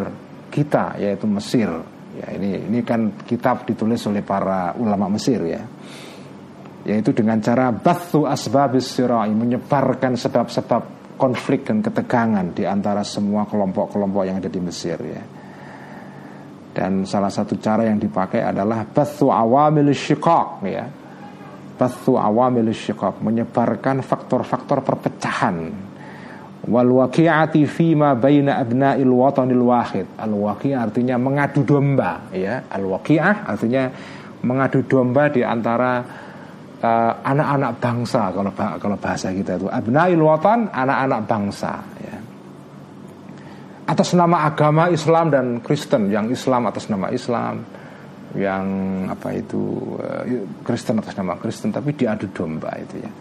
kita 0.52 1.00
yaitu 1.02 1.26
Mesir. 1.26 1.68
Ya, 2.12 2.28
ini 2.36 2.68
ini 2.68 2.80
kan 2.84 3.24
kitab 3.24 3.64
ditulis 3.64 4.04
oleh 4.04 4.22
para 4.22 4.76
ulama 4.78 5.10
Mesir 5.10 5.40
ya. 5.42 5.64
Yaitu 6.86 7.10
dengan 7.16 7.40
cara 7.42 7.72
bathu 7.72 8.28
asbabis 8.28 8.86
sirai 8.94 9.32
menyebarkan 9.32 10.14
sebab-sebab 10.14 11.16
konflik 11.16 11.66
dan 11.66 11.80
ketegangan 11.80 12.52
di 12.52 12.66
antara 12.66 13.02
semua 13.06 13.46
kelompok-kelompok 13.46 14.22
yang 14.28 14.38
ada 14.38 14.50
di 14.52 14.60
Mesir 14.60 14.98
ya. 15.02 15.41
Dan 16.72 17.04
salah 17.04 17.28
satu 17.28 17.60
cara 17.60 17.84
yang 17.84 18.00
dipakai 18.00 18.40
adalah 18.40 18.88
bathu 18.88 19.28
awamil 19.28 19.92
syiqaq 19.92 20.48
ya. 20.64 20.84
Bathu 21.76 22.16
awamil 22.16 22.72
syiqaq 22.72 23.20
menyebarkan 23.20 24.00
faktor-faktor 24.00 24.80
perpecahan. 24.80 25.56
Wal 26.62 26.90
waqi'ati 26.94 27.68
ma 27.92 28.16
baina 28.16 28.56
abna'il 28.56 29.12
watanil 29.12 29.64
wahid. 29.68 30.06
Al 30.16 30.32
waqi'ah 30.32 30.88
artinya 30.88 31.20
mengadu 31.20 31.60
domba 31.60 32.32
ya. 32.32 32.64
Al 32.72 32.88
waqi'ah 32.88 33.36
artinya 33.52 33.92
mengadu 34.40 34.80
domba 34.88 35.28
di 35.28 35.44
antara 35.44 36.00
uh, 36.80 37.12
anak-anak 37.20 37.72
bangsa 37.78 38.32
kalau 38.32 38.52
kalau 38.56 38.96
bahasa 38.96 39.28
kita 39.28 39.60
itu. 39.60 39.68
Abna'il 39.68 40.22
watan 40.22 40.72
anak-anak 40.72 41.20
bangsa 41.28 41.91
atas 43.92 44.16
nama 44.16 44.48
agama 44.48 44.88
Islam 44.88 45.28
dan 45.28 45.46
Kristen 45.60 46.08
yang 46.08 46.32
Islam 46.32 46.64
atas 46.72 46.88
nama 46.88 47.12
Islam 47.12 47.60
yang 48.32 48.64
apa 49.12 49.36
itu 49.36 49.60
eh, 50.00 50.48
Kristen 50.64 51.04
atas 51.04 51.12
nama 51.20 51.36
Kristen 51.36 51.68
tapi 51.68 51.92
diadu 51.92 52.32
domba 52.32 52.72
itu 52.80 52.96
ya 53.04 53.12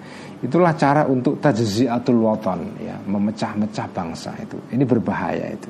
Itulah 0.42 0.74
cara 0.74 1.06
untuk 1.06 1.38
tajziatul 1.38 2.18
watan 2.26 2.74
ya, 2.82 2.98
memecah-mecah 2.98 3.88
bangsa 3.94 4.34
itu. 4.42 4.58
Ini 4.74 4.84
berbahaya 4.90 5.54
itu. 5.54 5.70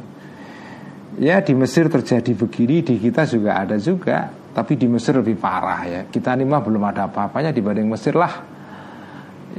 Ya 1.19 1.43
di 1.43 1.51
Mesir 1.51 1.91
terjadi 1.91 2.31
begini, 2.31 2.79
di 2.79 2.95
kita 2.95 3.27
juga 3.27 3.59
ada 3.59 3.75
juga, 3.75 4.31
tapi 4.55 4.79
di 4.79 4.87
Mesir 4.87 5.19
lebih 5.19 5.35
parah 5.35 5.83
ya. 5.83 6.01
Kita 6.07 6.39
ini 6.39 6.47
mah 6.47 6.63
belum 6.63 6.87
ada 6.87 7.11
apa-apanya 7.11 7.51
dibanding 7.51 7.91
Mesir 7.91 8.15
lah. 8.15 8.31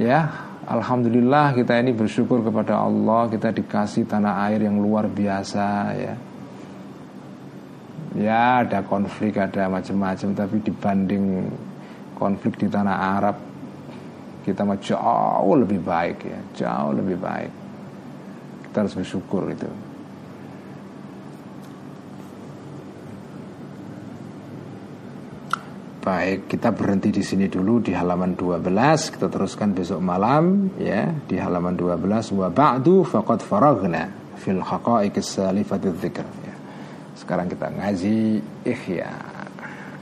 Ya, 0.01 0.49
alhamdulillah 0.67 1.55
kita 1.55 1.79
ini 1.79 1.91
bersyukur 1.91 2.43
kepada 2.43 2.79
Allah 2.79 3.27
kita 3.27 3.51
dikasih 3.51 4.07
tanah 4.07 4.47
air 4.49 4.65
yang 4.67 4.79
luar 4.79 5.07
biasa 5.07 5.67
ya. 5.95 6.15
Ya 8.13 8.61
ada 8.61 8.85
konflik 8.85 9.41
ada 9.41 9.65
macam-macam 9.69 10.29
tapi 10.37 10.61
dibanding 10.61 11.49
konflik 12.13 12.61
di 12.61 12.67
tanah 12.69 13.17
Arab 13.17 13.35
kita 14.45 14.61
mah 14.61 14.77
jauh 14.77 15.55
lebih 15.57 15.81
baik 15.81 16.17
ya. 16.25 16.39
Jauh 16.53 16.93
lebih 16.93 17.17
baik. 17.17 17.51
Kita 18.69 18.85
harus 18.85 18.93
bersyukur 18.93 19.49
itu 19.49 19.92
Baik, 26.02 26.48
kita 26.48 26.72
berhenti 26.72 27.12
di 27.12 27.20
sini 27.20 27.50
dulu 27.50 27.84
di 27.84 27.92
halaman 27.92 28.32
12. 28.32 29.12
Kita 29.12 29.28
teruskan 29.28 29.76
besok 29.76 30.00
malam 30.00 30.72
ya 30.80 31.10
di 31.26 31.36
halaman 31.36 31.76
12 31.76 32.32
wa 32.32 32.48
ba'du 32.48 33.04
faqad 33.04 33.44
faragna 33.44 34.08
fil 34.40 34.62
haqa'iqis 34.62 35.36
salifati 35.36 35.90
dzikr 35.92 36.26
ya. 36.48 36.54
Sekarang 37.12 37.50
kita 37.50 37.68
ngaji 37.68 38.40
ihya. 38.64 39.10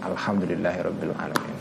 Alhamdulillahirabbil 0.04 1.16
alamin. 1.16 1.56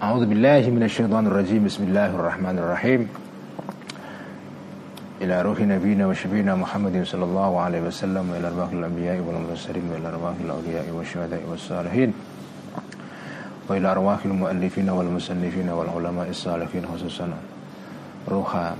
أعوذ 0.00 0.26
بالله 0.32 0.64
من 0.72 0.82
الشيطان 0.88 1.28
الرجيم 1.28 1.68
بسم 1.68 1.92
الله 1.92 2.16
الرحمن 2.16 2.56
الرحيم 2.58 3.23
إلى 5.21 5.41
روح 5.41 5.59
نبينا 5.59 6.07
وشفينا 6.07 6.55
محمد 6.55 7.03
صلى 7.03 7.23
الله 7.23 7.59
عليه 7.59 7.81
وسلم 7.81 8.29
وإلى 8.29 8.47
أرواح 8.47 8.69
الأنبياء 8.69 9.17
والمرسلين 9.19 9.83
وإلى 9.91 10.07
أرواح 10.07 10.35
الأولياء 10.43 10.89
والشهداء 10.91 11.41
والصالحين 11.51 12.13
وإلى 13.69 13.91
أرواح 13.91 14.25
المؤلفين 14.25 14.89
والمسلفين 14.89 15.69
والعلماء 15.69 16.29
الصالحين 16.29 16.83
خصوصا 16.85 17.29
روح 18.27 18.73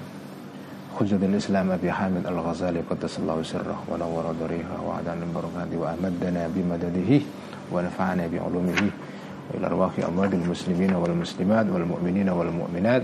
حجة 1.00 1.16
الإسلام 1.26 1.72
أبي 1.72 1.92
حامد 1.92 2.28
الغزالي 2.28 2.80
قدس 2.90 3.20
الله 3.20 3.44
سره 3.44 3.84
ونور 3.92 4.36
ضريحه 4.44 4.80
وعدان 4.88 5.20
البركات 5.24 5.72
وأمدنا 5.76 6.50
بمدده 6.56 7.22
ونفعنا 7.72 8.28
بعلومه. 8.28 8.82
وإلى 9.54 9.68
أرواح 9.68 9.92
أموات 10.08 10.34
المسلمين 10.34 10.94
والمسلمات 10.96 11.66
والمؤمنين 11.70 12.30
والمؤمنات 12.30 13.04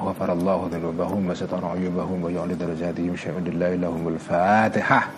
غفر 0.00 0.32
الله 0.32 0.68
ذنوبهم 0.72 1.28
وستر 1.30 1.64
عيوبهم 1.64 2.24
ويعلي 2.24 2.54
درجاتهم 2.54 3.16
شيء 3.16 3.32
لله 3.46 3.74
لهم 3.74 4.08
الفاتحة. 4.08 5.08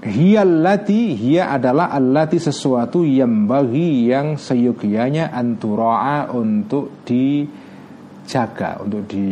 Hiyallati 0.00 1.12
Hiya 1.12 1.60
adalah 1.60 1.92
allati 1.92 2.40
sesuatu 2.40 3.04
yang 3.04 3.44
bagi 3.44 4.08
yang 4.08 4.40
seyogianya 4.40 5.28
antura'a 5.28 6.32
untuk 6.32 7.04
dijaga 7.04 8.80
Untuk 8.80 9.04
di 9.12 9.28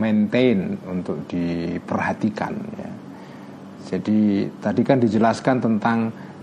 maintain 0.00 0.80
untuk 0.88 1.28
diperhatikan 1.28 2.54
ya. 2.80 2.90
Jadi 3.90 4.48
tadi 4.62 4.80
kan 4.80 4.96
dijelaskan 5.02 5.56
tentang 5.60 5.98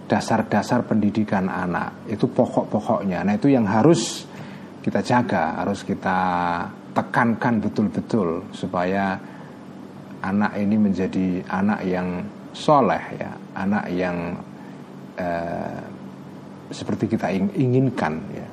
dasar-dasar 0.06 0.86
pendidikan 0.86 1.50
anak 1.50 2.06
itu 2.08 2.30
pokok-pokoknya. 2.30 3.26
Nah 3.26 3.34
itu 3.36 3.50
yang 3.50 3.66
harus 3.66 4.30
kita 4.86 5.02
jaga, 5.04 5.60
harus 5.60 5.82
kita 5.84 6.20
tekankan 6.96 7.60
betul-betul 7.60 8.46
supaya 8.56 9.20
anak 10.24 10.56
ini 10.56 10.76
menjadi 10.80 11.44
anak 11.50 11.82
yang 11.84 12.24
soleh 12.56 13.04
ya, 13.20 13.32
anak 13.58 13.86
yang 13.92 14.18
uh, 15.20 15.82
seperti 16.72 17.12
kita 17.16 17.32
inginkan 17.56 18.20
ya. 18.32 18.48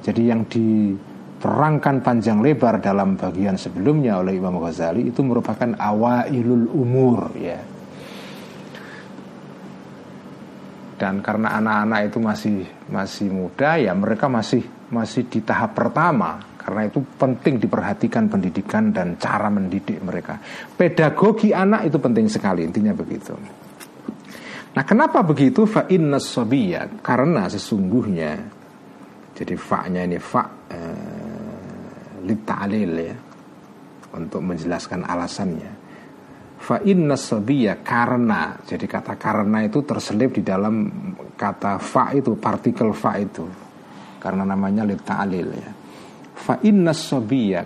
Jadi 0.00 0.22
yang 0.32 0.48
diterangkan 1.40 2.04
panjang 2.04 2.44
lebar 2.44 2.84
dalam 2.84 3.16
bagian 3.16 3.56
sebelumnya 3.56 4.20
oleh 4.20 4.36
Imam 4.36 4.60
Ghazali 4.60 5.08
itu 5.08 5.24
merupakan 5.24 5.72
awailul 5.72 6.68
umur 6.68 7.32
ya. 7.40 7.56
Dan 11.00 11.24
karena 11.24 11.56
anak-anak 11.56 12.00
itu 12.12 12.18
masih 12.20 12.56
masih 12.92 13.32
muda 13.32 13.80
ya 13.80 13.96
mereka 13.96 14.28
masih 14.28 14.60
masih 14.92 15.32
di 15.32 15.40
tahap 15.40 15.72
pertama 15.72 16.44
karena 16.60 16.92
itu 16.92 17.00
penting 17.16 17.56
diperhatikan 17.56 18.28
pendidikan 18.28 18.92
dan 18.92 19.16
cara 19.16 19.48
mendidik 19.48 19.96
mereka. 20.04 20.36
Pedagogi 20.76 21.56
anak 21.56 21.88
itu 21.88 21.96
penting 21.96 22.28
sekali 22.28 22.68
intinya 22.68 22.92
begitu. 22.92 23.32
Nah, 24.76 24.84
kenapa 24.84 25.24
begitu? 25.24 25.64
Fa 25.64 25.88
inna 25.88 26.20
karena 27.00 27.48
sesungguhnya 27.48 28.60
jadi 29.40 29.56
fa-nya 29.56 30.04
ini 30.04 30.20
fa 30.20 30.68
eh, 30.68 31.19
litalil 32.24 32.92
ya 32.96 33.16
untuk 34.14 34.42
menjelaskan 34.42 35.06
alasannya. 35.06 35.72
Fa 36.60 36.76
inna 36.84 37.16
karena 37.80 38.60
jadi 38.68 38.84
kata 38.84 39.16
karena 39.16 39.64
itu 39.64 39.80
terselip 39.80 40.36
di 40.36 40.42
dalam 40.44 40.92
kata 41.32 41.80
fa 41.80 42.12
itu 42.12 42.36
partikel 42.36 42.92
fa 42.92 43.16
itu 43.16 43.48
karena 44.20 44.44
namanya 44.44 44.84
litalil 44.84 45.48
ya. 45.56 45.70
Fa 46.36 46.60
inna 46.60 46.92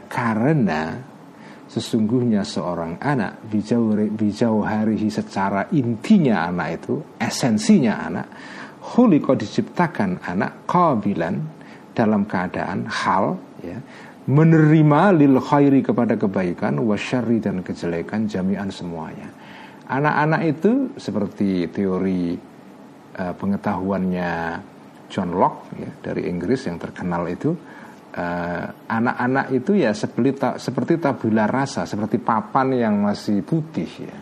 karena 0.06 0.82
sesungguhnya 1.74 2.46
seorang 2.46 3.02
anak 3.02 3.50
bijau 3.50 3.98
bijau 4.14 4.62
harihi 4.62 5.10
secara 5.10 5.66
intinya 5.74 6.46
anak 6.46 6.68
itu 6.78 6.94
esensinya 7.18 7.94
anak 7.98 8.26
huliko 8.94 9.34
diciptakan 9.34 10.22
anak 10.22 10.68
kabilan 10.70 11.34
dalam 11.90 12.30
keadaan 12.30 12.86
hal 12.86 13.34
ya 13.58 13.78
menerima 14.24 15.00
lil 15.20 15.36
khairi 15.36 15.84
kepada 15.84 16.16
kebaikan 16.16 16.80
wasyari 16.80 17.40
dan 17.40 17.60
kejelekan 17.60 18.24
jami'an 18.24 18.72
semuanya 18.72 19.28
anak-anak 19.88 20.42
itu 20.48 20.72
seperti 20.96 21.68
teori 21.68 22.32
uh, 23.20 23.34
pengetahuannya 23.36 24.32
John 25.12 25.36
Locke 25.36 25.76
ya, 25.76 25.90
dari 26.00 26.26
Inggris 26.26 26.64
yang 26.64 26.80
terkenal 26.80 27.28
itu 27.28 27.52
Eh, 28.14 28.66
anak-anak 28.94 29.50
uh, 29.50 29.56
itu 29.58 29.74
ya 29.74 29.90
seperti 29.90 30.38
ta, 30.38 30.54
seperti 30.54 31.02
tabula 31.02 31.50
rasa, 31.50 31.82
seperti 31.82 32.22
papan 32.22 32.70
yang 32.78 32.94
masih 33.02 33.42
putih 33.42 33.90
ya. 33.90 34.14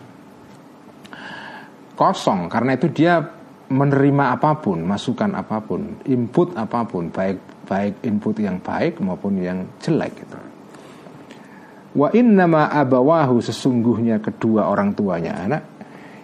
Kosong 1.92 2.48
karena 2.48 2.72
itu 2.72 2.88
dia 2.88 3.20
menerima 3.68 4.32
apa 4.32 4.56
pun, 4.64 4.80
masukan 4.80 5.36
apa 5.36 5.60
pun, 5.60 6.00
input 6.08 6.56
apa 6.56 6.88
pun, 6.88 7.12
baik 7.12 7.36
baik 7.66 8.02
input 8.06 8.38
yang 8.42 8.58
baik 8.58 8.98
maupun 8.98 9.38
yang 9.38 9.64
jelek 9.78 10.12
gitu. 10.18 10.38
Wa 11.92 12.08
innama 12.16 12.72
abawahu 12.72 13.44
sesungguhnya 13.44 14.20
kedua 14.24 14.72
orang 14.72 14.96
tuanya 14.96 15.32
anak 15.44 15.62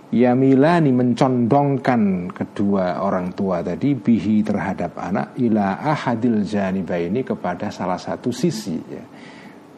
Yamilani 0.08 0.88
mencondongkan 0.88 2.32
kedua 2.32 3.04
orang 3.04 3.36
tua 3.36 3.60
tadi 3.60 3.92
bihi 3.92 4.40
terhadap 4.40 4.96
anak 4.96 5.36
ila 5.36 5.84
ahadil 5.84 6.40
janibaini 6.40 7.20
kepada 7.20 7.68
salah 7.68 8.00
satu 8.00 8.32
sisi 8.32 8.80
ya. 8.88 9.04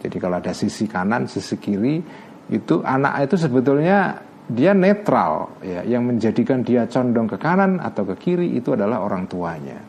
Jadi 0.01 0.17
kalau 0.23 0.39
ada 0.39 0.55
sisi 0.55 0.87
kanan, 0.87 1.27
sisi 1.27 1.59
kiri 1.59 1.99
itu 2.47 2.79
anak 2.87 3.27
itu 3.27 3.43
sebetulnya 3.43 4.23
dia 4.47 4.71
netral 4.71 5.59
ya 5.67 5.83
yang 5.83 6.07
menjadikan 6.07 6.63
dia 6.63 6.87
condong 6.87 7.27
ke 7.27 7.35
kanan 7.35 7.83
atau 7.83 8.07
ke 8.07 8.15
kiri 8.15 8.55
itu 8.55 8.71
adalah 8.79 9.03
orang 9.03 9.27
tuanya. 9.27 9.83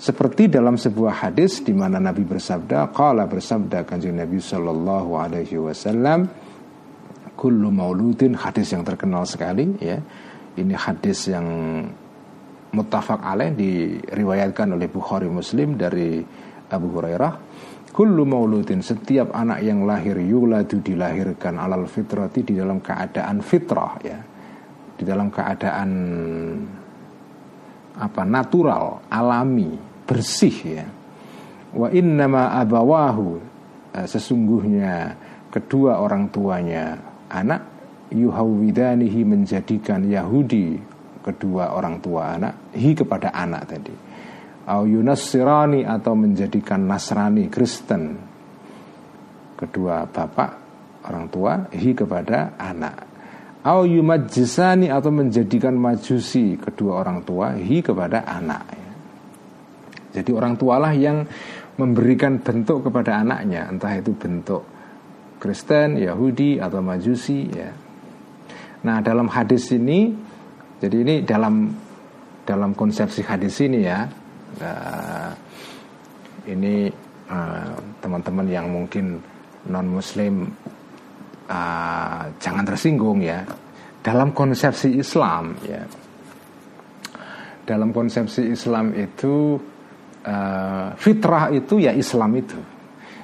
Seperti 0.00 0.48
dalam 0.48 0.80
sebuah 0.80 1.28
hadis 1.28 1.60
di 1.60 1.76
mana 1.76 2.00
Nabi 2.00 2.24
bersabda, 2.24 2.88
qala 2.88 3.28
bersabda 3.28 3.84
Kanjeng 3.84 4.16
Nabi 4.16 4.40
sallallahu 4.40 5.12
alaihi 5.12 5.60
wasallam 5.60 6.24
kullu 7.36 7.68
mauludin 7.68 8.32
hadis 8.32 8.72
yang 8.72 8.80
terkenal 8.80 9.28
sekali 9.28 9.76
ya. 9.76 10.00
Ini 10.56 10.72
hadis 10.72 11.28
yang 11.28 11.44
muttafaq 12.72 13.20
alaih 13.20 13.52
diriwayatkan 13.52 14.72
oleh 14.72 14.88
Bukhari 14.88 15.28
Muslim 15.28 15.76
dari 15.76 16.24
Abu 16.72 16.96
Hurairah. 16.96 17.32
Kullu 17.92 18.24
mauludin 18.24 18.80
setiap 18.80 19.36
anak 19.36 19.60
yang 19.60 19.84
lahir 19.84 20.16
yuladu 20.16 20.80
dilahirkan 20.80 21.60
alal 21.60 21.84
fitrati 21.84 22.40
di 22.40 22.56
dalam 22.56 22.80
keadaan 22.80 23.44
fitrah 23.44 24.00
ya. 24.00 24.16
Di 24.96 25.04
dalam 25.04 25.28
keadaan 25.28 25.90
apa 28.00 28.22
natural 28.24 29.04
alami 29.12 29.89
bersih 30.10 30.56
ya. 30.66 30.86
Wa 31.70 31.86
innama 31.94 32.50
abawahu 32.58 33.38
eh, 33.94 34.06
sesungguhnya 34.10 35.14
kedua 35.54 36.02
orang 36.02 36.26
tuanya 36.34 36.98
anak 37.30 37.62
yuhawidanihi 38.10 39.22
menjadikan 39.22 40.02
Yahudi 40.02 40.82
kedua 41.22 41.78
orang 41.78 42.02
tua 42.02 42.34
anak 42.34 42.74
hi 42.74 42.90
kepada 42.90 43.30
anak 43.30 43.70
tadi. 43.70 43.94
Au 44.66 44.82
yunassirani 44.82 45.86
atau 45.86 46.18
menjadikan 46.18 46.90
Nasrani 46.90 47.46
Kristen 47.46 48.18
kedua 49.54 50.10
bapak 50.10 50.50
orang 51.06 51.30
tua 51.30 51.70
hi 51.70 51.94
kepada 51.94 52.58
anak. 52.58 53.06
Au 53.60 53.84
yumajisani 53.84 54.88
atau 54.88 55.12
menjadikan 55.12 55.76
majusi 55.76 56.56
kedua 56.56 57.04
orang 57.04 57.20
tua 57.22 57.60
hi 57.60 57.84
kepada 57.84 58.24
anak 58.24 58.79
jadi 60.10 60.30
orang 60.34 60.58
tualah 60.58 60.92
yang 60.94 61.22
memberikan 61.78 62.42
bentuk 62.42 62.90
kepada 62.90 63.22
anaknya 63.22 63.70
entah 63.70 63.94
itu 63.94 64.12
bentuk 64.12 64.62
Kristen, 65.40 65.96
Yahudi 65.96 66.60
atau 66.60 66.84
Majusi 66.84 67.48
ya. 67.48 67.72
Nah, 68.84 69.00
dalam 69.00 69.28
hadis 69.32 69.72
ini 69.72 70.12
jadi 70.80 70.96
ini 71.00 71.14
dalam 71.24 71.72
dalam 72.44 72.76
konsepsi 72.76 73.24
hadis 73.24 73.56
ini 73.64 73.80
ya. 73.84 74.04
Uh, 74.60 75.30
ini 76.50 76.90
uh, 77.30 77.76
teman-teman 78.02 78.46
yang 78.50 78.66
mungkin 78.68 79.22
non 79.70 79.86
muslim 79.88 80.48
uh, 81.48 82.24
jangan 82.36 82.64
tersinggung 82.68 83.24
ya. 83.24 83.40
Dalam 84.00 84.32
konsepsi 84.36 84.96
Islam 84.96 85.56
ya. 85.64 85.84
Dalam 87.64 87.92
konsepsi 87.94 88.50
Islam 88.50 88.96
itu 88.96 89.60
uh, 90.24 90.96
fitrah 90.96 91.52
itu 91.52 91.80
ya 91.80 91.92
Islam 91.94 92.30
itu. 92.36 92.58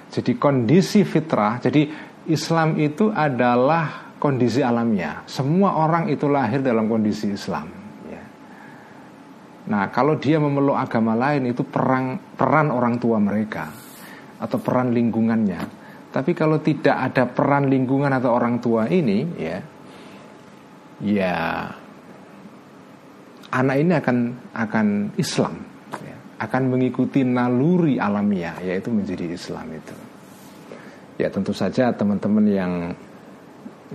Jadi 0.06 0.38
kondisi 0.38 1.02
fitrah, 1.02 1.58
jadi 1.58 1.90
Islam 2.30 2.78
itu 2.78 3.10
adalah 3.10 4.16
kondisi 4.16 4.64
alamiah. 4.64 5.22
Semua 5.28 5.76
orang 5.76 6.08
itu 6.08 6.26
lahir 6.26 6.64
dalam 6.64 6.88
kondisi 6.88 7.30
Islam. 7.34 7.68
Ya. 8.08 8.22
Nah, 9.70 9.90
kalau 9.92 10.16
dia 10.16 10.40
memeluk 10.40 10.78
agama 10.78 11.12
lain 11.14 11.52
itu 11.52 11.62
perang 11.66 12.18
peran 12.38 12.72
orang 12.72 12.96
tua 12.96 13.18
mereka 13.20 13.68
atau 14.40 14.58
peran 14.60 14.92
lingkungannya. 14.92 15.84
Tapi 16.12 16.32
kalau 16.32 16.62
tidak 16.64 16.96
ada 17.12 17.28
peran 17.28 17.68
lingkungan 17.68 18.08
atau 18.08 18.32
orang 18.32 18.56
tua 18.56 18.88
ini, 18.88 19.36
ya, 19.36 19.58
ya 21.04 21.36
anak 23.52 23.76
ini 23.76 23.92
akan 23.92 24.18
akan 24.56 24.86
Islam, 25.20 25.54
akan 26.36 26.62
mengikuti 26.68 27.24
naluri 27.24 27.96
alamiah, 27.96 28.60
yaitu 28.60 28.92
menjadi 28.92 29.32
Islam 29.32 29.66
itu. 29.72 29.94
Ya 31.16 31.32
tentu 31.32 31.56
saja 31.56 31.96
teman-teman 31.96 32.44
yang 32.44 32.72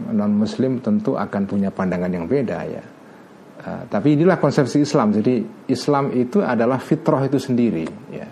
non 0.10 0.34
muslim 0.34 0.82
tentu 0.82 1.14
akan 1.14 1.44
punya 1.46 1.70
pandangan 1.70 2.10
yang 2.10 2.26
beda 2.26 2.60
ya. 2.66 2.84
Uh, 3.62 3.86
tapi 3.86 4.18
inilah 4.18 4.42
konsepsi 4.42 4.82
Islam. 4.82 5.14
Jadi 5.14 5.46
Islam 5.70 6.10
itu 6.18 6.42
adalah 6.42 6.82
fitrah 6.82 7.22
itu 7.30 7.38
sendiri 7.38 7.86
ya. 8.10 8.26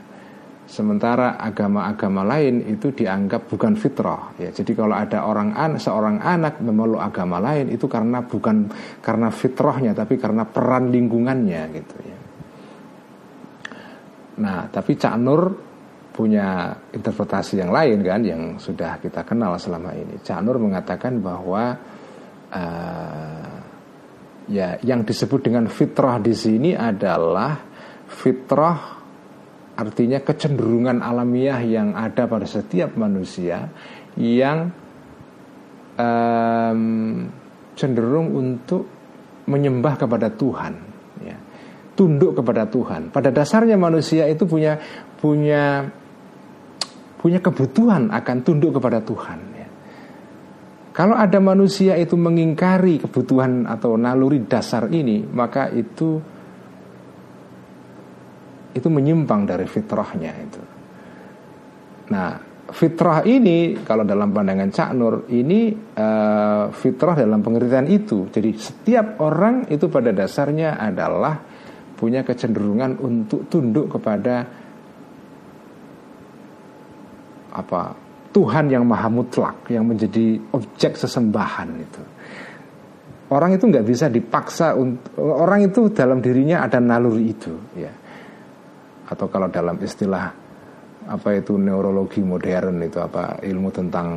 Sementara 0.70 1.38
agama-agama 1.38 2.22
lain 2.26 2.66
itu 2.66 2.93
dianggap 2.93 3.45
bukan 3.45 3.78
fitrah 3.78 4.34
ya. 4.41 4.49
Jadi 4.49 4.74
kalau 4.74 4.97
ada 4.97 5.26
orang 5.26 5.53
an 5.53 5.78
seorang 5.78 6.18
anak 6.22 6.62
memeluk 6.66 7.01
agama 7.01 7.38
lain 7.38 7.70
itu 7.70 7.86
karena 7.86 8.26
bukan 8.26 8.70
karena 9.05 9.30
fitrahnya 9.30 9.93
tapi 9.93 10.18
karena 10.18 10.49
peran 10.49 10.89
lingkungannya 10.89 11.62
gitu 11.78 11.97
ya. 12.05 12.18
Nah, 14.40 14.72
tapi 14.72 14.96
Cak 14.96 15.16
Nur 15.20 15.42
punya 16.16 16.76
interpretasi 16.92 17.64
yang 17.64 17.72
lain 17.72 18.04
kan 18.04 18.20
yang 18.24 18.42
sudah 18.60 19.00
kita 19.00 19.24
kenal 19.24 19.56
selama 19.56 19.96
ini. 19.96 20.20
Cak 20.20 20.40
Nur 20.44 20.60
mengatakan 20.60 21.20
bahwa 21.24 21.76
uh, 22.52 23.52
ya 24.52 24.76
yang 24.84 25.08
disebut 25.08 25.48
dengan 25.48 25.68
fitrah 25.72 26.20
di 26.20 26.36
sini 26.36 26.76
adalah 26.76 27.56
fitrah 28.10 29.00
artinya 29.80 30.20
kecenderungan 30.20 31.00
alamiah 31.00 31.64
yang 31.64 31.96
ada 31.96 32.28
pada 32.28 32.44
setiap 32.44 33.00
manusia 33.00 33.72
yang 34.20 34.68
um, 35.96 36.82
cenderung 37.80 38.36
untuk 38.36 38.84
menyembah 39.48 39.96
kepada 39.96 40.28
Tuhan. 40.36 40.89
Tunduk 42.00 42.39
kepada 42.39 42.64
Tuhan. 42.64 43.12
Pada 43.12 43.28
dasarnya 43.28 43.76
manusia 43.76 44.24
itu 44.32 44.47
punya 44.47 44.80
punya 45.20 45.84
punya 47.20 47.43
kebutuhan 47.43 48.08
akan 48.08 48.38
tunduk 48.47 48.80
kepada 48.80 49.04
Tuhan. 49.04 49.39
Ya. 49.60 49.68
Kalau 50.95 51.20
ada 51.20 51.43
manusia 51.43 52.00
itu 52.00 52.16
mengingkari 52.16 53.04
kebutuhan 53.04 53.68
atau 53.68 54.00
naluri 54.00 54.47
dasar 54.47 54.88
ini, 54.88 55.28
maka 55.28 55.68
itu 55.76 56.24
itu 58.72 58.88
menyimpang 58.88 59.43
dari 59.43 59.68
fitrahnya 59.68 60.32
itu. 60.39 60.62
Nah, 62.16 62.39
fitrah 62.72 63.28
ini 63.28 63.82
kalau 63.84 64.08
dalam 64.08 64.32
pandangan 64.32 64.70
Cak 64.72 64.91
Nur 64.95 65.28
ini 65.34 65.74
uh, 65.76 66.72
fitrah 66.72 67.20
dalam 67.20 67.43
pengertian 67.43 67.91
itu. 67.91 68.32
Jadi 68.32 68.56
setiap 68.56 69.20
orang 69.20 69.68
itu 69.68 69.91
pada 69.91 70.16
dasarnya 70.16 70.80
adalah 70.80 71.49
punya 72.00 72.24
kecenderungan 72.24 72.95
untuk 73.04 73.52
tunduk 73.52 73.91
kepada 73.91 74.47
apa 77.52 77.82
Tuhan 78.32 78.72
yang 78.72 78.88
maha 78.88 79.12
mutlak 79.12 79.68
yang 79.68 79.84
menjadi 79.84 80.39
objek 80.56 80.95
sesembahan 80.95 81.70
itu. 81.76 82.04
Orang 83.30 83.54
itu 83.54 83.68
nggak 83.68 83.86
bisa 83.86 84.08
dipaksa 84.08 84.74
untuk 84.80 85.20
orang 85.20 85.68
itu 85.68 85.91
dalam 85.91 86.24
dirinya 86.24 86.64
ada 86.64 86.80
naluri 86.80 87.36
itu 87.36 87.54
ya. 87.76 87.91
Atau 89.10 89.28
kalau 89.28 89.52
dalam 89.52 89.76
istilah 89.82 90.32
apa 91.10 91.30
itu 91.36 91.58
neurologi 91.58 92.22
modern 92.22 92.86
itu 92.86 93.02
apa 93.02 93.41
ilmu 93.43 93.70
tentang 93.74 94.08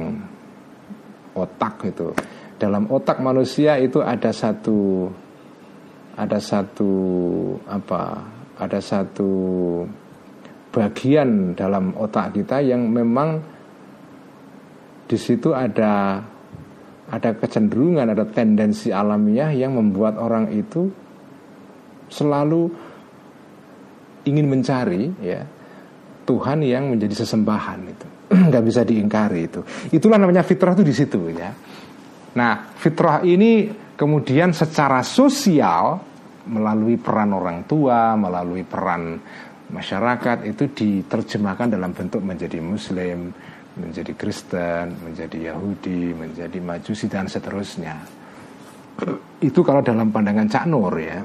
otak 1.35 1.89
itu. 1.89 2.13
Dalam 2.61 2.87
otak 2.93 3.19
manusia 3.25 3.81
itu 3.81 4.05
ada 4.05 4.31
satu 4.31 5.09
ada 6.17 6.39
satu 6.39 6.93
apa 7.65 8.03
ada 8.61 8.79
satu 8.79 9.33
bagian 10.73 11.53
dalam 11.57 11.93
otak 11.97 12.37
kita 12.37 12.61
yang 12.65 12.89
memang 12.89 13.41
di 15.09 15.17
situ 15.21 15.53
ada 15.53 16.21
ada 17.13 17.31
kecenderungan 17.37 18.09
ada 18.09 18.25
tendensi 18.25 18.89
alamiah 18.89 19.53
yang 19.53 19.77
membuat 19.77 20.17
orang 20.17 20.49
itu 20.53 20.89
selalu 22.09 22.73
ingin 24.25 24.47
mencari 24.49 25.13
ya 25.21 25.45
Tuhan 26.23 26.63
yang 26.63 26.95
menjadi 26.95 27.25
sesembahan 27.27 27.81
itu. 27.85 28.07
Nggak 28.51 28.65
bisa 28.65 28.81
diingkari 28.87 29.41
itu. 29.51 29.61
Itulah 29.91 30.17
namanya 30.17 30.47
fitrah 30.47 30.73
itu 30.73 30.85
di 30.87 30.95
situ 30.95 31.19
ya. 31.35 31.51
Nah 32.39 32.73
fitrah 32.79 33.21
ini 33.27 33.69
kemudian 34.03 34.51
secara 34.51 35.07
sosial 35.07 36.03
melalui 36.51 36.99
peran 36.99 37.31
orang 37.31 37.63
tua, 37.71 38.19
melalui 38.19 38.67
peran 38.67 39.15
masyarakat 39.71 40.43
itu 40.43 40.75
diterjemahkan 40.75 41.71
dalam 41.79 41.95
bentuk 41.95 42.19
menjadi 42.19 42.59
muslim, 42.59 43.31
menjadi 43.79 44.11
Kristen, 44.19 44.99
menjadi 45.07 45.55
Yahudi, 45.55 46.19
menjadi 46.19 46.59
Majusi 46.59 47.07
dan 47.07 47.31
seterusnya. 47.31 47.95
Itu 49.39 49.63
kalau 49.63 49.87
dalam 49.87 50.11
pandangan 50.11 50.51
Cak 50.51 50.67
Nur 50.67 50.99
ya. 50.99 51.23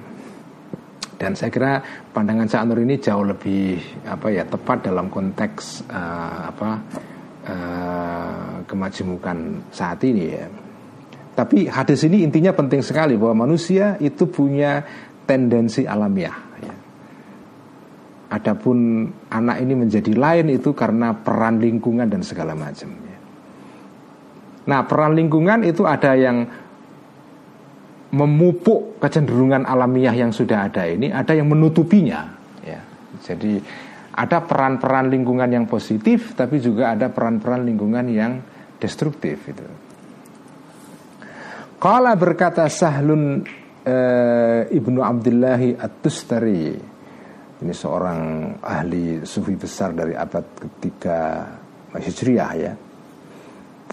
Dan 1.17 1.33
saya 1.33 1.49
kira 1.49 1.81
pandangan 2.13 2.45
Cak 2.45 2.63
Nur 2.69 2.77
ini 2.77 3.01
jauh 3.01 3.25
lebih 3.25 3.81
apa 4.05 4.29
ya 4.29 4.45
tepat 4.45 4.85
dalam 4.85 5.09
konteks 5.09 5.89
uh, 5.89 6.53
apa 6.53 6.69
uh, 7.49 8.55
kemajemukan 8.69 9.65
saat 9.73 9.97
ini 10.05 10.25
ya. 10.29 10.66
Tapi 11.37 11.69
hadis 11.69 12.01
ini 12.01 12.25
intinya 12.25 12.49
penting 12.49 12.81
sekali 12.81 13.13
bahwa 13.13 13.45
manusia 13.45 13.93
itu 14.01 14.25
punya 14.25 14.81
tendensi 15.29 15.85
alamiah. 15.85 16.33
Ya. 16.57 16.75
Adapun 18.33 19.05
anak 19.29 19.61
ini 19.61 19.77
menjadi 19.77 20.17
lain 20.17 20.49
itu 20.49 20.73
karena 20.73 21.13
peran 21.13 21.61
lingkungan 21.61 22.09
dan 22.09 22.25
segala 22.25 22.57
macam. 22.57 22.89
Ya. 22.89 23.19
Nah 24.65 24.81
peran 24.89 25.13
lingkungan 25.13 25.61
itu 25.61 25.85
ada 25.85 26.17
yang 26.17 26.49
memupuk 28.17 28.97
kecenderungan 28.97 29.61
alamiah 29.69 30.17
yang 30.17 30.33
sudah 30.33 30.65
ada 30.65 30.89
ini, 30.89 31.13
ada 31.13 31.37
yang 31.37 31.53
menutupinya. 31.53 32.33
Ya. 32.65 32.81
Jadi 33.21 33.61
ada 34.17 34.41
peran-peran 34.41 35.13
lingkungan 35.13 35.53
yang 35.53 35.69
positif, 35.69 36.33
tapi 36.33 36.57
juga 36.57 36.97
ada 36.97 37.13
peran-peran 37.13 37.61
lingkungan 37.61 38.09
yang 38.09 38.41
destruktif 38.81 39.37
itu. 39.45 39.86
Kala 41.77 42.17
berkata 42.17 42.65
Sahlun 42.73 43.45
e, 43.85 43.97
Ibnu 44.73 44.97
Abdullahi 44.97 45.77
At-Tustari. 45.77 46.73
Ini 47.57 47.73
seorang 47.73 48.21
ahli 48.65 49.21
sufi 49.21 49.53
besar 49.53 49.93
dari 49.93 50.17
abad 50.17 50.57
ketiga 50.57 51.45
Hijriah 51.93 52.51
ya. 52.57 52.73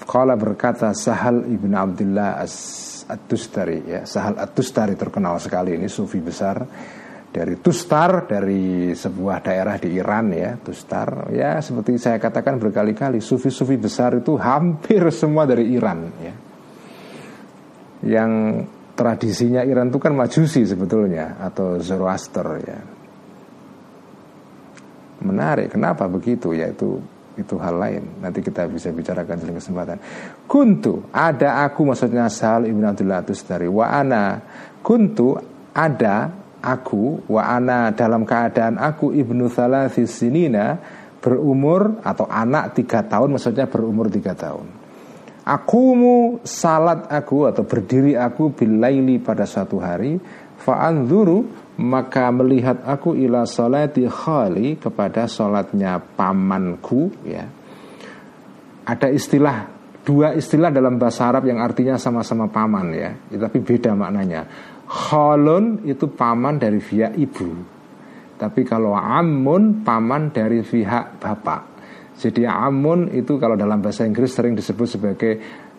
Kala 0.01 0.32
berkata 0.32 0.97
Sahal 0.97 1.45
Ibnu 1.45 1.76
Abdullah 1.76 2.41
At-Tustari 3.05 3.85
ya. 3.85 4.09
Sahal 4.09 4.41
At-Tustari 4.41 4.97
terkenal 4.97 5.37
sekali. 5.37 5.76
Ini 5.76 5.85
sufi 5.85 6.24
besar 6.24 6.64
dari 7.28 7.61
Tustar 7.61 8.24
dari 8.24 8.97
sebuah 8.97 9.45
daerah 9.45 9.76
di 9.76 9.93
Iran 9.93 10.32
ya. 10.32 10.57
Tustar 10.57 11.28
ya 11.37 11.61
seperti 11.61 12.01
saya 12.01 12.16
katakan 12.16 12.57
berkali-kali 12.57 13.20
sufi-sufi 13.20 13.76
besar 13.76 14.24
itu 14.24 14.41
hampir 14.41 15.05
semua 15.12 15.45
dari 15.45 15.68
Iran 15.68 16.01
ya 16.24 16.44
yang 18.05 18.63
tradisinya 18.95 19.67
Iran 19.67 19.91
itu 19.91 19.99
kan 19.99 20.15
majusi 20.15 20.63
sebetulnya 20.63 21.41
atau 21.43 21.83
Zoroaster 21.83 22.47
ya. 22.63 22.81
Menarik, 25.25 25.73
kenapa 25.73 26.05
begitu? 26.07 26.53
Yaitu 26.53 27.01
itu 27.35 27.59
hal 27.59 27.75
lain. 27.75 28.23
Nanti 28.23 28.45
kita 28.45 28.69
bisa 28.71 28.95
bicarakan 28.95 29.35
dalam 29.41 29.57
kesempatan. 29.59 29.99
Kuntu 30.47 31.11
ada 31.11 31.67
aku 31.67 31.83
maksudnya 31.83 32.31
Sal 32.31 32.69
ibn 32.69 32.85
Abdullah 32.85 33.27
dari 33.27 33.67
wa 33.67 33.87
ana 33.91 34.39
kuntu 34.85 35.35
ada 35.75 36.31
aku 36.63 37.27
wa 37.27 37.43
ana 37.43 37.91
dalam 37.91 38.23
keadaan 38.23 38.79
aku 38.79 39.11
ibnu 39.11 39.51
thalathis 39.51 40.15
sinina 40.15 40.79
berumur 41.19 42.05
atau 42.05 42.29
anak 42.29 42.77
tiga 42.77 43.01
tahun 43.01 43.35
maksudnya 43.35 43.67
berumur 43.67 44.13
tiga 44.13 44.37
tahun 44.37 44.84
Akumu 45.45 46.41
salat 46.41 47.05
aku 47.13 47.45
atau 47.45 47.69
berdiri 47.69 48.17
aku 48.17 48.57
bilaili 48.57 49.21
pada 49.21 49.45
suatu 49.45 49.77
hari 49.77 50.17
Fa'anzuru 50.57 51.45
maka 51.85 52.33
melihat 52.33 52.81
aku 52.81 53.13
ila 53.13 53.45
salati 53.45 54.09
khali 54.09 54.81
kepada 54.81 55.29
salatnya 55.29 56.01
pamanku 56.01 57.13
ya 57.29 57.45
ada 58.85 59.09
istilah 59.09 59.75
dua 60.05 60.37
istilah 60.37 60.69
dalam 60.69 61.01
bahasa 61.01 61.33
Arab 61.33 61.49
yang 61.49 61.59
artinya 61.65 61.97
sama-sama 61.97 62.53
paman 62.53 62.93
ya, 62.93 63.17
tapi 63.33 63.65
beda 63.65 63.97
maknanya. 63.97 64.45
Khalun 64.85 65.89
itu 65.89 66.13
paman 66.13 66.61
dari 66.61 66.77
pihak 66.77 67.17
ibu, 67.17 67.49
tapi 68.37 68.69
kalau 68.69 68.93
amun 68.93 69.81
paman 69.81 70.29
dari 70.29 70.61
pihak 70.61 71.17
bapak. 71.17 71.74
Jadi 72.15 72.47
amun 72.47 73.11
itu 73.11 73.37
kalau 73.43 73.59
dalam 73.59 73.83
bahasa 73.83 74.07
Inggris 74.07 74.31
sering 74.31 74.55
disebut 74.55 74.87
sebagai 74.87 75.33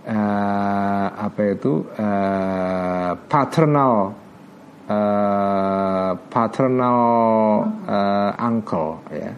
uh, 0.03 1.07
apa 1.15 1.41
itu 1.55 1.79
uh, 1.95 3.11
paternal 3.25 4.11
uh, 4.91 6.11
paternal 6.27 7.01
uh, 7.87 8.31
uncle 8.35 8.99
ya. 9.15 9.31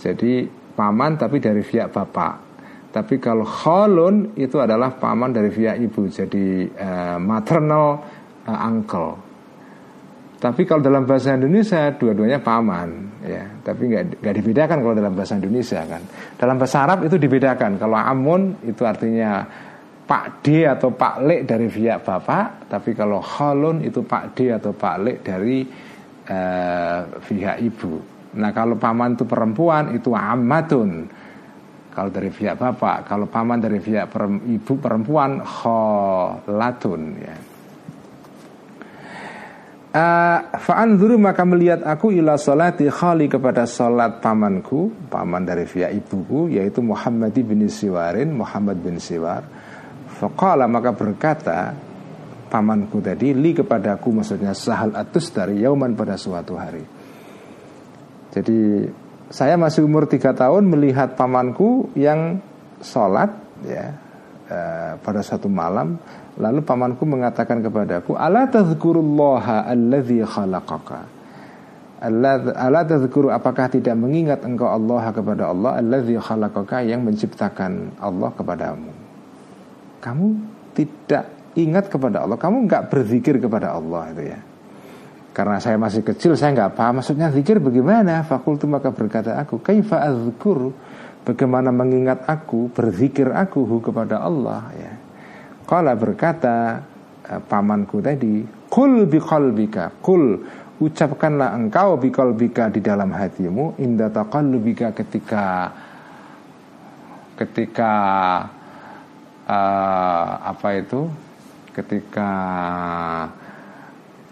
Jadi 0.00 0.48
paman 0.72 1.20
tapi 1.20 1.36
dari 1.44 1.60
pihak 1.60 1.92
bapak. 1.92 2.48
Tapi 2.90 3.22
kalau 3.22 3.46
kholun 3.46 4.34
itu 4.34 4.58
adalah 4.58 4.96
paman 4.96 5.30
dari 5.30 5.52
pihak 5.52 5.76
ibu. 5.78 6.08
Jadi 6.08 6.66
uh, 6.66 7.20
maternal 7.20 8.00
uh, 8.48 8.58
uncle. 8.66 9.14
Tapi 10.40 10.64
kalau 10.64 10.80
dalam 10.80 11.04
bahasa 11.04 11.36
Indonesia 11.36 11.92
dua-duanya 11.92 12.40
paman, 12.40 13.09
ya. 13.24 13.44
Tapi 13.60 13.82
nggak 13.90 14.04
nggak 14.20 14.34
dibedakan 14.40 14.76
kalau 14.80 14.94
dalam 14.96 15.12
bahasa 15.16 15.36
Indonesia 15.36 15.80
kan. 15.84 16.02
Dalam 16.36 16.56
bahasa 16.56 16.76
Arab 16.84 16.98
itu 17.04 17.16
dibedakan. 17.16 17.80
Kalau 17.80 17.96
Amun 17.96 18.60
itu 18.64 18.82
artinya 18.84 19.44
Pak 20.10 20.42
D 20.42 20.66
atau 20.66 20.90
Pak 20.90 21.22
Lek 21.22 21.40
dari 21.46 21.70
pihak 21.70 22.02
bapak, 22.02 22.66
tapi 22.66 22.98
kalau 22.98 23.22
Khalun 23.22 23.86
itu 23.86 24.02
Pak 24.02 24.34
D 24.34 24.50
atau 24.50 24.74
Pak 24.74 24.96
Lek 24.98 25.18
dari 25.22 25.62
uh, 26.26 27.58
ibu. 27.62 27.94
Nah 28.34 28.50
kalau 28.50 28.74
paman 28.74 29.14
itu 29.14 29.22
perempuan 29.26 29.94
itu 29.94 30.10
amatun. 30.10 31.06
Kalau 31.90 32.10
dari 32.10 32.30
pihak 32.30 32.54
bapak, 32.54 33.06
kalau 33.06 33.26
paman 33.26 33.58
dari 33.58 33.82
pihak 33.82 34.10
ibu 34.46 34.72
perempuan 34.78 35.42
kholatun 35.42 37.02
ya. 37.18 37.49
Uh, 39.90 40.54
Fa'anzuru 40.54 41.18
maka 41.18 41.42
melihat 41.42 41.82
aku 41.82 42.14
ila 42.14 42.38
salati 42.38 42.86
khali 42.86 43.26
kepada 43.26 43.66
salat 43.66 44.22
pamanku 44.22 45.10
Paman 45.10 45.42
dari 45.42 45.66
via 45.66 45.90
ibuku 45.90 46.46
yaitu 46.46 46.78
Muhammad 46.78 47.34
bin 47.34 47.66
Siwarin 47.66 48.30
Muhammad 48.30 48.78
bin 48.78 49.02
Siwar 49.02 49.42
Faqala 50.14 50.70
maka 50.70 50.94
berkata 50.94 51.74
pamanku 52.50 52.98
tadi 52.98 53.30
li 53.32 53.54
kepadaku 53.54 54.10
maksudnya 54.10 54.52
sahal 54.52 54.92
atus 54.98 55.30
dari 55.30 55.62
yauman 55.62 55.94
pada 55.94 56.18
suatu 56.18 56.58
hari. 56.58 56.82
Jadi 58.34 58.90
saya 59.30 59.54
masih 59.54 59.86
umur 59.86 60.10
tiga 60.10 60.34
tahun 60.34 60.66
melihat 60.66 61.14
pamanku 61.14 61.94
yang 61.94 62.42
sholat 62.82 63.30
ya 63.62 63.94
uh, 64.50 64.92
pada 64.98 65.22
satu 65.22 65.46
malam 65.46 65.96
lalu 66.38 66.60
pamanku 66.62 67.02
mengatakan 67.08 67.64
kepadaku 67.64 68.14
ala 68.14 68.46
tadhkurullaha 68.46 69.66
alladzi 69.66 70.22
khalaqaka? 70.22 71.20
Allah 72.00 72.84
tazkuru 72.88 73.28
apakah 73.28 73.68
tidak 73.68 73.92
mengingat 73.92 74.40
engkau 74.40 74.72
Allah 74.72 75.12
kepada 75.12 75.52
Allah 75.52 75.76
Alladzi 75.76 76.16
khalaqaka 76.16 76.80
yang 76.80 77.04
menciptakan 77.04 77.92
Allah 78.00 78.32
kepadamu? 78.32 78.88
Kamu 80.00 80.26
tidak 80.72 81.28
ingat 81.60 81.92
kepada 81.92 82.24
Allah 82.24 82.40
Kamu 82.40 82.64
nggak 82.64 82.88
berzikir 82.88 83.36
kepada 83.36 83.76
Allah 83.76 84.16
itu 84.16 84.32
ya. 84.32 84.40
Karena 85.36 85.60
saya 85.60 85.76
masih 85.76 86.00
kecil 86.00 86.40
saya 86.40 86.56
nggak 86.56 86.72
paham 86.72 87.04
Maksudnya 87.04 87.28
zikir 87.36 87.60
bagaimana. 87.60 88.24
Fakultu 88.24 88.64
maka 88.64 88.88
berkata 88.88 89.36
aku 89.36 89.60
Kaifa 89.60 90.00
azkuru? 90.00 90.72
Bagaimana 91.28 91.68
mengingat 91.68 92.24
aku 92.24 92.72
Berzikir 92.72 93.28
aku 93.28 93.68
kepada 93.84 94.24
Allah 94.24 94.72
ya 94.72 94.92
Kala 95.70 95.94
berkata 95.94 96.82
eh, 97.30 97.38
Pamanku 97.38 98.02
tadi 98.02 98.42
Kul 98.66 99.06
biqalbika 99.06 100.02
Kul 100.02 100.42
ucapkanlah 100.80 101.52
engkau 101.52 102.00
bikol 102.00 102.32
bika 102.32 102.72
di 102.72 102.80
dalam 102.80 103.12
hatimu 103.12 103.76
indah 103.76 104.08
taqallubika 104.08 104.96
ketika 104.96 105.68
ketika 107.36 107.92
uh, 109.44 110.30
apa 110.40 110.68
itu 110.80 111.04
ketika 111.76 112.30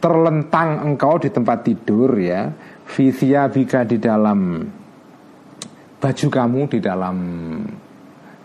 terlentang 0.01 0.89
engkau 0.89 1.21
di 1.21 1.29
tempat 1.29 1.69
tidur 1.69 2.17
ya 2.17 2.49
visia 2.97 3.45
bika 3.53 3.85
di 3.85 4.01
dalam 4.01 4.65
baju 6.01 6.27
kamu 6.33 6.61
di 6.73 6.79
dalam 6.81 7.17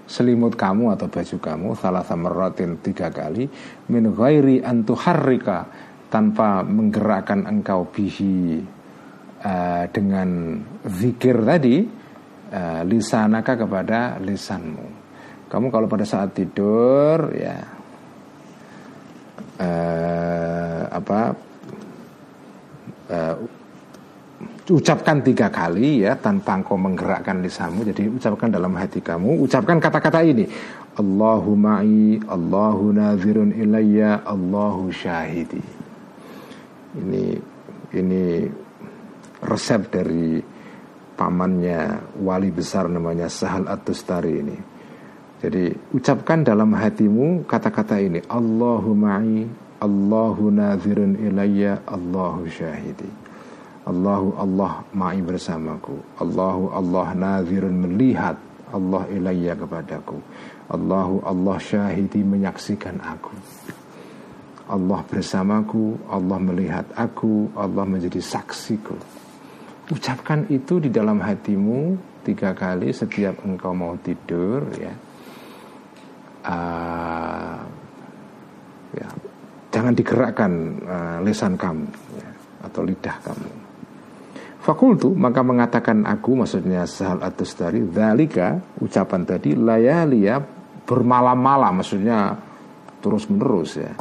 selimut 0.03 0.59
kamu 0.59 0.93
atau 0.93 1.07
baju 1.07 1.37
kamu 1.39 1.67
salah 1.79 2.03
rotin 2.27 2.77
tiga 2.83 3.07
kali 3.07 3.47
min 3.89 4.11
ghairi 4.11 4.59
antuharrika 4.59 5.65
tanpa 6.11 6.61
menggerakkan 6.61 7.49
engkau 7.49 7.89
bihi 7.89 8.61
uh, 9.41 9.83
dengan 9.89 10.61
zikir 10.85 11.41
tadi 11.41 11.81
uh, 12.53 12.85
lisanaka 12.85 13.57
kepada 13.57 14.21
lisanmu. 14.21 15.01
Kamu 15.49 15.73
kalau 15.73 15.89
pada 15.89 16.05
saat 16.05 16.37
tidur 16.37 17.33
ya 17.33 17.57
uh, 19.57 20.81
apa 20.93 21.19
ucapkan 24.71 25.19
tiga 25.19 25.51
kali 25.51 26.07
ya 26.07 26.15
tanpa 26.15 26.55
engkau 26.55 26.79
menggerakkan 26.79 27.43
lisanmu 27.43 27.83
jadi 27.83 28.07
ucapkan 28.07 28.47
dalam 28.47 28.71
hati 28.79 29.03
kamu 29.03 29.43
ucapkan 29.43 29.75
kata-kata 29.83 30.23
ini. 30.23 30.47
Allahu 30.93 31.57
ma'i 31.57 32.21
Allahu 32.23 32.95
nazirun 32.95 33.51
ilayya 33.51 34.23
Allahu 34.23 34.87
syahidi. 34.93 35.59
Ini 36.95 37.23
ini 37.97 38.23
resep 39.43 39.81
dari 39.91 40.39
pamannya 41.17 42.13
wali 42.23 42.53
besar 42.53 42.87
namanya 42.87 43.27
Sahal 43.27 43.67
At-Tustari 43.67 44.33
ini. 44.37 44.57
Jadi 45.43 45.75
ucapkan 45.91 46.45
dalam 46.45 46.71
hatimu 46.71 47.43
kata-kata 47.43 47.99
ini. 47.99 48.23
Allahu 48.31 48.95
ma'i 48.95 49.43
Allahu 49.83 50.53
nazirun 50.53 51.19
ilayya 51.19 51.83
Allahu 51.83 52.47
syahidi 52.47 53.22
Allahu 53.83 54.39
Allah 54.39 54.79
ma'i 54.95 55.19
bersamaku. 55.19 55.99
Allahu 56.23 56.71
Allah 56.71 57.07
nazirun 57.15 57.83
melihat. 57.83 58.39
Allah 58.73 59.05
ilayya 59.13 59.53
kepadaku. 59.53 60.17
Allahu 60.71 61.21
Allah 61.21 61.57
syahidi 61.61 62.25
menyaksikan 62.25 62.97
aku. 63.03 63.35
Allah 64.65 65.03
bersamaku, 65.05 65.99
Allah 66.09 66.39
melihat 66.39 66.87
aku, 66.95 67.51
Allah 67.53 67.83
menjadi 67.85 68.17
saksiku. 68.23 68.95
Ucapkan 69.91 70.47
itu 70.47 70.79
di 70.79 70.87
dalam 70.87 71.19
hatimu 71.19 71.99
tiga 72.23 72.55
kali 72.55 72.95
setiap 72.95 73.43
engkau 73.43 73.75
mau 73.75 73.93
tidur 73.99 74.63
ya. 74.79 74.95
Uh, 76.47 77.59
ya. 78.95 79.07
Jangan 79.69 79.93
digerakkan 79.93 80.51
uh, 80.87 81.17
lisan 81.21 81.59
kamu 81.59 81.85
ya, 82.17 82.29
atau 82.65 82.81
lidah 82.81 83.17
kamu. 83.21 83.62
Fakultu 84.63 85.11
maka 85.11 85.43
mengatakan 85.43 86.07
aku 86.07 86.39
maksudnya 86.39 86.87
sahal 86.87 87.19
atus 87.19 87.51
dari 87.59 87.83
dalika 87.83 88.55
ucapan 88.79 89.27
tadi 89.27 89.59
layalia 89.59 90.39
bermalam-malam 90.87 91.83
maksudnya 91.83 92.31
terus 93.03 93.27
menerus 93.27 93.75
ya 93.75 93.91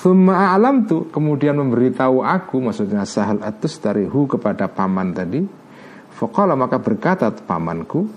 Thumma 0.00 0.56
alam 0.56 0.88
tu 0.88 1.12
kemudian 1.12 1.60
memberitahu 1.60 2.24
aku 2.24 2.56
maksudnya 2.64 3.04
Sahal 3.04 3.44
Atus 3.44 3.76
dari 3.84 4.08
hu 4.08 4.24
kepada 4.24 4.64
paman 4.64 5.12
tadi. 5.12 5.44
Fokala 6.16 6.56
maka 6.56 6.80
berkata 6.80 7.28
pamanku. 7.28 8.08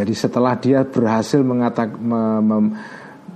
Jadi 0.00 0.14
setelah 0.16 0.56
dia 0.56 0.88
berhasil 0.88 1.44
mengatak, 1.44 2.00
mem, 2.00 2.40
mem, 2.40 2.66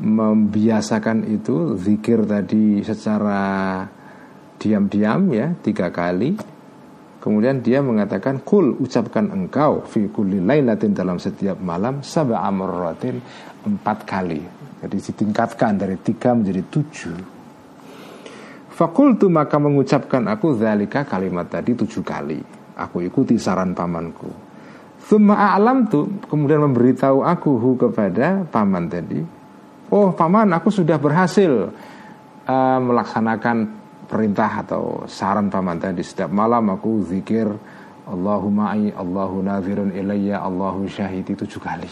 membiasakan 0.00 1.28
itu 1.28 1.76
zikir 1.76 2.24
tadi 2.24 2.80
secara 2.80 3.84
diam-diam 4.64 5.28
ya 5.28 5.52
tiga 5.60 5.92
kali. 5.92 6.40
Kemudian 7.20 7.64
dia 7.64 7.80
mengatakan 7.80 8.44
kul 8.44 8.76
ucapkan 8.80 9.32
engkau 9.32 9.84
fi 9.84 10.08
kulli 10.12 10.44
lailatin 10.44 10.92
dalam 10.92 11.16
setiap 11.16 11.56
malam 11.56 12.04
sab'a 12.04 12.48
marratin 12.52 13.16
empat 13.64 14.04
kali 14.04 14.44
jadi 14.84 15.00
ditingkatkan 15.00 15.80
dari 15.80 15.96
tiga 15.96 16.36
menjadi 16.36 16.60
tujuh. 16.68 17.16
Fakultu 18.68 19.32
maka 19.32 19.56
mengucapkan 19.56 20.20
aku 20.28 20.60
zalika 20.60 21.08
kalimat 21.08 21.48
tadi 21.48 21.72
tujuh 21.72 22.04
kali. 22.04 22.36
Aku 22.76 23.00
ikuti 23.00 23.40
saran 23.40 23.72
pamanku. 23.72 24.28
Thumma 25.08 25.56
alam 25.56 25.88
tu 25.88 26.04
kemudian 26.28 26.68
memberitahu 26.68 27.24
aku 27.24 27.56
hu 27.56 27.80
kepada 27.80 28.44
paman 28.44 28.84
tadi. 28.92 29.24
Oh 29.88 30.12
paman 30.12 30.52
aku 30.52 30.68
sudah 30.68 31.00
berhasil 31.00 31.72
uh, 32.44 32.78
melaksanakan 32.84 33.83
perintah 34.06 34.64
atau 34.64 35.08
saran 35.08 35.48
paman 35.48 35.80
tadi 35.80 36.04
setiap 36.04 36.30
malam 36.30 36.72
aku 36.72 37.04
zikir 37.08 37.48
Allahumma 38.04 38.76
Allahu 38.76 39.40
nazirun 39.40 39.90
ilayya 39.96 40.44
Allahu 40.44 40.84
syahidi 40.84 41.32
tujuh 41.32 41.56
kali. 41.56 41.88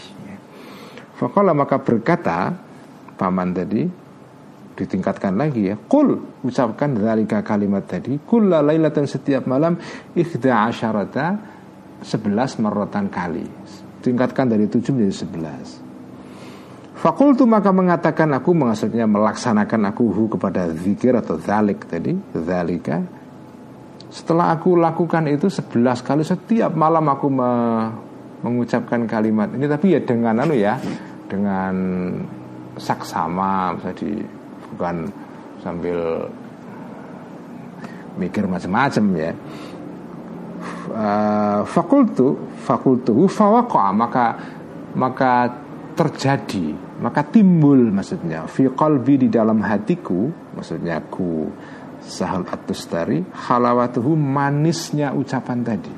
Fakallah 1.17 1.57
maka 1.57 1.81
berkata 1.81 2.53
paman 3.17 3.49
tadi 3.53 3.83
ditingkatkan 4.73 5.37
lagi 5.37 5.69
ya 5.69 5.75
kul 5.77 6.17
ucapkan 6.41 6.97
zalika 6.97 7.45
kalimat 7.45 7.85
tadi 7.85 8.17
kulla 8.25 8.65
lailatan 8.65 9.05
setiap 9.05 9.45
malam 9.45 9.77
ikhda 10.17 10.65
asyarata 10.73 11.37
sebelas 12.01 12.57
marrotan 12.57 13.05
kali 13.05 13.45
tingkatkan 14.01 14.49
dari 14.49 14.65
tujuh 14.65 14.97
menjadi 14.97 15.13
sebelas 15.13 15.82
Fakultu 17.03 17.43
maka 17.43 17.75
mengatakan 17.75 18.31
aku 18.31 18.55
maksudnya 18.55 19.03
melaksanakan 19.03 19.91
aku 19.91 20.07
hu 20.07 20.31
kepada 20.31 20.71
zikir 20.71 21.11
atau 21.19 21.35
zalik 21.35 21.83
tadi 21.83 22.15
zalika. 22.31 23.03
Setelah 24.07 24.55
aku 24.55 24.79
lakukan 24.79 25.27
itu 25.27 25.51
sebelas 25.51 25.99
kali 25.99 26.23
setiap 26.23 26.71
malam 26.71 27.03
aku 27.11 27.27
me 27.27 27.51
mengucapkan 28.39 29.03
kalimat 29.03 29.51
ini. 29.51 29.67
Tapi 29.67 29.91
ya 29.91 29.99
dengan 29.99 30.47
anu 30.47 30.55
ya 30.55 30.79
dengan 31.27 31.75
saksama 32.79 33.75
misalnya 33.75 34.23
bukan 34.71 34.95
sambil 35.59 35.99
mikir 38.15 38.47
macam-macam 38.47 39.05
ya. 39.19 39.31
Uh, 40.87 41.67
fakultu 41.67 42.39
fakultu 42.63 43.27
fawaqa 43.27 43.91
maka 43.91 44.25
maka 44.95 45.51
terjadi 45.99 46.82
maka 47.03 47.19
timbul 47.27 47.91
maksudnya 47.91 48.47
fi 48.47 48.63
qalbi 48.71 49.19
di 49.19 49.27
dalam 49.27 49.59
hatiku 49.59 50.31
maksudnya 50.55 51.03
ku 51.11 51.51
sahal 51.99 52.47
atustari 52.47 53.19
halawatuhu 53.27 54.15
manisnya 54.15 55.11
ucapan 55.11 55.59
tadi. 55.67 55.95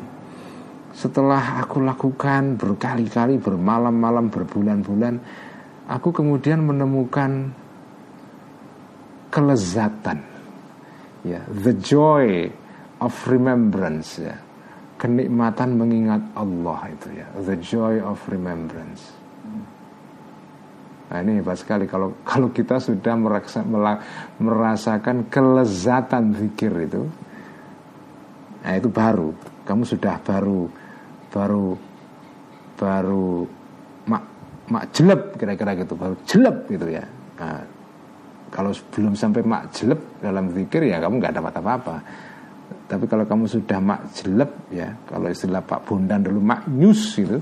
Setelah 0.96 1.62
aku 1.62 1.84
lakukan 1.84 2.58
berkali-kali 2.58 3.38
bermalam-malam 3.38 4.34
berbulan-bulan 4.34 5.16
aku 5.86 6.10
kemudian 6.10 6.66
menemukan 6.66 7.54
kelezatan. 9.30 10.26
Ya 11.22 11.46
the 11.46 11.78
joy 11.78 12.50
of 12.98 13.14
remembrance 13.30 14.18
ya. 14.18 14.42
Kenikmatan 14.98 15.78
mengingat 15.78 16.34
Allah 16.34 16.90
itu 16.90 17.14
ya. 17.14 17.28
The 17.46 17.62
joy 17.62 18.02
of 18.02 18.18
remembrance 18.26 19.15
Nah 21.06 21.18
ini 21.22 21.38
hebat 21.38 21.62
sekali 21.62 21.86
kalau 21.86 22.18
kalau 22.26 22.50
kita 22.50 22.82
sudah 22.82 23.14
merasa, 23.14 23.62
merasakan 24.42 25.30
kelezatan 25.30 26.34
zikir 26.34 26.74
itu, 26.82 27.06
nah 28.66 28.74
itu 28.74 28.90
baru. 28.90 29.30
Kamu 29.66 29.86
sudah 29.86 30.18
baru 30.22 30.66
baru 31.30 31.78
baru 32.76 33.46
mak 34.10 34.24
mak 34.74 34.84
jelek 34.94 35.38
kira-kira 35.38 35.78
gitu, 35.78 35.94
baru 35.94 36.16
jelek 36.26 36.58
gitu 36.74 36.88
ya. 36.90 37.06
Nah, 37.38 37.62
kalau 38.50 38.74
belum 38.94 39.14
sampai 39.14 39.46
mak 39.46 39.70
jelek 39.78 40.02
dalam 40.26 40.50
zikir 40.58 40.90
ya 40.90 40.98
kamu 40.98 41.22
nggak 41.22 41.36
dapat 41.38 41.54
apa-apa. 41.62 41.96
Tapi 42.86 43.06
kalau 43.06 43.26
kamu 43.30 43.46
sudah 43.46 43.78
mak 43.78 44.10
jelek 44.14 44.52
ya, 44.74 44.90
kalau 45.06 45.30
istilah 45.30 45.62
Pak 45.62 45.86
Bondan 45.86 46.22
dulu 46.26 46.42
mak 46.42 46.66
nyus 46.70 47.18
gitu, 47.18 47.38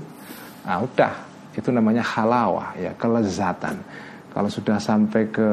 ah 0.68 0.80
udah 0.84 1.12
itu 1.54 1.68
namanya 1.70 2.02
halawah 2.02 2.74
ya 2.76 2.92
kelezatan. 2.98 3.78
Kalau 4.34 4.50
sudah 4.50 4.82
sampai 4.82 5.30
ke 5.30 5.48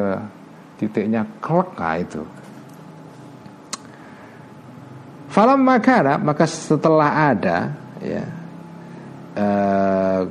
titiknya 0.81 1.21
klek 1.37 1.69
nah 1.77 1.95
itu. 1.97 2.21
Falam 5.31 5.63
makana 5.63 6.19
maka 6.19 6.43
setelah 6.43 7.31
ada 7.31 7.71
ya 8.03 8.25
eh, 9.37 10.21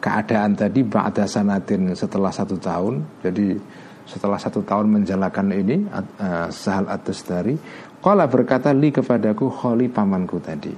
keadaan 0.00 0.56
tadi 0.56 0.80
ba'da 0.80 1.28
sanatin 1.28 1.92
setelah 1.92 2.32
satu 2.32 2.56
tahun 2.56 3.04
jadi 3.20 3.60
setelah 4.08 4.40
satu 4.40 4.64
tahun 4.64 4.90
menjalankan 4.90 5.54
ini 5.54 5.86
uh, 5.86 6.48
sahal 6.50 6.88
atas 6.90 7.22
dari 7.22 7.54
Kala 8.00 8.24
berkata 8.26 8.72
li 8.72 8.88
kepadaku 8.88 9.52
kholi 9.52 9.86
pamanku 9.92 10.40
tadi 10.40 10.72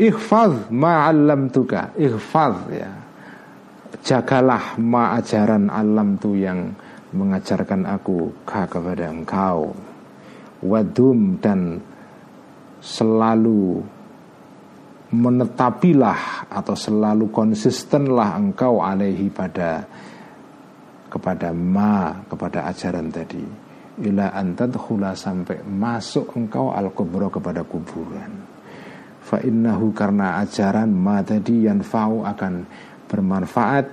Ikhfaz 0.00 0.72
ma'allam 0.72 1.52
tuka 1.52 1.92
Ikhfaz 1.92 2.56
ya. 2.72 2.88
Jagalah 4.00 4.80
ma 4.80 5.12
ajaran 5.20 5.68
alam 5.68 6.16
tu 6.16 6.32
yang 6.40 6.72
mengajarkan 7.12 7.84
aku 7.84 8.32
ka 8.48 8.64
kepada 8.64 9.12
engkau. 9.12 9.76
Wadum 10.64 11.36
dan 11.36 11.84
selalu 12.80 13.84
menetapilah 15.12 16.48
atau 16.48 16.72
selalu 16.72 17.28
konsistenlah 17.28 18.40
engkau 18.40 18.80
alaihi 18.80 19.28
pada 19.28 19.84
kepada 21.12 21.52
ma 21.52 22.24
kepada 22.24 22.72
ajaran 22.72 23.12
tadi. 23.12 23.44
Ila 24.00 24.32
antadkhula 24.32 25.12
sampai 25.12 25.60
masuk 25.60 26.32
engkau 26.40 26.72
al 26.72 26.88
kubro 26.88 27.28
kepada 27.28 27.68
kuburan 27.68 28.39
fa 29.30 29.38
innahu 29.46 29.94
karena 29.94 30.42
ajaran 30.42 30.90
ma 30.90 31.22
tadi 31.22 31.70
yang 31.70 31.86
fau 31.86 32.26
akan 32.26 32.66
bermanfaat. 33.06 33.86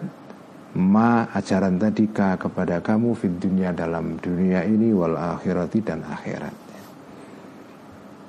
Ma 0.78 1.26
ajaran 1.34 1.78
tadi 1.78 2.10
ka 2.10 2.38
kepada 2.38 2.82
kamu 2.82 3.18
di 3.18 3.30
dunia 3.50 3.70
dalam 3.74 4.18
dunia 4.18 4.62
ini 4.66 4.94
wal 4.94 5.18
akhirati 5.18 5.80
dan 5.82 6.06
akhirat. 6.06 6.54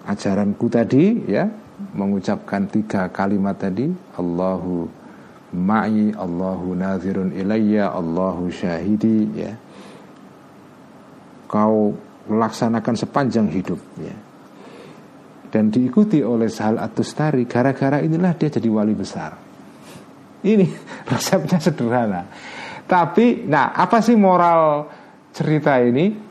Ajaranku 0.09 0.68
tadi 0.72 1.28
ya 1.28 1.44
mengucapkan 1.92 2.64
tiga 2.72 3.12
kalimat 3.12 3.61
tadi 3.61 3.92
Allahu 4.16 4.88
ma'i 5.52 6.09
Allahu 6.16 6.72
nazirun 6.72 7.36
ilayya 7.36 7.92
Allahu 7.92 8.48
syahidi 8.48 9.28
ya. 9.36 9.52
Kau 11.48 11.92
laksanakan 12.28 12.96
sepanjang 12.96 13.48
hidup 13.52 13.80
ya 14.00 14.28
dan 15.49 15.72
diikuti 15.72 16.20
oleh 16.20 16.53
Sahal 16.53 16.76
Atustari 16.76 17.49
gara-gara 17.49 18.05
inilah 18.05 18.36
dia 18.36 18.53
jadi 18.53 18.68
wali 18.68 18.92
besar. 18.92 19.32
Ini 20.44 20.66
resepnya 21.11 21.59
sederhana. 21.59 22.22
Tapi 22.88 23.44
nah 23.49 23.72
apa 23.72 24.01
sih 24.01 24.16
moral 24.16 24.88
cerita 25.32 25.80
ini? 25.80 26.28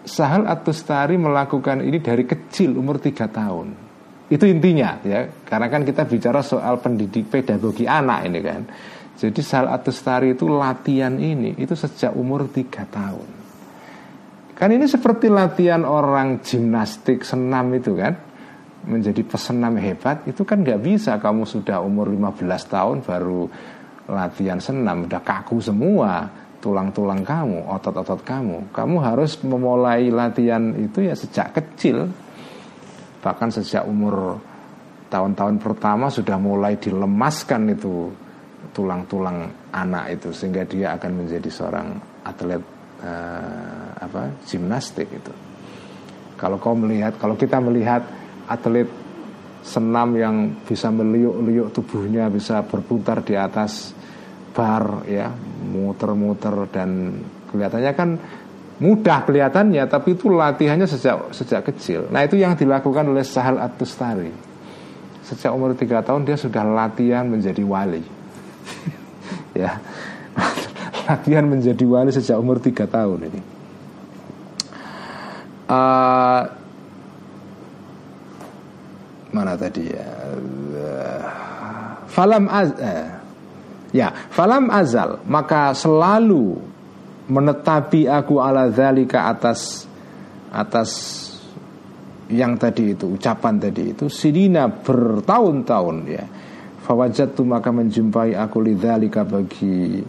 Sahal 0.00 0.48
Atustari 0.48 1.20
melakukan 1.20 1.84
ini 1.84 2.00
dari 2.00 2.24
kecil 2.24 2.72
umur 2.74 2.98
3 2.98 3.28
tahun. 3.28 3.68
Itu 4.30 4.48
intinya 4.48 4.96
ya. 5.04 5.28
Karena 5.44 5.66
kan 5.68 5.84
kita 5.84 6.08
bicara 6.08 6.40
soal 6.40 6.80
pendidik 6.80 7.28
pedagogi 7.28 7.84
anak 7.84 8.26
ini 8.26 8.40
kan. 8.40 8.62
Jadi 9.20 9.40
Sahal 9.44 9.68
Atustari 9.68 10.32
itu 10.32 10.48
latihan 10.48 11.20
ini 11.20 11.52
itu 11.60 11.76
sejak 11.76 12.16
umur 12.16 12.48
3 12.48 12.88
tahun. 12.88 13.28
Kan 14.56 14.70
ini 14.72 14.88
seperti 14.88 15.28
latihan 15.28 15.84
orang 15.84 16.40
gimnastik 16.40 17.24
senam 17.24 17.72
itu 17.76 17.96
kan 17.96 18.29
menjadi 18.84 19.20
pesenam 19.24 19.76
hebat 19.76 20.24
itu 20.24 20.44
kan 20.44 20.64
nggak 20.64 20.80
bisa. 20.80 21.20
Kamu 21.20 21.44
sudah 21.44 21.84
umur 21.84 22.08
15 22.08 22.46
tahun 22.70 22.96
baru 23.04 23.48
latihan 24.10 24.58
senam 24.58 25.06
udah 25.06 25.22
kaku 25.22 25.62
semua 25.62 26.26
tulang-tulang 26.60 27.24
kamu 27.24 27.66
otot-otot 27.72 28.20
kamu. 28.20 28.70
Kamu 28.70 28.96
harus 29.00 29.40
memulai 29.42 30.12
latihan 30.12 30.76
itu 30.76 31.04
ya 31.08 31.16
sejak 31.16 31.56
kecil. 31.56 32.08
Bahkan 33.20 33.48
sejak 33.52 33.84
umur 33.88 34.40
tahun-tahun 35.08 35.60
pertama 35.60 36.08
sudah 36.12 36.36
mulai 36.36 36.76
dilemaskan 36.76 37.74
itu 37.74 38.12
tulang-tulang 38.70 39.50
anak 39.72 40.20
itu 40.20 40.30
sehingga 40.30 40.62
dia 40.68 40.94
akan 40.94 41.24
menjadi 41.24 41.48
seorang 41.50 41.88
atlet 42.22 42.62
uh, 43.02 43.88
apa 43.96 44.30
gimnastik 44.44 45.08
itu. 45.10 45.32
Kalau 46.36 46.56
kau 46.56 46.76
melihat 46.76 47.16
kalau 47.20 47.36
kita 47.36 47.60
melihat 47.60 48.04
atlet 48.50 48.90
senam 49.62 50.16
yang 50.16 50.36
bisa 50.66 50.88
meliuk-liuk 50.88 51.70
tubuhnya 51.70 52.32
bisa 52.32 52.64
berputar 52.64 53.22
di 53.22 53.36
atas 53.36 53.92
bar 54.50 55.06
ya 55.06 55.30
muter-muter 55.70 56.66
dan 56.72 57.20
kelihatannya 57.52 57.92
kan 57.94 58.10
mudah 58.80 59.28
kelihatannya 59.28 59.84
tapi 59.86 60.16
itu 60.16 60.32
latihannya 60.32 60.88
sejak 60.88 61.30
sejak 61.36 61.62
kecil. 61.68 62.08
Nah 62.08 62.24
itu 62.24 62.40
yang 62.40 62.56
dilakukan 62.56 63.04
oleh 63.04 63.22
Sahal 63.22 63.60
Atustari 63.60 64.32
sejak 65.20 65.54
umur 65.54 65.78
tiga 65.78 66.02
tahun 66.02 66.26
dia 66.26 66.34
sudah 66.34 66.64
latihan 66.66 67.28
menjadi 67.28 67.62
wali. 67.62 68.02
Ya 69.50 69.82
latihan 71.10 71.42
menjadi 71.42 71.82
wali 71.84 72.14
sejak 72.14 72.38
umur 72.38 72.62
tiga 72.62 72.86
tahun 72.86 73.28
ini. 73.28 73.40
Uh, 75.70 76.59
mana 79.30 79.54
tadi? 79.58 79.90
Ya 79.90 80.08
falam 82.10 82.50
az 82.50 82.74
eh, 82.74 83.06
ya 83.94 84.10
falam 84.34 84.66
azal 84.68 85.22
maka 85.30 85.70
selalu 85.72 86.58
menetapi 87.30 88.10
aku 88.10 88.42
ala 88.42 88.66
zalika 88.74 89.30
atas 89.30 89.86
atas 90.50 90.90
yang 92.30 92.58
tadi 92.58 92.94
itu 92.94 93.14
ucapan 93.14 93.58
tadi 93.58 93.94
itu 93.94 94.06
sidina 94.10 94.70
bertahun-tahun 94.70 95.96
ya. 96.06 96.24
Fawajatu 96.80 97.46
maka 97.46 97.70
menjumpai 97.70 98.34
aku 98.34 98.66
lidzalika 98.66 99.22
bagi 99.22 100.02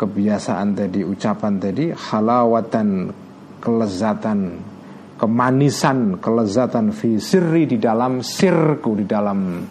kebiasaan 0.00 0.72
tadi 0.72 1.04
ucapan 1.04 1.60
tadi 1.60 1.92
halawatan 1.92 3.12
kelezatan 3.60 4.38
kemanisan, 5.14 6.18
kelezatan 6.18 6.90
fi 6.90 7.16
sirri 7.22 7.70
di 7.70 7.78
dalam 7.78 8.20
sirku, 8.20 8.98
di 8.98 9.06
dalam 9.06 9.62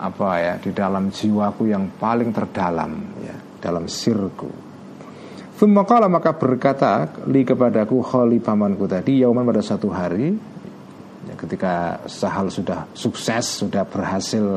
apa 0.00 0.30
ya, 0.40 0.54
di 0.56 0.70
dalam 0.72 1.12
jiwaku 1.12 1.68
yang 1.68 1.94
paling 2.00 2.32
terdalam 2.32 2.92
ya, 3.20 3.36
dalam 3.60 3.86
sirku. 3.86 4.70
Fumakala 5.60 6.08
maka 6.08 6.32
berkata 6.32 7.04
li 7.28 7.44
kepadaku 7.44 8.00
kholi 8.00 8.40
pamanku 8.40 8.88
tadi 8.88 9.20
yauman 9.20 9.44
pada 9.44 9.60
satu 9.60 9.92
hari 9.92 10.32
ya, 11.28 11.34
ketika 11.36 12.00
Sahal 12.08 12.48
sudah 12.48 12.88
sukses 12.96 13.60
sudah 13.60 13.84
berhasil 13.84 14.56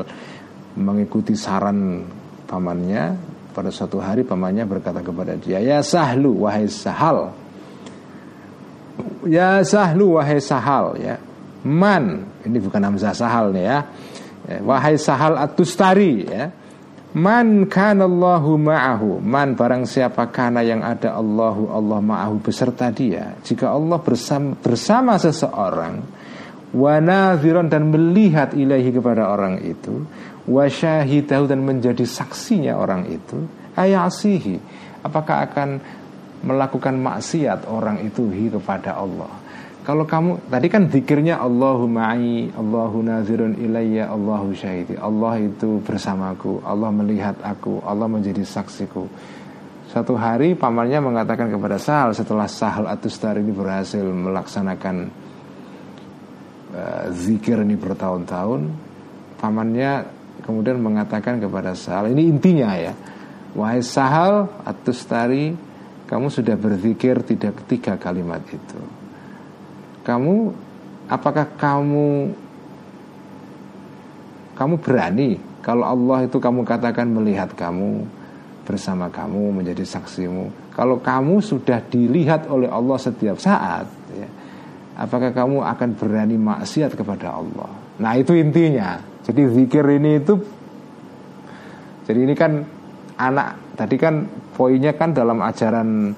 mengikuti 0.80 1.36
saran 1.36 2.08
pamannya 2.48 3.20
pada 3.52 3.68
suatu 3.68 4.00
hari 4.00 4.24
pamannya 4.24 4.64
berkata 4.64 5.04
kepada 5.04 5.36
dia 5.36 5.60
ya 5.60 5.84
Sahlu 5.84 6.48
wahai 6.48 6.72
Sahal 6.72 7.43
Ya 9.24 9.64
sahlu 9.64 10.20
wahai 10.20 10.38
sahal 10.38 10.94
ya. 11.00 11.16
Man 11.64 12.28
Ini 12.44 12.60
bukan 12.60 12.82
Hamzah 12.84 13.16
sahal 13.16 13.56
nih 13.56 13.64
ya, 13.64 13.78
ya 14.44 14.58
Wahai 14.60 15.00
sahal 15.00 15.40
atustari 15.40 16.28
ya. 16.28 16.52
Man 17.14 17.70
kanallahu 17.70 18.58
ma'ahu. 18.58 19.22
Man 19.22 19.54
barang 19.54 19.86
siapa 19.86 20.28
kana 20.34 20.66
yang 20.66 20.82
ada 20.82 21.14
Allahu 21.14 21.70
Allah 21.70 22.02
ma'ahu 22.02 22.42
beserta 22.42 22.90
dia. 22.90 23.38
Jika 23.40 23.70
Allah 23.70 24.02
bersama, 24.02 24.58
bersama 24.58 25.14
seseorang 25.16 26.02
Wanathiron 26.74 27.70
dan 27.70 27.86
melihat 27.86 28.50
ilahi 28.50 28.90
kepada 28.90 29.30
orang 29.30 29.62
itu 29.62 30.02
Wasyahidahu 30.50 31.46
dan 31.46 31.62
menjadi 31.62 32.02
saksinya 32.02 32.74
orang 32.74 33.06
itu 33.06 33.46
Ayasihi. 33.78 34.58
Apakah 35.06 35.46
akan 35.46 35.78
melakukan 36.44 36.94
maksiat 37.00 37.64
orang 37.66 38.04
itu 38.04 38.28
kepada 38.52 39.00
Allah. 39.00 39.32
kalau 39.84 40.08
kamu 40.08 40.48
tadi 40.48 40.66
kan 40.72 40.88
zikirnya 40.88 41.36
Allahu 41.36 41.84
ma'i, 41.84 42.48
Allahu 42.56 43.04
nazirun 43.04 43.52
ilayya, 43.60 44.08
Allahu 44.08 44.56
syahidi. 44.56 44.96
Allah 44.96 45.36
itu 45.44 45.76
bersamaku, 45.84 46.64
Allah 46.64 46.88
melihat 46.88 47.36
aku, 47.44 47.84
Allah 47.84 48.08
menjadi 48.08 48.40
saksiku. 48.48 49.04
Satu 49.92 50.16
hari 50.16 50.56
pamannya 50.56 51.04
mengatakan 51.04 51.52
kepada 51.52 51.76
Sahal 51.76 52.16
setelah 52.16 52.48
Sahal 52.48 52.88
Atustar 52.88 53.36
ini 53.36 53.52
berhasil 53.52 54.02
melaksanakan 54.02 54.96
uh, 56.72 57.04
zikir 57.12 57.60
ini 57.60 57.76
bertahun-tahun, 57.76 58.72
pamannya 59.38 60.08
kemudian 60.42 60.80
mengatakan 60.80 61.38
kepada 61.38 61.76
Sahal, 61.76 62.10
ini 62.10 62.26
intinya 62.26 62.72
ya, 62.74 62.96
wahai 63.52 63.84
Sahal 63.84 64.50
Atustari, 64.66 65.54
kamu 66.04 66.26
sudah 66.28 66.56
berzikir 66.56 67.24
tidak 67.24 67.56
tiga 67.64 67.96
kalimat 67.96 68.44
itu. 68.48 68.80
Kamu 70.04 70.52
apakah 71.08 71.48
kamu 71.56 72.36
kamu 74.54 74.74
berani? 74.78 75.30
Kalau 75.64 75.88
Allah 75.88 76.28
itu 76.28 76.36
kamu 76.36 76.60
katakan 76.68 77.08
melihat 77.08 77.56
kamu 77.56 78.04
bersama 78.68 79.08
kamu 79.08 79.60
menjadi 79.60 79.84
saksimu. 79.84 80.52
Kalau 80.76 81.00
kamu 81.00 81.40
sudah 81.40 81.80
dilihat 81.80 82.48
oleh 82.52 82.68
Allah 82.68 83.00
setiap 83.00 83.40
saat 83.40 83.88
ya, 84.12 84.28
apakah 85.00 85.32
kamu 85.32 85.64
akan 85.64 85.90
berani 85.96 86.36
maksiat 86.36 86.92
kepada 86.92 87.32
Allah? 87.40 87.72
Nah 87.96 88.12
itu 88.20 88.36
intinya. 88.36 89.00
Jadi 89.24 89.40
zikir 89.56 89.84
ini 89.88 90.20
itu 90.20 90.36
jadi 92.04 92.20
ini 92.28 92.34
kan 92.36 92.60
anak 93.16 93.63
tadi 93.74 93.96
kan 93.98 94.24
poinnya 94.54 94.94
kan 94.94 95.12
dalam 95.12 95.42
ajaran 95.42 96.14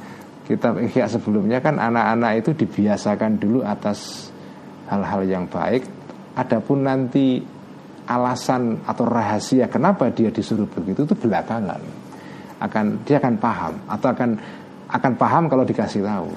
kitab 0.47 0.79
Ihya 0.79 1.11
sebelumnya 1.11 1.59
kan 1.59 1.81
anak-anak 1.83 2.33
itu 2.45 2.51
dibiasakan 2.55 3.43
dulu 3.43 3.67
atas 3.67 4.31
hal-hal 4.87 5.27
yang 5.27 5.45
baik. 5.51 5.83
Adapun 6.39 6.87
nanti 6.87 7.43
alasan 8.07 8.87
atau 8.87 9.05
rahasia 9.09 9.67
kenapa 9.67 10.13
dia 10.15 10.31
disuruh 10.31 10.69
begitu 10.71 11.03
itu 11.03 11.15
belakangan. 11.19 11.83
Akan 12.63 13.03
dia 13.03 13.19
akan 13.19 13.35
paham 13.37 13.75
atau 13.91 14.09
akan 14.15 14.31
akan 14.87 15.13
paham 15.19 15.45
kalau 15.51 15.65
dikasih 15.67 16.07
tahu. 16.07 16.31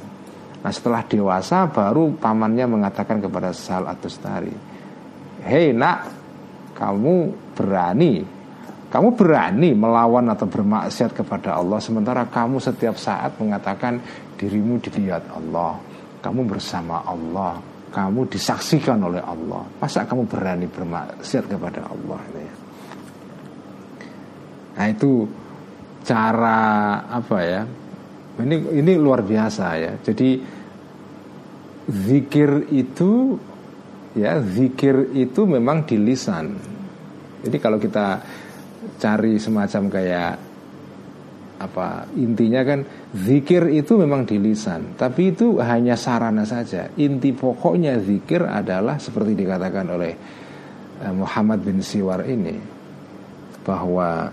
Nah 0.59 0.71
setelah 0.73 1.05
dewasa 1.05 1.69
baru 1.69 2.11
pamannya 2.19 2.65
mengatakan 2.67 3.23
kepada 3.23 3.55
Sal 3.55 3.87
Atustari, 3.87 4.51
Hei 5.39 5.71
nak, 5.71 6.11
kamu 6.75 7.31
berani 7.55 8.38
kamu 8.89 9.13
berani 9.13 9.77
melawan 9.77 10.33
atau 10.33 10.49
bermaksiat 10.49 11.13
kepada 11.13 11.61
Allah 11.61 11.77
Sementara 11.77 12.25
kamu 12.25 12.57
setiap 12.57 12.97
saat 12.97 13.37
mengatakan 13.37 14.01
dirimu 14.33 14.81
dilihat 14.81 15.29
Allah 15.29 15.77
Kamu 16.25 16.49
bersama 16.49 17.05
Allah 17.05 17.61
Kamu 17.93 18.25
disaksikan 18.29 18.97
oleh 19.01 19.21
Allah. 19.21 19.65
Masa 19.77 20.09
kamu 20.09 20.25
berani 20.25 20.65
bermaksiat 20.65 21.45
kepada 21.45 21.85
Allah 21.85 22.21
Nah 24.79 24.87
itu 24.87 25.27
cara 26.07 26.61
apa 27.11 27.37
ya 27.43 27.61
ini 28.39 28.55
ini 28.79 28.93
luar 28.95 29.19
biasa 29.19 29.65
ya. 29.75 29.93
Jadi 29.99 30.39
zikir 31.91 32.71
itu 32.71 33.35
ya 34.15 34.39
zikir 34.39 35.11
itu 35.11 35.43
memang 35.43 35.83
di 35.83 35.99
lisan. 35.99 36.55
Jadi 37.43 37.57
kalau 37.59 37.75
kita 37.75 38.23
cari 38.99 39.39
semacam 39.39 39.83
kayak 39.87 40.33
apa 41.59 42.07
intinya 42.15 42.63
kan 42.63 42.87
zikir 43.11 43.67
itu 43.67 43.99
memang 43.99 44.23
di 44.23 44.39
lisan 44.39 44.95
tapi 44.95 45.35
itu 45.35 45.59
hanya 45.59 45.99
sarana 45.99 46.47
saja. 46.47 46.87
Inti 46.95 47.35
pokoknya 47.35 47.99
zikir 47.99 48.47
adalah 48.47 48.95
seperti 48.95 49.35
dikatakan 49.35 49.85
oleh 49.91 50.13
eh, 51.03 51.13
Muhammad 51.13 51.59
bin 51.59 51.83
Siwar 51.83 52.23
ini 52.23 52.55
bahwa 53.67 54.31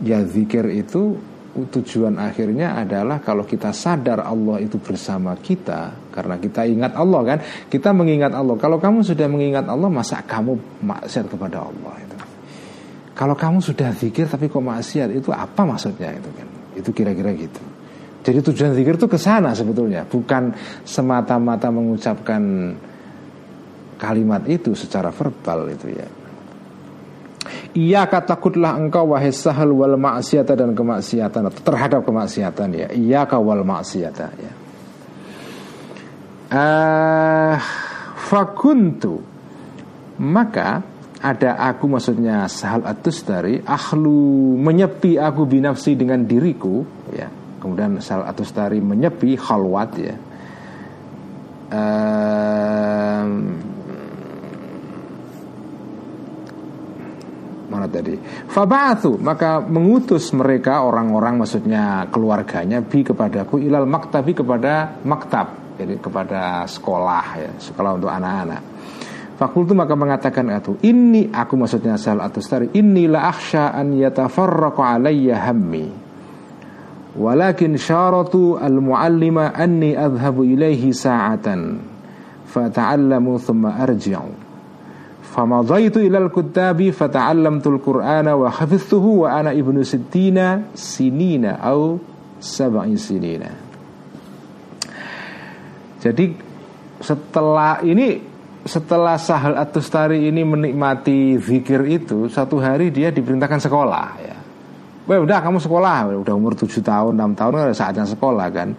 ya 0.00 0.24
zikir 0.24 0.64
itu 0.72 1.20
tujuan 1.58 2.16
akhirnya 2.22 2.78
adalah 2.78 3.18
kalau 3.18 3.42
kita 3.42 3.74
sadar 3.74 4.22
Allah 4.22 4.62
itu 4.62 4.78
bersama 4.78 5.34
kita 5.36 6.08
karena 6.14 6.38
kita 6.38 6.62
ingat 6.64 6.96
Allah 6.96 7.20
kan 7.36 7.38
kita 7.68 7.92
mengingat 7.92 8.32
Allah. 8.32 8.56
Kalau 8.56 8.80
kamu 8.80 9.04
sudah 9.04 9.28
mengingat 9.28 9.68
Allah 9.68 9.92
masa 9.92 10.24
kamu 10.24 10.56
maksiat 10.80 11.28
kepada 11.28 11.68
Allah 11.68 12.07
kalau 13.18 13.34
kamu 13.34 13.58
sudah 13.58 13.90
zikir 13.98 14.30
tapi 14.30 14.46
kok 14.46 14.62
maksiat 14.62 15.10
itu 15.10 15.34
apa 15.34 15.66
maksudnya 15.66 16.14
itu 16.14 16.30
kan? 16.30 16.48
Itu 16.78 16.90
kira-kira 16.94 17.34
gitu. 17.34 17.58
Jadi 18.22 18.38
tujuan 18.46 18.78
zikir 18.78 18.94
itu 18.94 19.10
ke 19.10 19.18
sana 19.18 19.58
sebetulnya, 19.58 20.06
bukan 20.06 20.54
semata-mata 20.86 21.66
mengucapkan 21.74 22.70
kalimat 23.98 24.46
itu 24.46 24.78
secara 24.78 25.10
verbal 25.10 25.66
itu 25.74 25.90
ya. 25.90 26.06
Iya 27.74 28.06
takutlah 28.06 28.78
engkau 28.78 29.10
wahai 29.10 29.34
sahal 29.34 29.74
wal 29.74 29.98
maksiata 29.98 30.54
dan 30.54 30.78
kemaksiatan 30.78 31.42
atau 31.50 31.60
terhadap 31.66 32.06
kemaksiatan 32.06 32.68
ya. 32.70 32.88
Iya 32.94 33.26
wal 33.34 33.66
maksiata 33.66 34.26
ya. 34.38 34.52
Uh, 36.48 37.56
fakuntu 38.14 39.20
maka 40.16 40.97
ada 41.18 41.58
aku 41.58 41.90
maksudnya 41.90 42.46
sahal 42.46 42.86
atus 42.86 43.26
dari 43.26 43.58
ahlu 43.58 44.54
menyepi 44.54 45.18
aku 45.18 45.50
binafsi 45.50 45.98
dengan 45.98 46.22
diriku. 46.22 46.86
Ya 47.10 47.26
kemudian 47.58 47.98
sahal 47.98 48.30
atus 48.30 48.54
dari 48.54 48.78
menyepi 48.78 49.34
khalwat 49.34 49.90
ya. 49.98 50.14
Um, 51.68 53.30
mana 57.68 57.86
tadi? 57.90 58.16
Fabatu 58.48 59.18
maka 59.20 59.60
mengutus 59.60 60.32
mereka 60.32 60.86
orang-orang 60.86 61.44
maksudnya 61.44 62.08
keluarganya 62.08 62.80
bi 62.80 63.04
kepadaku 63.04 63.60
ilal 63.60 63.84
maktabi 63.84 64.32
kepada 64.32 65.02
maktab 65.04 65.76
jadi 65.76 65.94
kepada 66.00 66.64
sekolah 66.64 67.26
ya 67.36 67.50
sekolah 67.60 67.90
untuk 68.00 68.10
anak-anak 68.10 68.77
Fakultu 69.38 69.70
maka 69.70 69.94
mengatakan 69.94 70.50
itu 70.50 70.74
ini 70.82 71.30
aku 71.30 71.54
maksudnya 71.54 71.94
sal 71.94 72.18
atau 72.18 72.42
stari 72.42 72.74
inilah 72.74 73.30
aksha 73.30 73.70
an 73.70 73.94
yatafarraqa 73.94 74.98
alayya 74.98 75.38
hammi. 75.46 75.86
Walakin 77.14 77.78
syaratu 77.78 78.58
al 78.58 78.82
muallima 78.82 79.54
anni 79.54 79.94
adhabu 79.94 80.42
ilaihi 80.42 80.90
sa'atan 80.90 81.78
fata'allamu 82.50 83.38
thumma 83.38 83.78
arji'u. 83.78 84.50
Famadaitu 85.22 86.02
ilal 86.02 86.34
kutabi 86.34 86.90
al 86.90 87.78
qur'ana 87.78 88.34
wa 88.34 88.50
hafiztuhu 88.50 89.22
wa 89.22 89.38
ana 89.38 89.54
ibnu 89.54 89.86
sittina 89.86 90.66
sinina 90.74 91.62
au 91.62 92.02
sab'i 92.42 92.98
sinina. 92.98 93.54
Jadi 96.02 96.26
setelah 96.98 97.86
ini 97.86 98.37
setelah 98.68 99.16
Sahal 99.16 99.56
Atustari 99.56 100.28
ini 100.28 100.44
menikmati 100.44 101.40
zikir 101.40 101.88
itu 101.88 102.28
Satu 102.28 102.60
hari 102.60 102.92
dia 102.92 103.08
diperintahkan 103.08 103.64
sekolah 103.64 104.08
ya. 104.20 104.36
Wah 105.08 105.18
udah 105.24 105.40
kamu 105.40 105.56
sekolah. 105.56 106.20
Udah 106.20 106.36
umur 106.36 106.52
7 106.52 106.84
tahun, 106.84 107.16
6 107.16 107.32
tahun 107.40 107.52
ada 107.64 107.72
saatnya 107.72 108.04
sekolah 108.04 108.46
kan. 108.52 108.76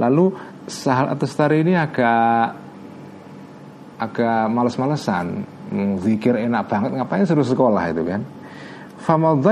Lalu 0.00 0.32
Sahal 0.64 1.12
Atustari 1.12 1.60
ini 1.60 1.76
agak 1.76 2.64
Agak 4.00 4.48
males-malesan. 4.48 5.44
Zikir 6.00 6.36
enak 6.36 6.70
banget 6.70 6.94
Ngapain 6.94 7.26
suruh 7.26 7.44
sekolah 7.44 7.90
itu 7.90 8.02
kan 8.06 8.20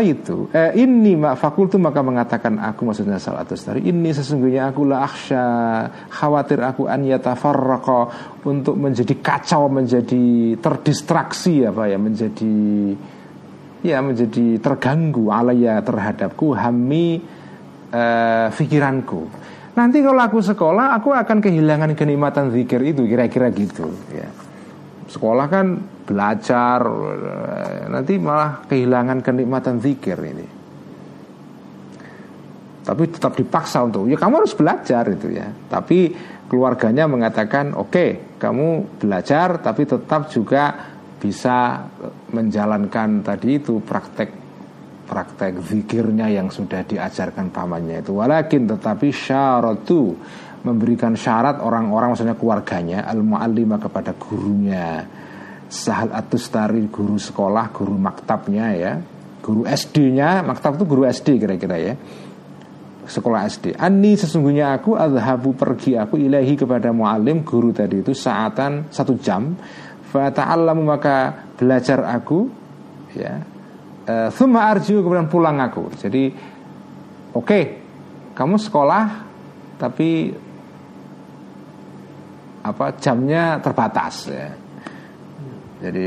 itu 0.03 0.51
eh, 0.51 0.75
Ini 0.75 1.15
fakultu 1.39 1.79
maka 1.79 2.03
mengatakan 2.03 2.59
aku 2.59 2.91
Maksudnya 2.91 3.23
salah 3.23 3.47
tari 3.47 3.87
Ini 3.87 4.11
sesungguhnya 4.11 4.75
aku 4.75 4.83
la 4.83 5.07
aksha 5.07 5.47
Khawatir 6.11 6.59
aku 6.59 6.91
an 6.91 7.07
yatafarraqa 7.07 8.01
Untuk 8.51 8.75
menjadi 8.75 9.15
kacau 9.23 9.71
Menjadi 9.71 10.59
terdistraksi 10.59 11.63
apa 11.63 11.87
ya 11.87 11.99
Menjadi 11.99 12.57
Ya 13.85 14.01
menjadi 14.01 14.59
terganggu 14.59 15.31
alaya 15.31 15.79
terhadapku 15.85 16.57
Hami 16.57 17.21
eh, 17.95 18.47
Fikiranku. 18.51 19.23
Nanti 19.79 20.03
kalau 20.03 20.23
aku 20.23 20.43
sekolah 20.43 20.99
Aku 20.99 21.15
akan 21.15 21.39
kehilangan 21.39 21.95
kenikmatan 21.95 22.51
zikir 22.51 22.83
itu 22.83 23.07
Kira-kira 23.07 23.55
gitu 23.55 23.87
ya 24.11 24.44
Sekolah 25.05 25.47
kan 25.49 25.67
belajar 26.05 26.81
nanti 27.89 28.21
malah 28.21 28.65
kehilangan 28.69 29.21
kenikmatan 29.25 29.81
zikir 29.81 30.19
ini. 30.21 30.47
Tapi 32.85 33.03
tetap 33.09 33.33
dipaksa 33.33 33.81
untuk 33.81 34.05
ya 34.13 34.21
kamu 34.21 34.45
harus 34.45 34.53
belajar 34.53 35.09
itu 35.09 35.33
ya. 35.33 35.49
Tapi 35.49 36.13
keluarganya 36.49 37.09
mengatakan 37.09 37.73
oke 37.73 37.89
okay, 37.89 38.11
kamu 38.37 39.01
belajar 39.01 39.65
tapi 39.65 39.89
tetap 39.89 40.29
juga 40.29 40.93
bisa 41.17 41.89
menjalankan 42.37 43.25
tadi 43.25 43.57
itu 43.57 43.81
praktek 43.81 44.45
praktek 45.05 45.61
zikirnya 45.65 46.29
yang 46.29 46.53
sudah 46.53 46.85
diajarkan 46.85 47.49
pamannya 47.49 48.05
itu. 48.05 48.13
Walakin 48.13 48.69
tetapi 48.69 49.09
syaratu 49.09 50.17
memberikan 50.65 51.12
syarat 51.15 51.61
orang-orang 51.61 52.16
maksudnya 52.16 52.36
keluarganya 52.36 53.05
al 53.05 53.20
muallima 53.20 53.77
kepada 53.77 54.16
gurunya 54.16 55.05
Sahal 55.69 56.12
Atustari 56.12 56.89
guru 56.89 57.20
sekolah 57.20 57.69
guru 57.73 57.97
maktabnya 57.97 58.66
ya 58.73 58.93
guru 59.45 59.69
SD-nya 59.69 60.41
maktab 60.41 60.81
itu 60.81 60.85
guru 60.89 61.05
SD 61.05 61.36
kira-kira 61.36 61.77
ya 61.77 61.95
sekolah 63.05 63.45
SD. 63.49 63.77
Ani 63.77 64.16
sesungguhnya 64.16 64.73
aku 64.73 64.97
adhabu 64.97 65.53
pergi 65.53 65.97
aku 65.97 66.16
ilahi 66.16 66.57
kepada 66.57 66.91
muallim 66.91 67.45
guru 67.45 67.70
tadi 67.70 68.01
itu 68.01 68.16
saatan 68.16 68.89
satu 68.89 69.20
jam. 69.20 69.53
Fata'allamu 70.09 70.82
maka 70.86 71.47
belajar 71.59 72.07
aku 72.07 72.49
ya. 73.12 73.43
Uh, 74.05 74.28
Thumma 74.32 74.69
arju 74.69 75.01
kemudian 75.01 75.32
pulang 75.32 75.57
aku. 75.65 75.89
Jadi 75.97 76.28
oke, 77.32 77.45
okay, 77.45 77.62
kamu 78.36 78.61
sekolah 78.61 79.05
tapi 79.81 80.32
apa 82.65 82.97
jamnya 82.97 83.61
terbatas 83.61 84.32
ya. 84.32 84.49
Jadi 85.85 86.07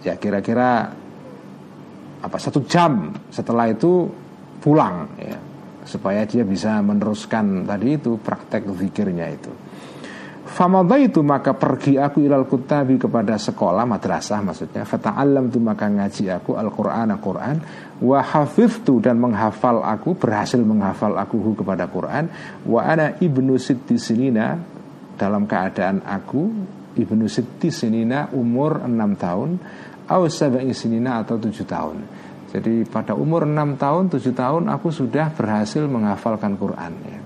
ya 0.00 0.16
kira-kira 0.16 0.88
apa 2.18 2.36
satu 2.40 2.64
jam 2.64 3.12
setelah 3.28 3.68
itu 3.68 4.08
pulang 4.58 5.06
ya 5.20 5.36
supaya 5.84 6.24
dia 6.24 6.44
bisa 6.44 6.80
meneruskan 6.80 7.68
tadi 7.68 8.00
itu 8.00 8.16
praktek 8.16 8.64
zikirnya 8.76 9.28
itu. 9.28 9.52
Famada 10.48 10.96
itu 10.96 11.20
maka 11.20 11.52
pergi 11.52 12.00
aku 12.00 12.24
ilal 12.24 12.48
kutabi 12.48 12.96
kepada 12.96 13.36
sekolah 13.36 13.84
madrasah 13.84 14.40
maksudnya 14.40 14.88
fata'allam 14.88 15.52
tu 15.52 15.60
maka 15.60 15.92
ngaji 15.92 16.32
aku 16.32 16.56
Al-Qur'an 16.56 17.12
Al-Qur'an 17.12 17.56
wa 18.00 18.18
hafiztu 18.24 18.96
dan 18.96 19.20
menghafal 19.20 19.84
aku 19.84 20.16
berhasil 20.16 20.56
menghafal 20.56 21.20
aku 21.20 21.52
kepada 21.52 21.84
Quran 21.92 22.32
wa 22.64 22.80
ana 22.80 23.20
ibnu 23.20 23.60
sitti 23.60 24.00
sinina 24.00 24.56
dalam 25.18 25.50
keadaan 25.50 26.06
aku 26.06 26.42
ibnu 26.94 27.26
sitti 27.26 27.74
sinina 27.74 28.30
umur 28.32 28.86
6 28.86 28.94
tahun 29.18 29.50
au 30.08 30.22
sinina 30.30 31.20
atau 31.20 31.36
7 31.36 31.52
tahun 31.66 31.96
jadi 32.48 32.88
pada 32.88 33.12
umur 33.12 33.44
6 33.44 33.76
tahun, 33.76 34.08
7 34.08 34.32
tahun 34.32 34.72
aku 34.72 34.88
sudah 34.88 35.36
berhasil 35.36 35.84
menghafalkan 35.84 36.56
Quran 36.56 36.92
ya. 37.04 37.20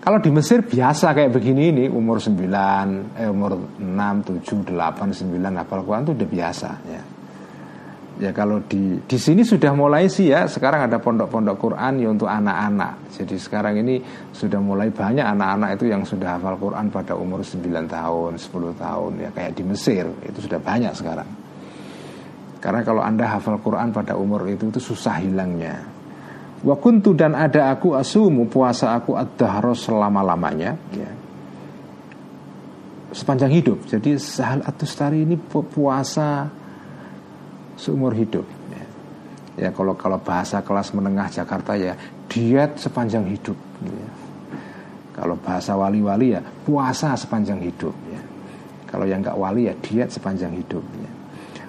Kalau 0.00 0.20
di 0.20 0.28
Mesir 0.28 0.60
biasa 0.60 1.16
kayak 1.16 1.32
begini 1.32 1.72
ini 1.72 1.84
umur 1.88 2.20
9, 2.20 3.16
eh 3.16 3.28
umur 3.28 3.56
6, 3.80 4.40
7, 4.40 4.68
8, 4.68 5.16
9 5.16 5.60
hafal 5.60 5.80
Quran 5.84 6.02
itu 6.04 6.12
udah 6.12 6.28
biasa 6.28 6.68
ya. 6.84 7.02
Ya 8.14 8.30
kalau 8.30 8.62
di 8.70 9.02
di 9.10 9.18
sini 9.18 9.42
sudah 9.42 9.74
mulai 9.74 10.06
sih 10.06 10.30
ya 10.30 10.46
sekarang 10.46 10.86
ada 10.86 11.02
pondok-pondok 11.02 11.56
Quran 11.58 11.98
ya 11.98 12.08
untuk 12.14 12.30
anak-anak. 12.30 13.10
Jadi 13.10 13.34
sekarang 13.34 13.74
ini 13.82 13.98
sudah 14.30 14.62
mulai 14.62 14.94
banyak 14.94 15.26
anak-anak 15.26 15.74
itu 15.74 15.90
yang 15.90 16.06
sudah 16.06 16.38
hafal 16.38 16.54
Quran 16.54 16.94
pada 16.94 17.18
umur 17.18 17.42
9 17.42 17.58
tahun, 17.90 18.38
10 18.38 18.70
tahun 18.78 19.10
ya 19.18 19.30
kayak 19.34 19.52
di 19.58 19.62
Mesir 19.66 20.06
itu 20.22 20.38
sudah 20.38 20.62
banyak 20.62 20.94
sekarang. 20.94 21.26
Karena 22.62 22.80
kalau 22.86 23.02
anda 23.02 23.26
hafal 23.26 23.58
Quran 23.58 23.90
pada 23.90 24.14
umur 24.14 24.46
itu 24.46 24.70
itu 24.70 24.78
susah 24.78 25.18
hilangnya. 25.18 25.82
Wa 26.62 26.78
kuntu 26.78 27.18
dan 27.18 27.34
ada 27.34 27.74
aku 27.74 27.98
asumu 27.98 28.46
puasa 28.46 28.94
aku 28.94 29.18
ad-dahro 29.18 29.74
selama-lamanya 29.74 30.70
ya. 30.94 31.10
Sepanjang 33.14 33.54
hidup 33.54 33.78
Jadi 33.86 34.18
Sahal 34.18 34.58
Atustari 34.66 35.22
ini 35.22 35.38
puasa 35.44 36.50
seumur 37.76 38.14
hidup 38.14 38.46
ya. 39.58 39.70
kalau 39.70 39.94
kalau 39.94 40.18
bahasa 40.18 40.62
kelas 40.62 40.94
menengah 40.94 41.30
Jakarta 41.30 41.74
ya 41.78 41.94
diet 42.28 42.80
sepanjang 42.80 43.26
hidup 43.28 43.58
ya. 43.84 44.10
Kalau 45.14 45.38
bahasa 45.38 45.78
wali-wali 45.78 46.34
ya 46.34 46.42
puasa 46.42 47.14
sepanjang 47.14 47.62
hidup 47.62 47.94
ya. 48.10 48.20
Kalau 48.90 49.06
yang 49.06 49.22
nggak 49.22 49.38
wali 49.38 49.70
ya 49.70 49.74
diet 49.78 50.10
sepanjang 50.10 50.54
hidup 50.58 50.82
ya. 50.98 51.10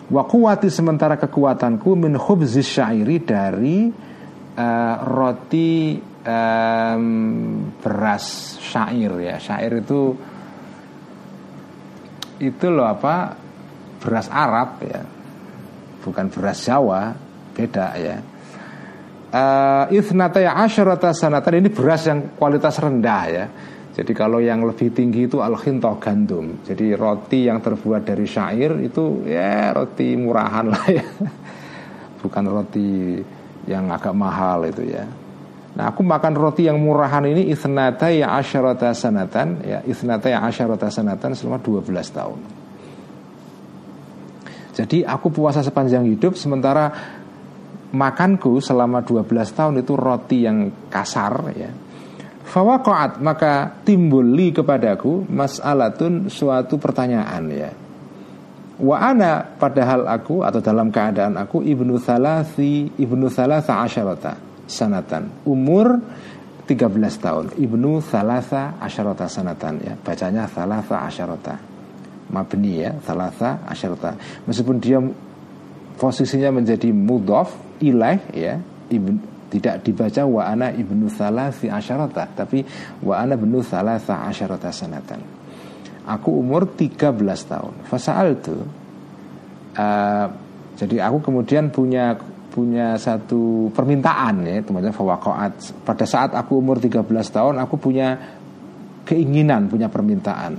Wa 0.06 0.26
kuwati 0.26 0.70
sementara 0.70 1.18
kekuatanku 1.18 1.98
min 1.98 2.14
khubzis 2.18 2.70
syairi 2.70 3.22
dari 3.26 3.90
uh, 4.58 4.96
roti 5.02 5.98
um, 6.26 7.06
beras 7.82 8.58
syair 8.62 9.14
ya. 9.22 9.36
Syair 9.38 9.82
itu 9.82 10.02
itu 12.42 12.66
loh 12.70 12.90
apa? 12.90 13.38
Beras 14.02 14.28
Arab 14.30 14.70
ya. 14.86 15.15
Bukan 16.06 16.30
beras 16.30 16.62
Jawa, 16.62 17.18
beda 17.58 17.88
ya. 17.98 18.18
Uh, 19.36 19.90
Ithnataya 19.90 20.54
asyarata 20.64 21.12
sanatan 21.12 21.66
ini 21.66 21.74
beras 21.74 22.06
yang 22.06 22.38
kualitas 22.38 22.78
rendah 22.78 23.24
ya 23.28 23.46
jadi 23.96 24.12
kalau 24.12 24.44
yang 24.44 24.60
lebih 24.68 24.92
tinggi 24.92 25.24
itu 25.24 25.40
al 25.40 25.56
gandum. 25.56 26.60
Jadi 26.68 26.92
roti 27.00 27.48
yang 27.48 27.64
terbuat 27.64 28.04
dari 28.04 28.28
syair 28.28 28.76
itu 28.84 29.24
ya 29.24 29.72
roti 29.72 30.20
murahan 30.20 30.68
lah 30.68 30.86
ya. 30.92 31.06
Bukan 32.22 32.44
roti 32.44 33.24
yang 33.72 33.88
agak 33.88 34.12
mahal 34.12 34.68
itu 34.68 34.84
ya. 34.84 35.08
Nah 35.80 35.96
aku 35.96 36.04
makan 36.04 36.36
roti 36.36 36.68
yang 36.68 36.76
murahan 36.76 37.24
ini 37.24 37.48
isnata 37.48 38.12
ya 38.12 38.36
asyarata 38.36 38.92
sanatan 38.92 39.64
ya 39.64 39.80
isnata 39.88 40.28
ya 40.28 40.44
asyarata 40.44 40.92
sanatan 40.92 41.32
selama 41.32 41.64
12 41.64 41.88
tahun. 42.12 42.40
Jadi 44.76 45.08
aku 45.08 45.32
puasa 45.32 45.64
sepanjang 45.64 46.04
hidup 46.04 46.36
sementara 46.36 46.92
makanku 47.96 48.60
selama 48.60 49.08
12 49.08 49.24
tahun 49.56 49.80
itu 49.80 49.94
roti 49.96 50.44
yang 50.44 50.92
kasar 50.92 51.34
ya. 51.56 51.72
Fawaqa'at 52.46 53.24
maka 53.24 53.82
timbul 53.88 54.36
li 54.36 54.52
kepadaku 54.52 55.32
mas'alatun 55.32 56.28
suatu 56.28 56.76
pertanyaan 56.76 57.44
ya. 57.50 57.72
Wa 58.76 59.00
ana 59.00 59.48
padahal 59.48 60.12
aku 60.12 60.44
atau 60.44 60.60
dalam 60.60 60.92
keadaan 60.92 61.40
aku 61.40 61.64
ibnu 61.64 61.96
thalathi 61.96 62.92
ibnu 63.00 63.32
thalatha 63.32 63.80
asyarata 63.80 64.36
sanatan. 64.68 65.48
Umur 65.48 66.04
13 66.68 67.00
tahun 67.24 67.46
ibnu 67.56 68.04
thalatha 68.04 68.76
asyarata 68.84 69.32
sanatan 69.32 69.80
ya. 69.80 69.96
Bacanya 69.96 70.44
thalatha 70.52 71.08
asyarata 71.08 71.75
mabni 72.30 72.82
ya 72.82 72.96
thalatha 73.04 73.62
asyarata. 73.70 74.18
Meskipun 74.50 74.78
dia 74.82 74.98
posisinya 75.96 76.50
menjadi 76.56 76.90
mudhof 76.92 77.54
ilaih 77.80 78.22
ya 78.34 78.60
ibnu 78.90 79.20
tidak 79.50 79.86
dibaca 79.86 80.26
wa 80.26 80.42
ana 80.44 80.74
ibnu 80.74 81.08
thalathi 81.08 81.72
asyarata 81.72 82.28
tapi 82.34 82.66
wa 83.06 83.22
ana 83.22 83.38
ibnu 83.38 83.62
thalatha 83.62 84.26
asyarata 84.28 84.74
sanatan. 84.74 85.22
Aku 86.06 86.38
umur 86.38 86.70
13 86.78 87.18
tahun. 87.50 87.74
Fasal 87.90 88.38
itu 88.38 88.58
uh, 89.78 90.28
jadi 90.76 90.96
aku 91.08 91.18
kemudian 91.32 91.72
punya 91.72 92.14
punya 92.52 92.96
satu 92.96 93.68
permintaan 93.76 94.48
ya 94.48 94.60
teman-teman 94.64 94.96
fawaqaat. 94.96 95.54
Pada 95.84 96.06
saat 96.08 96.32
aku 96.36 96.60
umur 96.60 96.80
13 96.82 97.06
tahun 97.08 97.56
aku 97.64 97.76
punya 97.80 98.16
keinginan 99.06 99.70
punya 99.70 99.88
permintaan 99.88 100.58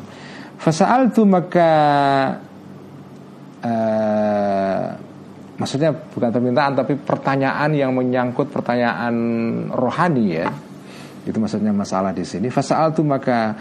fasal 0.56 1.12
itu 1.12 1.22
maka 1.22 1.70
uh, 3.62 4.84
maksudnya 5.56 5.92
bukan 5.92 6.30
permintaan 6.32 6.72
tapi 6.76 6.94
pertanyaan 7.00 7.70
yang 7.72 7.92
menyangkut 7.96 8.52
pertanyaan 8.52 9.14
rohani 9.72 10.26
ya. 10.32 10.48
Itu 11.26 11.42
maksudnya 11.42 11.74
masalah 11.74 12.14
di 12.14 12.22
sini. 12.22 12.46
Fasaal 12.52 12.94
tu 12.94 13.02
maka 13.02 13.56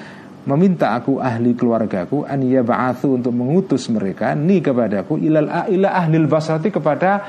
meminta 0.46 0.94
aku 0.94 1.18
ahli 1.18 1.58
keluargaku 1.58 2.22
an 2.30 2.46
ba'athu 2.46 3.18
untuk 3.18 3.34
mengutus 3.34 3.90
mereka 3.90 4.38
ni 4.38 4.62
kepadaku 4.62 5.18
ilal 5.18 5.50
ila 5.50 5.90
ahli 5.98 6.22
basrati 6.30 6.70
kepada 6.70 7.26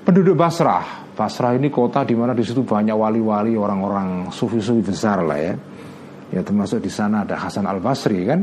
penduduk 0.00 0.40
Basrah. 0.40 1.12
Basrah 1.12 1.52
ini 1.52 1.68
kota 1.68 2.08
di 2.08 2.16
mana 2.16 2.32
di 2.32 2.40
situ 2.40 2.64
banyak 2.64 2.96
wali-wali 2.96 3.52
orang-orang 3.52 4.32
sufi-sufi 4.32 4.80
besar 4.80 5.20
lah 5.20 5.36
ya 5.36 5.52
ya 6.32 6.40
termasuk 6.40 6.80
di 6.80 6.88
sana 6.88 7.28
ada 7.28 7.36
Hasan 7.36 7.68
Al 7.68 7.78
Basri 7.78 8.24
kan 8.24 8.40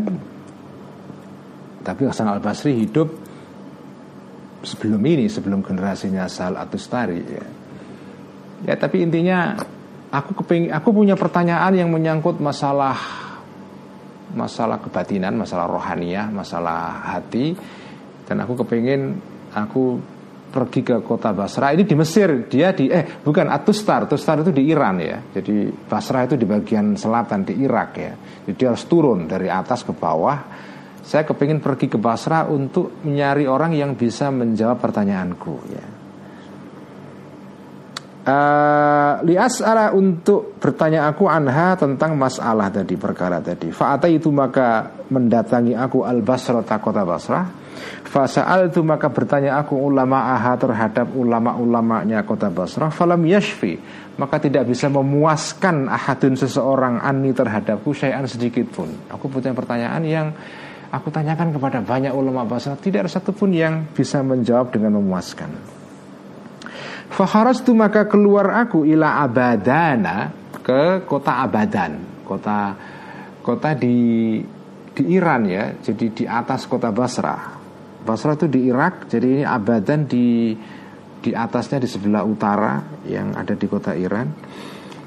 tapi 1.82 2.06
Hasan 2.06 2.30
Al 2.30 2.40
Basri 2.40 2.78
hidup 2.78 3.10
sebelum 4.62 5.02
ini 5.02 5.26
sebelum 5.26 5.66
generasinya 5.66 6.30
Sal 6.30 6.54
Atustari 6.56 7.20
ya. 7.26 7.46
ya 8.70 8.74
tapi 8.78 9.02
intinya 9.02 9.58
aku 10.14 10.44
keping 10.44 10.70
aku 10.70 10.90
punya 10.94 11.18
pertanyaan 11.18 11.74
yang 11.74 11.90
menyangkut 11.90 12.38
masalah 12.38 12.98
masalah 14.38 14.78
kebatinan 14.78 15.34
masalah 15.34 15.66
rohaniah 15.66 16.30
masalah 16.30 17.02
hati 17.18 17.58
dan 18.30 18.46
aku 18.46 18.62
kepingin 18.62 19.18
aku 19.58 19.98
pergi 20.50 20.82
ke 20.82 21.06
kota 21.06 21.30
Basra 21.32 21.72
ini 21.72 21.86
di 21.86 21.94
Mesir 21.94 22.50
dia 22.50 22.74
di 22.74 22.90
eh 22.90 23.06
bukan 23.22 23.48
Atustar 23.54 24.10
Atustar 24.10 24.42
itu 24.42 24.50
di 24.50 24.66
Iran 24.66 24.98
ya 24.98 25.22
jadi 25.30 25.70
Basra 25.70 26.26
itu 26.26 26.36
di 26.36 26.50
bagian 26.50 26.98
selatan 26.98 27.46
di 27.46 27.54
Irak 27.62 27.90
ya 27.96 28.14
jadi 28.50 28.56
dia 28.58 28.68
harus 28.74 28.86
turun 28.90 29.30
dari 29.30 29.46
atas 29.46 29.86
ke 29.86 29.94
bawah 29.94 30.68
saya 31.10 31.26
kepingin 31.26 31.58
pergi 31.58 31.90
ke 31.90 31.98
Basra 31.98 32.46
untuk 32.46 33.02
mencari 33.02 33.50
orang 33.50 33.74
yang 33.74 33.98
bisa 33.98 34.30
menjawab 34.30 34.78
pertanyaanku 34.78 35.56
ya. 35.74 35.86
Uh, 38.30 39.26
lias 39.26 39.58
ala 39.66 39.90
untuk 39.90 40.62
bertanya 40.62 41.10
aku 41.10 41.26
anha 41.26 41.74
tentang 41.74 42.14
masalah 42.14 42.70
tadi 42.70 42.94
perkara 42.94 43.42
tadi. 43.42 43.74
Fa'ata 43.74 44.06
itu 44.06 44.30
maka 44.30 45.02
mendatangi 45.10 45.74
aku 45.74 46.06
al 46.06 46.22
basra 46.22 46.62
kota 46.62 47.02
Basrah. 47.02 47.59
Fasa'al 48.10 48.74
itu 48.74 48.82
maka 48.82 49.06
bertanya 49.14 49.62
aku 49.62 49.78
ulama 49.78 50.34
aha 50.34 50.58
terhadap 50.58 51.14
ulama-ulamanya 51.14 52.26
kota 52.26 52.50
Basrah. 52.50 52.90
Falam 52.90 53.22
yashfi 53.22 53.78
maka 54.18 54.42
tidak 54.42 54.68
bisa 54.68 54.90
memuaskan 54.92 55.88
ahadun 55.88 56.36
seseorang 56.36 57.00
ani 57.00 57.32
terhadapku 57.32 57.94
syai'an 57.94 58.26
sedikit 58.26 58.68
pun. 58.74 58.90
Aku 59.14 59.30
punya 59.30 59.54
pertanyaan 59.54 60.04
yang 60.04 60.28
aku 60.90 61.14
tanyakan 61.14 61.54
kepada 61.54 61.80
banyak 61.86 62.12
ulama 62.12 62.44
Basrah 62.50 62.76
tidak 62.82 63.06
ada 63.06 63.12
satupun 63.14 63.54
yang 63.54 63.86
bisa 63.94 64.26
menjawab 64.26 64.74
dengan 64.74 64.98
memuaskan. 64.98 65.78
Faharastu 67.10 67.74
maka 67.78 68.06
keluar 68.06 68.54
aku 68.58 68.86
ila 68.86 69.22
Abadana 69.22 70.30
ke 70.62 71.06
kota 71.06 71.42
Abadan, 71.42 72.22
kota 72.26 72.74
kota 73.42 73.74
di 73.74 74.38
di 74.94 75.04
Iran 75.16 75.48
ya, 75.48 75.74
jadi 75.80 76.06
di 76.12 76.24
atas 76.28 76.68
kota 76.68 76.92
Basrah. 76.92 77.59
Basrah 78.00 78.40
itu 78.40 78.48
di 78.48 78.72
Irak, 78.72 79.12
jadi 79.12 79.28
ini 79.40 79.44
Abadan 79.44 80.08
di 80.08 80.56
di 81.20 81.36
atasnya 81.36 81.84
di 81.84 81.90
sebelah 81.92 82.24
utara 82.24 82.80
yang 83.04 83.36
ada 83.36 83.52
di 83.54 83.68
kota 83.68 83.92
Iran. 83.92 84.32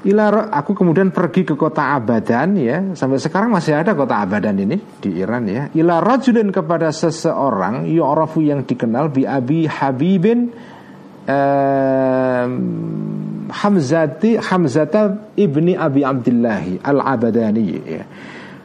Ila 0.03 0.51
aku 0.51 0.75
kemudian 0.75 1.15
pergi 1.15 1.47
ke 1.47 1.55
kota 1.55 1.95
Abadan 1.95 2.59
ya 2.59 2.91
sampai 2.91 3.23
sekarang 3.23 3.55
masih 3.55 3.79
ada 3.79 3.95
kota 3.95 4.19
Abadan 4.19 4.59
ini 4.59 4.75
di 4.99 5.15
Iran 5.15 5.47
ya. 5.47 5.71
Ila 5.71 6.03
rajulin 6.03 6.51
kepada 6.51 6.91
seseorang 6.91 7.87
yu'rafu 7.87 8.43
yang 8.43 8.67
dikenal 8.67 9.07
bi 9.15 9.23
Abi 9.23 9.63
Habibin 9.63 10.51
Hamzati 13.47 14.35
Hamzata 14.43 15.31
ibni 15.39 15.71
Abi 15.71 16.03
Abdillahi 16.03 16.83
al-Abadani 16.83 17.63
ya. 17.87 18.03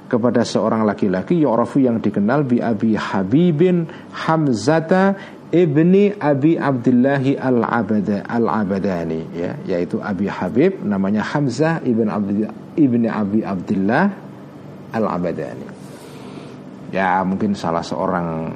Kepada 0.09 0.43
seorang 0.43 0.89
laki-laki 0.89 1.37
Yu'rafu 1.45 1.85
yang 1.85 2.01
dikenal 2.01 2.43
bi 2.49 2.59
Abi 2.65 2.97
Habibin 2.97 3.87
Hamzata 4.11 5.15
ibni 5.53 6.13
Abi 6.17 6.57
Abdillahi 6.57 7.37
al-Abada 7.37 8.25
al-Abadani 8.25 9.21
ya 9.37 9.53
yaitu 9.69 10.01
Abi 10.01 10.29
Habib 10.29 10.81
namanya 10.85 11.25
Hamzah 11.25 11.85
ibn 11.85 12.09
Abdi, 12.09 12.45
ibni 12.81 13.09
Abi 13.09 13.45
Abdillah 13.45 14.05
al-Abadani 14.93 15.69
ya 16.93 17.21
mungkin 17.25 17.53
salah 17.53 17.85
seorang 17.85 18.53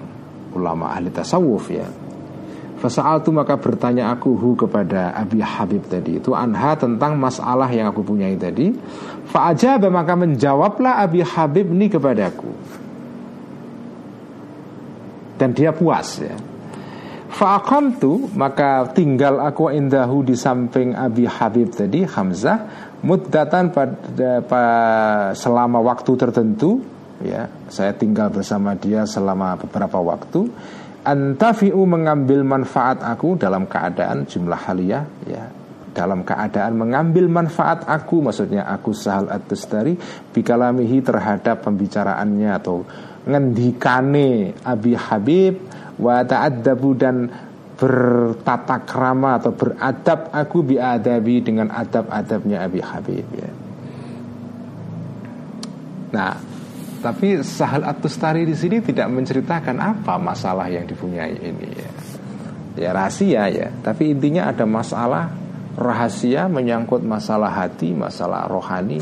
ulama 0.57 0.93
ahli 0.93 1.13
tasawuf 1.13 1.69
ya 1.73 1.89
Fasa'al 2.83 3.23
tu 3.23 3.31
maka 3.31 3.55
bertanya 3.63 4.11
aku 4.11 4.35
hu 4.35 4.59
kepada 4.59 5.15
Abi 5.15 5.39
Habib 5.39 5.87
tadi 5.87 6.19
itu 6.19 6.35
anha 6.35 6.75
tentang 6.75 7.15
masalah 7.15 7.71
yang 7.71 7.95
aku 7.95 8.03
punyai 8.03 8.35
tadi. 8.35 8.75
Fa'ajab 9.33 9.89
maka 9.89 10.13
menjawablah 10.13 11.01
Abi 11.01 11.25
Habib 11.25 11.73
ini 11.73 11.89
kepadaku. 11.89 12.53
Dan 15.41 15.57
dia 15.57 15.73
puas 15.73 16.21
ya. 16.21 16.37
Fa'akam 17.33 17.97
tu 17.97 18.29
maka 18.37 18.93
tinggal 18.93 19.41
aku 19.41 19.73
indahu 19.73 20.21
di 20.21 20.37
samping 20.37 20.93
Abi 20.93 21.25
Habib 21.25 21.73
tadi 21.73 22.05
Hamzah 22.05 22.93
muddatan 23.01 23.73
pada, 23.73 24.45
pada 24.45 25.33
selama 25.33 25.81
waktu 25.81 26.13
tertentu 26.13 26.85
ya 27.25 27.49
saya 27.73 27.97
tinggal 27.97 28.29
bersama 28.29 28.77
dia 28.77 29.09
selama 29.09 29.57
beberapa 29.59 29.97
waktu 29.97 30.45
antafi'u 31.03 31.83
mengambil 31.89 32.45
manfaat 32.45 33.01
aku 33.01 33.41
dalam 33.41 33.65
keadaan 33.65 34.29
jumlah 34.29 34.61
halia 34.69 35.09
ya 35.25 35.62
dalam 35.93 36.25
keadaan 36.25 36.75
mengambil 36.77 37.29
manfaat 37.29 37.85
aku 37.85 38.25
maksudnya 38.25 38.65
aku 38.69 38.97
sahal 38.97 39.29
at-tustari 39.29 39.97
bikalamihi 40.33 41.05
terhadap 41.05 41.65
pembicaraannya 41.65 42.51
atau 42.57 42.85
ngendikane 43.29 44.57
Abi 44.67 44.99
Habib 44.99 45.55
wa 46.01 46.25
ta'addabu 46.27 46.91
dan 46.99 47.17
bertata 47.77 48.79
krama 48.87 49.43
atau 49.43 49.53
beradab 49.55 50.31
aku 50.31 50.63
biadabi 50.63 51.43
dengan 51.43 51.71
adab-adabnya 51.71 52.63
Abi 52.63 52.79
Habib 52.79 53.27
ya. 53.35 53.51
Nah, 56.13 56.33
tapi 57.03 57.43
Sahal 57.43 57.83
At-Tustari 57.83 58.47
di 58.47 58.55
sini 58.55 58.79
tidak 58.79 59.11
menceritakan 59.11 59.77
apa 59.83 60.15
masalah 60.23 60.71
yang 60.71 60.87
dipunyai 60.87 61.35
ini 61.35 61.69
ya. 61.75 61.91
Ya 62.73 62.91
rahasia 62.97 63.51
ya, 63.53 63.69
tapi 63.85 64.15
intinya 64.15 64.49
ada 64.49 64.65
masalah 64.65 65.29
rahasia 65.77 66.49
menyangkut 66.49 67.01
masalah 67.05 67.53
hati, 67.53 67.97
masalah 67.97 68.49
rohani, 68.49 69.01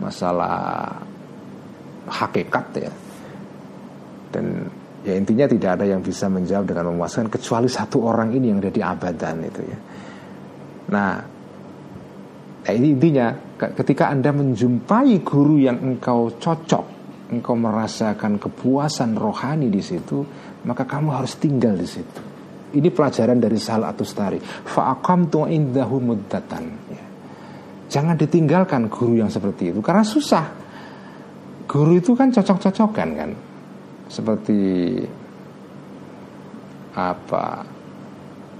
masalah 0.00 0.92
hakikat 2.08 2.66
ya. 2.76 2.92
Dan 4.28 4.68
ya 5.04 5.14
intinya 5.16 5.48
tidak 5.48 5.70
ada 5.80 5.84
yang 5.88 6.04
bisa 6.04 6.28
menjawab 6.28 6.68
dengan 6.68 6.92
memuaskan 6.92 7.32
kecuali 7.32 7.68
satu 7.70 8.04
orang 8.04 8.36
ini 8.36 8.52
yang 8.52 8.60
jadi 8.60 8.80
abadan 8.92 9.36
itu 9.44 9.62
ya. 9.64 9.78
Nah, 10.88 11.12
ya 12.64 12.72
ini 12.76 12.96
intinya 12.96 13.32
ketika 13.56 14.12
Anda 14.12 14.32
menjumpai 14.32 15.24
guru 15.24 15.56
yang 15.60 15.80
engkau 15.80 16.36
cocok 16.36 16.98
engkau 17.28 17.54
merasakan 17.56 18.40
kepuasan 18.40 19.12
rohani 19.16 19.68
di 19.68 19.84
situ, 19.84 20.24
maka 20.64 20.88
kamu 20.88 21.12
harus 21.12 21.36
tinggal 21.36 21.76
di 21.76 21.84
situ. 21.84 22.27
Ini 22.68 22.88
pelajaran 22.92 23.40
dari 23.40 23.56
Sal 23.56 23.80
Atustari. 23.80 24.36
Fa'aqamtu 24.42 25.48
indahu 25.48 26.04
muddatan. 26.04 26.64
Ya. 26.92 27.04
Jangan 27.88 28.20
ditinggalkan 28.20 28.92
guru 28.92 29.16
yang 29.16 29.32
seperti 29.32 29.72
itu 29.72 29.80
karena 29.80 30.04
susah. 30.04 30.44
Guru 31.64 31.96
itu 31.96 32.12
kan 32.12 32.28
cocok-cocokan 32.28 33.08
kan. 33.16 33.30
Seperti 34.08 34.60
apa? 36.92 37.64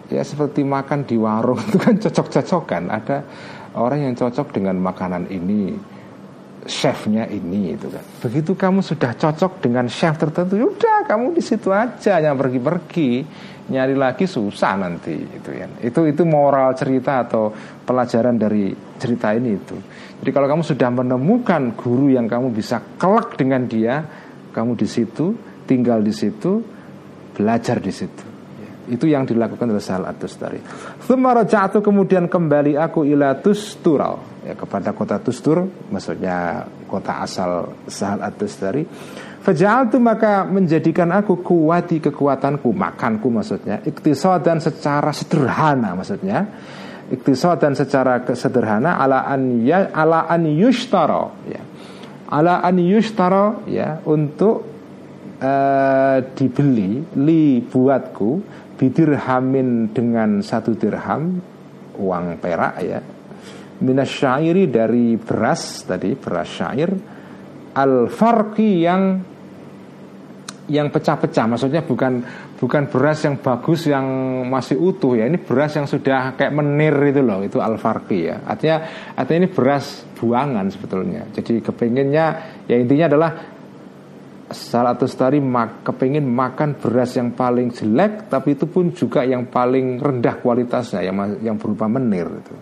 Ya 0.09 0.25
seperti 0.25 0.65
makan 0.65 1.05
di 1.05 1.21
warung 1.21 1.61
itu 1.69 1.77
kan 1.77 2.01
cocok-cocokan. 2.01 2.89
Ada 2.89 3.17
orang 3.77 4.09
yang 4.09 4.15
cocok 4.17 4.57
dengan 4.57 4.81
makanan 4.81 5.29
ini, 5.29 5.77
chefnya 6.69 7.25
ini 7.25 7.73
itu 7.75 7.89
kan. 7.89 8.05
Begitu 8.21 8.53
kamu 8.53 8.85
sudah 8.85 9.17
cocok 9.17 9.65
dengan 9.65 9.89
chef 9.89 10.21
tertentu, 10.21 10.61
ya 10.61 10.69
udah 10.69 11.09
kamu 11.09 11.33
di 11.33 11.43
situ 11.43 11.73
aja 11.73 12.21
yang 12.21 12.37
pergi-pergi, 12.37 13.25
nyari 13.73 13.97
lagi 13.97 14.29
susah 14.29 14.77
nanti 14.77 15.17
itu 15.17 15.51
ya. 15.51 15.67
Itu 15.81 16.05
itu 16.05 16.29
moral 16.29 16.77
cerita 16.77 17.25
atau 17.25 17.51
pelajaran 17.83 18.37
dari 18.37 18.71
cerita 19.01 19.33
ini 19.33 19.57
itu. 19.57 19.77
Jadi 20.21 20.31
kalau 20.31 20.47
kamu 20.47 20.63
sudah 20.63 20.91
menemukan 20.93 21.73
guru 21.73 22.13
yang 22.13 22.29
kamu 22.29 22.53
bisa 22.53 22.85
kelak 23.01 23.41
dengan 23.41 23.65
dia, 23.65 24.05
kamu 24.53 24.77
di 24.77 24.87
situ, 24.87 25.33
tinggal 25.65 26.05
di 26.05 26.13
situ, 26.13 26.61
belajar 27.33 27.81
di 27.81 27.93
situ. 27.95 28.38
Itu 28.89 29.05
yang 29.05 29.29
dilakukan 29.29 29.69
oleh 29.69 29.83
Sahal 29.85 30.09
At-Tustari. 30.09 30.61
jatuh 31.45 31.85
kemudian 31.85 32.27
kembali 32.27 32.75
aku 32.81 33.05
ila 33.05 33.37
Tustural 33.39 34.43
ya, 34.45 34.57
kepada 34.57 34.97
kota 34.97 35.21
Tustur, 35.21 35.69
maksudnya 35.93 36.65
kota 36.89 37.21
asal 37.21 37.85
Sahal 37.85 38.25
At-Tustari. 38.25 38.83
Fajal 39.39 39.89
itu 39.89 39.97
maka 40.03 40.45
menjadikan 40.45 41.09
aku 41.15 41.41
kuati 41.41 42.03
kekuatanku, 42.03 42.69
makanku 42.75 43.33
maksudnya, 43.33 43.81
dan 44.43 44.59
secara 44.59 45.15
sederhana 45.15 45.95
maksudnya. 45.95 46.45
dan 47.57 47.73
secara 47.73 48.21
sederhana 48.37 49.01
ala 49.01 49.25
an 49.25 49.65
ya 49.65 49.89
ala 49.89 50.29
an 50.29 50.45
yushtara 50.45 51.33
ya. 51.49 51.63
Ala 52.29 52.61
an 52.61 52.77
ya 53.65 54.05
untuk 54.05 54.69
uh, 55.41 56.19
dibeli 56.37 57.01
li 57.17 57.65
buatku 57.65 58.31
bidirhamin 58.79 59.91
dengan 59.91 60.39
satu 60.41 60.79
dirham 60.79 61.43
uang 61.99 62.39
perak 62.39 62.75
ya 62.81 63.03
minas 63.83 64.11
syairi 64.11 64.71
dari 64.71 65.19
beras 65.19 65.87
tadi 65.87 66.15
beras 66.15 66.49
syair 66.51 66.91
al 67.75 68.11
farqi 68.11 68.71
yang 68.83 69.03
yang 70.69 70.93
pecah-pecah. 70.93 71.49
Maksudnya 71.49 71.81
bukan 71.81 72.21
bukan 72.61 72.93
beras 72.93 73.25
yang 73.25 73.41
bagus 73.41 73.89
yang 73.89 74.05
masih 74.53 74.77
utuh 74.77 75.17
ya. 75.17 75.25
Ini 75.25 75.41
beras 75.41 75.81
yang 75.81 75.89
sudah 75.89 76.37
kayak 76.37 76.53
menir 76.53 76.93
itu 77.09 77.25
loh 77.25 77.41
itu 77.41 77.59
al 77.59 77.81
farqi 77.81 78.29
ya. 78.29 78.45
Artinya 78.45 78.77
artinya 79.17 79.39
ini 79.47 79.51
beras 79.51 80.05
buangan 80.21 80.67
sebetulnya. 80.69 81.25
Jadi 81.33 81.65
kepinginnya 81.65 82.27
ya 82.69 82.77
intinya 82.77 83.09
adalah 83.09 83.31
Salah 84.49 84.97
Tustari 84.97 85.45
mak, 85.45 85.85
kepingin 85.85 86.25
makan 86.25 86.81
beras 86.81 87.13
yang 87.21 87.37
paling 87.37 87.69
jelek 87.69 88.33
tapi 88.33 88.57
itu 88.57 88.65
pun 88.65 88.97
juga 88.97 89.21
yang 89.21 89.45
paling 89.53 90.01
rendah 90.01 90.41
kualitasnya 90.41 91.05
yang 91.05 91.17
yang 91.45 91.57
berupa 91.61 91.85
menir 91.85 92.25
itu. 92.25 92.57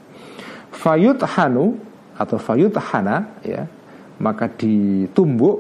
Fayut 0.75 1.23
hanu 1.23 1.79
atau 2.17 2.37
fayut 2.41 2.75
hana 2.75 3.39
ya 3.45 3.69
maka 4.21 4.49
ditumbuk 4.49 5.57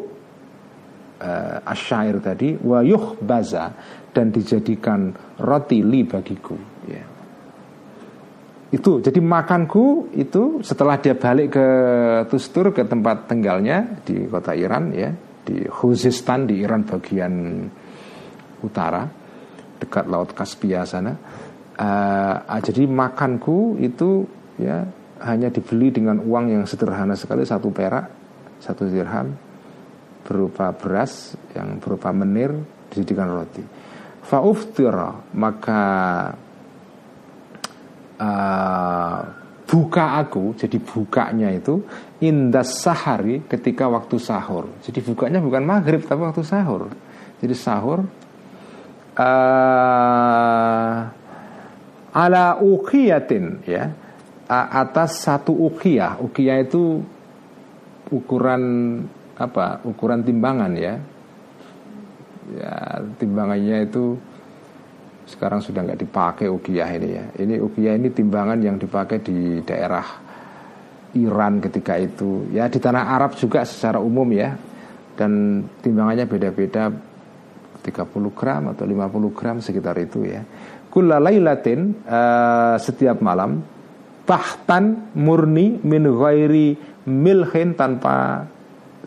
uh, 1.21 1.59
asyair 1.69 2.17
tadi 2.25 2.57
wayuh 2.57 3.21
baza 3.21 3.73
dan 4.13 4.33
dijadikan 4.33 5.13
roti 5.45 5.85
li 5.85 6.09
bagiku 6.09 6.57
ya. 6.89 7.05
itu 8.73 9.05
jadi 9.05 9.21
makanku 9.21 10.17
itu 10.17 10.65
setelah 10.65 10.97
dia 10.97 11.13
balik 11.13 11.53
ke 11.53 11.69
Tustur 12.33 12.73
ke 12.73 12.89
tempat 12.89 13.29
tinggalnya 13.29 14.01
di 14.09 14.25
kota 14.25 14.57
Iran 14.57 14.93
ya 14.97 15.13
di 15.47 15.63
Khuzestan 15.71 16.51
di 16.51 16.59
Iran 16.59 16.83
bagian 16.83 17.63
utara 18.67 19.07
dekat 19.79 20.11
laut 20.11 20.35
Kaspia 20.35 20.83
sana. 20.83 21.15
Uh, 21.77 22.59
jadi 22.65 22.89
makanku 22.89 23.77
itu 23.79 24.25
ya 24.57 24.83
hanya 25.21 25.53
dibeli 25.53 25.93
dengan 25.93 26.25
uang 26.25 26.49
yang 26.49 26.65
sederhana 26.65 27.13
sekali 27.13 27.45
satu 27.45 27.69
perak 27.69 28.09
satu 28.61 28.89
dirham 28.89 29.37
berupa 30.25 30.73
beras 30.73 31.37
yang 31.53 31.79
berupa 31.79 32.11
menir 32.11 32.51
dijadikan 32.91 33.29
roti. 33.29 33.63
Fauftira 34.27 35.15
maka 35.37 35.85
uh, 38.19 39.21
buka 39.67 40.23
aku 40.23 40.55
jadi 40.55 40.79
bukanya 40.79 41.51
itu 41.51 41.83
indas 42.23 42.81
sahari 42.81 43.43
ketika 43.51 43.91
waktu 43.91 44.17
sahur. 44.23 44.71
Jadi 44.87 45.03
bukanya 45.03 45.43
bukan 45.43 45.63
maghrib 45.67 46.07
tapi 46.07 46.23
waktu 46.23 46.47
sahur. 46.47 46.89
Jadi 47.43 47.55
sahur 47.59 48.07
uh, 49.19 50.97
ala 52.15 52.47
ukiyatin 52.63 53.67
ya 53.67 53.91
atas 54.49 55.27
satu 55.27 55.51
ukiyah. 55.53 56.23
Ukiyah 56.23 56.63
itu 56.63 57.03
ukuran 58.15 58.63
apa? 59.35 59.83
Ukuran 59.83 60.23
timbangan 60.23 60.73
ya. 60.79 60.95
Ya 62.55 63.03
timbangannya 63.19 63.91
itu 63.91 64.15
sekarang 65.27 65.59
sudah 65.59 65.83
nggak 65.83 66.07
dipakai 66.07 66.47
ukiyah 66.47 66.91
ini 66.95 67.09
ya. 67.11 67.25
Ini 67.43 67.59
ukiyah 67.59 67.99
ini 67.99 68.15
timbangan 68.15 68.63
yang 68.63 68.79
dipakai 68.79 69.19
di 69.19 69.59
daerah 69.67 70.07
Iran 71.19 71.59
ketika 71.59 71.99
itu. 71.99 72.47
Ya 72.55 72.71
di 72.71 72.79
tanah 72.79 73.11
Arab 73.11 73.35
juga 73.35 73.67
secara 73.67 73.99
umum 73.99 74.31
ya. 74.31 74.55
Dan 75.19 75.65
timbangannya 75.83 76.31
beda-beda 76.31 76.93
30 77.83 78.39
gram 78.39 78.71
atau 78.71 78.85
50 78.87 79.35
gram 79.35 79.57
sekitar 79.59 79.99
itu 79.99 80.23
ya. 80.31 80.47
Kulla 80.87 81.19
laylatin 81.19 82.07
uh, 82.07 82.79
setiap 82.79 83.19
malam 83.19 83.61
tahtan 84.27 85.11
murni 85.19 85.83
min 85.83 86.07
ghairi 86.07 86.79
milhin 87.07 87.75
tanpa 87.75 88.47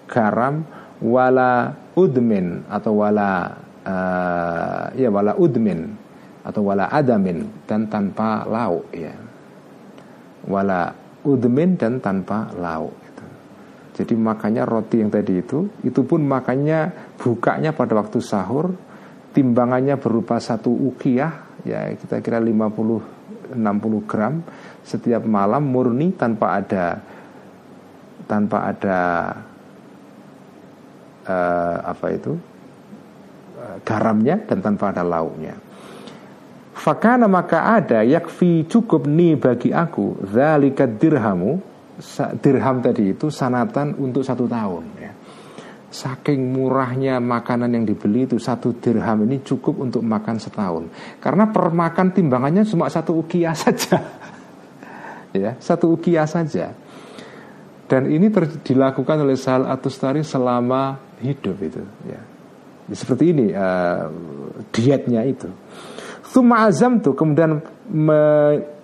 garam 0.07 0.67
wala 0.99 1.75
udmin 1.95 2.67
atau 2.67 3.03
wala 3.03 3.55
uh, 3.83 4.85
ya 4.95 5.11
wala 5.11 5.35
udmin 5.35 6.08
atau 6.49 6.65
wala 6.65 6.89
adamin 6.89 7.45
dan 7.69 7.85
tanpa 7.85 8.41
lauk 8.49 8.89
ya 8.89 9.13
wala 10.49 10.89
udmin 11.21 11.77
dan 11.77 12.01
tanpa 12.01 12.49
lauk 12.57 12.95
gitu. 13.05 13.25
jadi 14.01 14.13
makanya 14.17 14.65
roti 14.65 15.05
yang 15.05 15.13
tadi 15.13 15.45
itu 15.45 15.69
itu 15.85 16.01
pun 16.01 16.25
makanya 16.25 16.89
bukanya 17.21 17.69
pada 17.77 17.93
waktu 17.93 18.17
sahur 18.17 18.73
timbangannya 19.29 20.01
berupa 20.01 20.41
satu 20.41 20.73
ukiyah 20.73 21.61
ya 21.67 21.93
kita 21.93 22.23
kira 22.25 22.41
50 22.41 23.53
60 23.53 24.09
gram 24.09 24.41
setiap 24.81 25.21
malam 25.25 25.69
murni 25.69 26.17
tanpa 26.17 26.57
ada 26.57 26.97
tanpa 28.25 28.57
ada 28.73 28.99
uh, 31.29 31.77
apa 31.83 32.07
itu 32.13 32.33
uh, 33.57 33.77
garamnya 33.85 34.41
dan 34.45 34.61
tanpa 34.61 34.93
ada 34.93 35.01
lauknya 35.05 35.68
Fakana 36.79 37.27
maka 37.27 37.75
ada 37.75 38.07
yakfi 38.07 38.63
cukup 38.63 39.03
nih 39.03 39.35
bagi 39.35 39.75
aku 39.75 40.23
Zalika 40.31 40.87
dirhamu 40.87 41.59
Dirham 42.39 42.79
tadi 42.79 43.11
itu 43.11 43.27
sanatan 43.27 43.99
untuk 43.99 44.23
satu 44.23 44.47
tahun 44.47 44.83
ya. 44.95 45.11
Saking 45.91 46.55
murahnya 46.55 47.19
makanan 47.19 47.75
yang 47.75 47.83
dibeli 47.83 48.23
itu 48.23 48.39
Satu 48.39 48.77
dirham 48.79 49.27
ini 49.27 49.43
cukup 49.43 49.83
untuk 49.83 49.99
makan 50.07 50.39
setahun. 50.39 50.87
Karena 51.19 51.51
per 51.51 51.67
makan 51.75 52.15
timbangannya 52.15 52.63
cuma 52.63 52.87
satu 52.87 53.19
ukiah 53.19 53.51
saja 53.67 53.99
ya 55.35 55.59
Satu 55.59 55.91
ukiah 55.99 56.23
saja. 56.23 56.71
Dan 57.89 58.07
ini 58.07 58.31
dilakukan 58.63 59.19
oleh 59.19 59.35
Sal 59.35 59.67
Atustari 59.67 60.23
selama 60.23 60.95
hidup 61.19 61.59
itu 61.59 61.83
ya. 62.07 62.21
Seperti 62.95 63.35
ini 63.35 63.51
uh, 63.51 64.07
dietnya 64.71 65.27
itu 65.27 65.51
Thumma 66.29 66.69
azam 66.69 67.01
tuh 67.01 67.17
kemudian 67.17 67.57
me, 67.89 68.21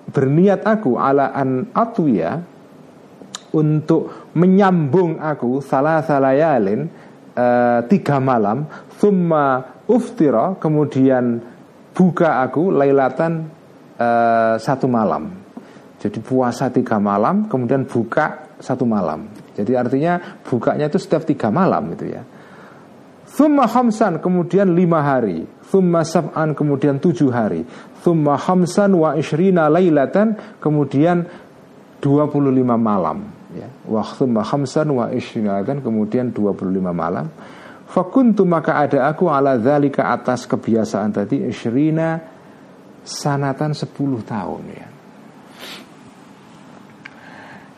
berniat 0.09 0.65
aku 0.65 0.97
ala 0.97 1.29
an 1.29 1.69
atwiya 1.77 2.41
untuk 3.53 4.33
menyambung 4.33 5.21
aku 5.21 5.61
salah 5.61 6.01
salayalin 6.01 6.89
uh, 7.37 7.85
tiga 7.85 8.17
malam. 8.17 8.65
Thumma 8.97 9.61
uftira 9.85 10.57
kemudian 10.57 11.37
buka 11.93 12.41
aku 12.41 12.73
lailatan 12.73 13.45
uh, 14.01 14.57
satu 14.57 14.89
malam. 14.89 15.45
Jadi 16.01 16.17
puasa 16.25 16.73
tiga 16.73 16.97
malam 16.97 17.45
kemudian 17.45 17.85
buka 17.85 18.57
satu 18.57 18.89
malam. 18.89 19.29
Jadi 19.53 19.77
artinya 19.77 20.41
bukanya 20.41 20.89
itu 20.89 20.97
setiap 20.97 21.23
tiga 21.29 21.53
malam 21.53 21.93
gitu 21.93 22.09
ya 22.09 22.25
Thumma 23.35 23.67
hamsan 23.67 24.23
kemudian 24.23 24.71
lima 24.71 25.03
hari. 25.03 25.43
Thumma 25.67 26.07
sab'an 26.07 26.55
kemudian 26.55 27.03
tujuh 27.03 27.35
hari. 27.35 27.67
Thumma 27.99 28.39
hamsan 28.39 28.95
wa 28.95 29.11
ishrina 29.19 29.67
laylatan 29.67 30.39
Kemudian 30.63 31.27
25 31.99 32.63
malam. 32.79 33.27
Ya. 33.51 33.67
Wa 33.83 34.07
thumma 34.07 34.39
hamsan 34.39 34.87
wa 34.95 35.11
ishrina 35.11 35.59
laylatan 35.59 35.83
Kemudian 35.83 36.31
25 36.31 36.71
malam. 36.95 37.27
Fakuntu 37.85 38.43
maka 38.43 38.81
ada 38.81 39.07
aku 39.07 39.29
ala 39.29 39.55
dhalika 39.55 40.09
atas 40.09 40.49
kebiasaan 40.49 41.13
tadi 41.13 41.45
Ishrina 41.45 42.17
sanatan 43.05 43.77
10 43.77 43.93
tahun 44.25 44.63
ya. 44.73 44.87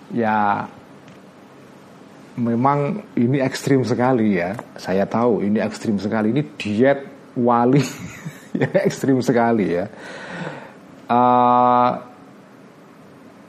Ya 0.08 0.38
memang 2.38 3.02
ini 3.18 3.42
ekstrim 3.42 3.82
sekali 3.82 4.38
ya. 4.38 4.54
Saya 4.78 5.10
tahu 5.10 5.42
ini 5.42 5.58
ekstrim 5.58 5.98
sekali. 5.98 6.32
Ini 6.32 6.42
diet 6.56 7.00
wali 7.34 7.82
ya 8.62 8.70
ekstrim 8.86 9.20
sekali 9.20 9.74
ya. 9.74 9.86
Uh, 11.08 11.92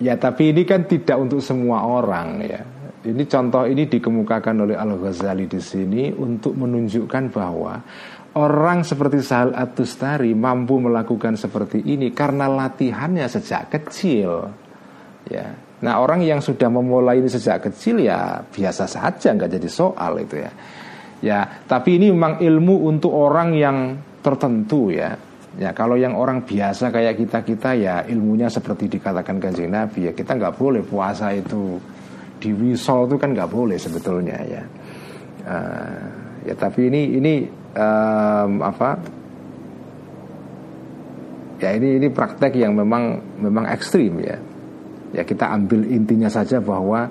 ya 0.00 0.14
tapi 0.16 0.56
ini 0.56 0.62
kan 0.64 0.88
tidak 0.88 1.20
untuk 1.20 1.44
semua 1.44 1.84
orang 1.84 2.28
ya. 2.42 2.60
Ini 2.98 3.22
contoh 3.30 3.62
ini 3.64 3.86
dikemukakan 3.86 4.68
oleh 4.68 4.76
Al 4.76 4.98
Ghazali 4.98 5.46
di 5.46 5.62
sini 5.62 6.10
untuk 6.10 6.58
menunjukkan 6.58 7.24
bahwa 7.30 7.78
orang 8.34 8.82
seperti 8.82 9.22
Sahal 9.22 9.54
Atustari 9.54 10.34
mampu 10.34 10.82
melakukan 10.82 11.38
seperti 11.38 11.78
ini 11.86 12.10
karena 12.10 12.50
latihannya 12.50 13.24
sejak 13.30 13.70
kecil. 13.70 14.50
Ya, 15.30 15.67
Nah 15.78 16.02
orang 16.02 16.26
yang 16.26 16.42
sudah 16.42 16.66
memulai 16.66 17.22
ini 17.22 17.30
sejak 17.30 17.70
kecil 17.70 18.02
ya 18.02 18.42
biasa 18.42 18.90
saja 18.90 19.30
nggak 19.30 19.50
jadi 19.58 19.68
soal 19.70 20.18
itu 20.18 20.42
ya. 20.42 20.50
Ya 21.22 21.38
tapi 21.70 22.02
ini 22.02 22.10
memang 22.10 22.42
ilmu 22.42 22.90
untuk 22.90 23.14
orang 23.14 23.54
yang 23.54 23.94
tertentu 24.18 24.90
ya. 24.90 25.14
Ya 25.58 25.70
kalau 25.74 25.98
yang 25.98 26.14
orang 26.18 26.42
biasa 26.42 26.90
kayak 26.90 27.18
kita 27.18 27.38
kita 27.42 27.70
ya 27.78 27.94
ilmunya 28.06 28.50
seperti 28.50 28.98
dikatakan 28.98 29.38
kanjeng 29.38 29.70
Nabi 29.70 30.10
ya 30.10 30.12
kita 30.14 30.34
nggak 30.38 30.54
boleh 30.58 30.82
puasa 30.82 31.34
itu 31.34 31.78
di 32.38 32.54
wisol 32.54 33.10
itu 33.10 33.16
kan 33.18 33.34
nggak 33.34 33.50
boleh 33.50 33.78
sebetulnya 33.78 34.38
ya. 34.46 34.62
Uh, 35.48 36.02
ya 36.42 36.54
tapi 36.58 36.90
ini 36.90 37.22
ini 37.22 37.34
um, 37.78 38.62
apa? 38.66 38.98
Ya 41.58 41.74
ini 41.74 42.02
ini 42.02 42.06
praktek 42.10 42.54
yang 42.54 42.74
memang 42.74 43.18
memang 43.42 43.66
ekstrim 43.66 44.14
ya 44.22 44.38
Ya 45.12 45.24
kita 45.24 45.48
ambil 45.48 45.88
intinya 45.88 46.28
saja 46.28 46.60
bahwa 46.60 47.08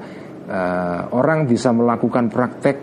uh, 0.47 1.01
orang 1.13 1.49
bisa 1.49 1.73
melakukan 1.73 2.29
praktek 2.29 2.77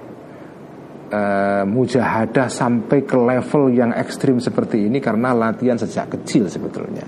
uh, 1.10 1.62
mujahadah 1.66 2.50
sampai 2.50 3.06
ke 3.06 3.16
level 3.16 3.70
yang 3.70 3.90
ekstrim 3.94 4.42
seperti 4.42 4.90
ini 4.90 4.98
karena 4.98 5.30
latihan 5.32 5.78
sejak 5.78 6.18
kecil 6.18 6.50
sebetulnya. 6.50 7.06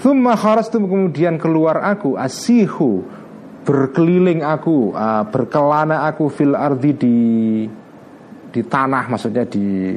Thumma 0.00 0.32
kharastu 0.32 0.80
kemudian 0.80 1.36
keluar 1.36 1.84
aku 1.84 2.16
asihu 2.16 3.04
berkeliling 3.60 4.40
aku 4.40 4.96
uh, 4.96 5.28
berkelana 5.28 6.08
aku 6.08 6.32
fil 6.32 6.56
ardi 6.56 6.90
di 6.96 7.18
di 8.50 8.60
tanah 8.64 9.04
maksudnya 9.12 9.44
di 9.44 9.94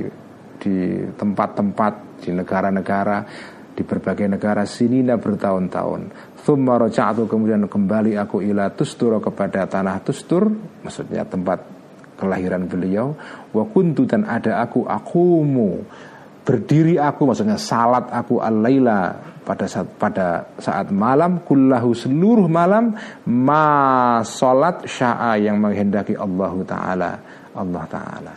di 0.59 0.75
tempat-tempat 1.15 2.23
di 2.27 2.29
negara-negara 2.35 3.17
di 3.73 3.81
berbagai 3.81 4.27
negara 4.29 4.67
sinina 4.67 5.17
bertahun-tahun 5.17 6.32
Thumma 6.43 6.75
roja'atu 6.75 7.23
kemudian 7.23 7.71
kembali 7.71 8.19
aku 8.19 8.43
ila 8.43 8.67
tustur 8.75 9.15
kepada 9.23 9.63
tanah 9.63 10.03
tustur 10.03 10.51
Maksudnya 10.83 11.23
tempat 11.23 11.63
kelahiran 12.19 12.67
beliau. 12.67 13.15
Wa 13.55 13.63
kuntu 13.67 14.03
dan 14.03 14.27
ada 14.27 14.59
aku 14.63 14.85
akumu 14.87 15.83
berdiri 16.43 16.99
aku 16.99 17.23
maksudnya 17.23 17.55
salat 17.55 18.11
aku 18.11 18.43
al-laila 18.43 19.15
pada 19.47 19.63
saat 19.63 19.87
pada 19.95 20.27
saat 20.59 20.91
malam 20.91 21.39
kullahu 21.39 21.95
seluruh 21.95 22.51
malam 22.51 22.95
ma 23.31 24.19
salat 24.27 24.83
sya'a 24.83 25.39
yang 25.39 25.59
menghendaki 25.59 26.15
Allah 26.19 26.53
taala. 26.67 27.11
Allah 27.55 27.83
taala. 27.87 28.35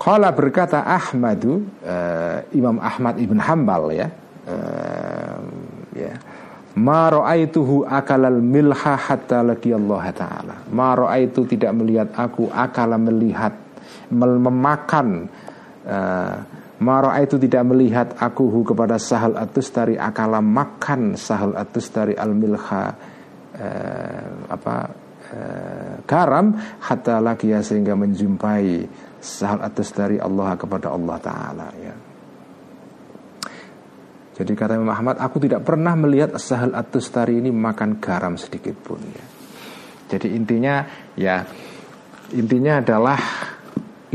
Qala 0.00 0.32
berkata 0.32 0.82
Ahmadu 0.82 1.62
uh, 1.84 2.42
Imam 2.56 2.80
Ahmad 2.82 3.20
ibn 3.22 3.38
Hambal 3.38 3.94
ya. 3.94 4.08
Uh, 4.50 5.38
ya 5.94 6.14
Ma 6.80 7.12
ra'aituhu 7.12 7.84
akalal 7.84 8.40
milha 8.40 8.96
hatta 8.96 9.44
Allah 9.44 10.04
Ta'ala. 10.16 10.54
Ma 10.72 10.96
ra'aitu 10.96 11.44
tidak 11.44 11.76
melihat 11.76 12.08
aku 12.16 12.48
akala 12.48 12.96
melihat 12.96 13.52
Memakan 14.10 15.28
uh, 15.84 16.36
Ma 16.80 16.96
ra'aitu 17.04 17.36
tidak 17.36 17.62
melihat 17.68 18.08
aku 18.16 18.64
kepada 18.64 18.96
sahal 18.96 19.36
atustari 19.36 20.00
akala 20.00 20.40
makan 20.40 21.20
sahal 21.20 21.52
atustari 21.52 22.16
al 22.16 22.32
milha 22.32 22.96
uh, 23.60 24.28
Apa 24.48 24.76
uh, 25.36 25.94
Garam 26.08 26.56
hatta 26.80 27.20
laki 27.20 27.52
sehingga 27.60 27.92
menjumpai 27.92 28.88
sahal 29.20 29.60
atustari 29.60 30.16
Allah 30.16 30.56
kepada 30.56 30.88
Allah 30.96 31.16
Ta'ala. 31.20 31.68
Ya 31.76 31.94
jadi 34.40 34.56
kata 34.56 34.80
Imam 34.80 34.88
Ahmad, 34.88 35.20
aku 35.20 35.36
tidak 35.36 35.68
pernah 35.68 35.92
melihat 35.92 36.32
Sahal 36.40 36.72
At-Tustari 36.72 37.36
ini 37.36 37.52
makan 37.52 38.00
garam 38.00 38.40
sedikit 38.40 38.72
pun. 38.80 38.96
Ya. 39.04 39.24
Jadi 40.16 40.32
intinya 40.32 40.80
ya 41.12 41.44
intinya 42.32 42.80
adalah 42.80 43.20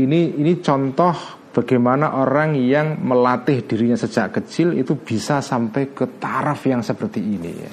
ini 0.02 0.34
ini 0.34 0.58
contoh 0.58 1.14
bagaimana 1.54 2.18
orang 2.18 2.58
yang 2.58 2.98
melatih 3.06 3.62
dirinya 3.70 3.94
sejak 3.94 4.42
kecil 4.42 4.74
itu 4.74 4.98
bisa 4.98 5.38
sampai 5.38 5.94
ke 5.94 6.18
taraf 6.18 6.58
yang 6.66 6.82
seperti 6.82 7.22
ini 7.22 7.52
ya. 7.54 7.72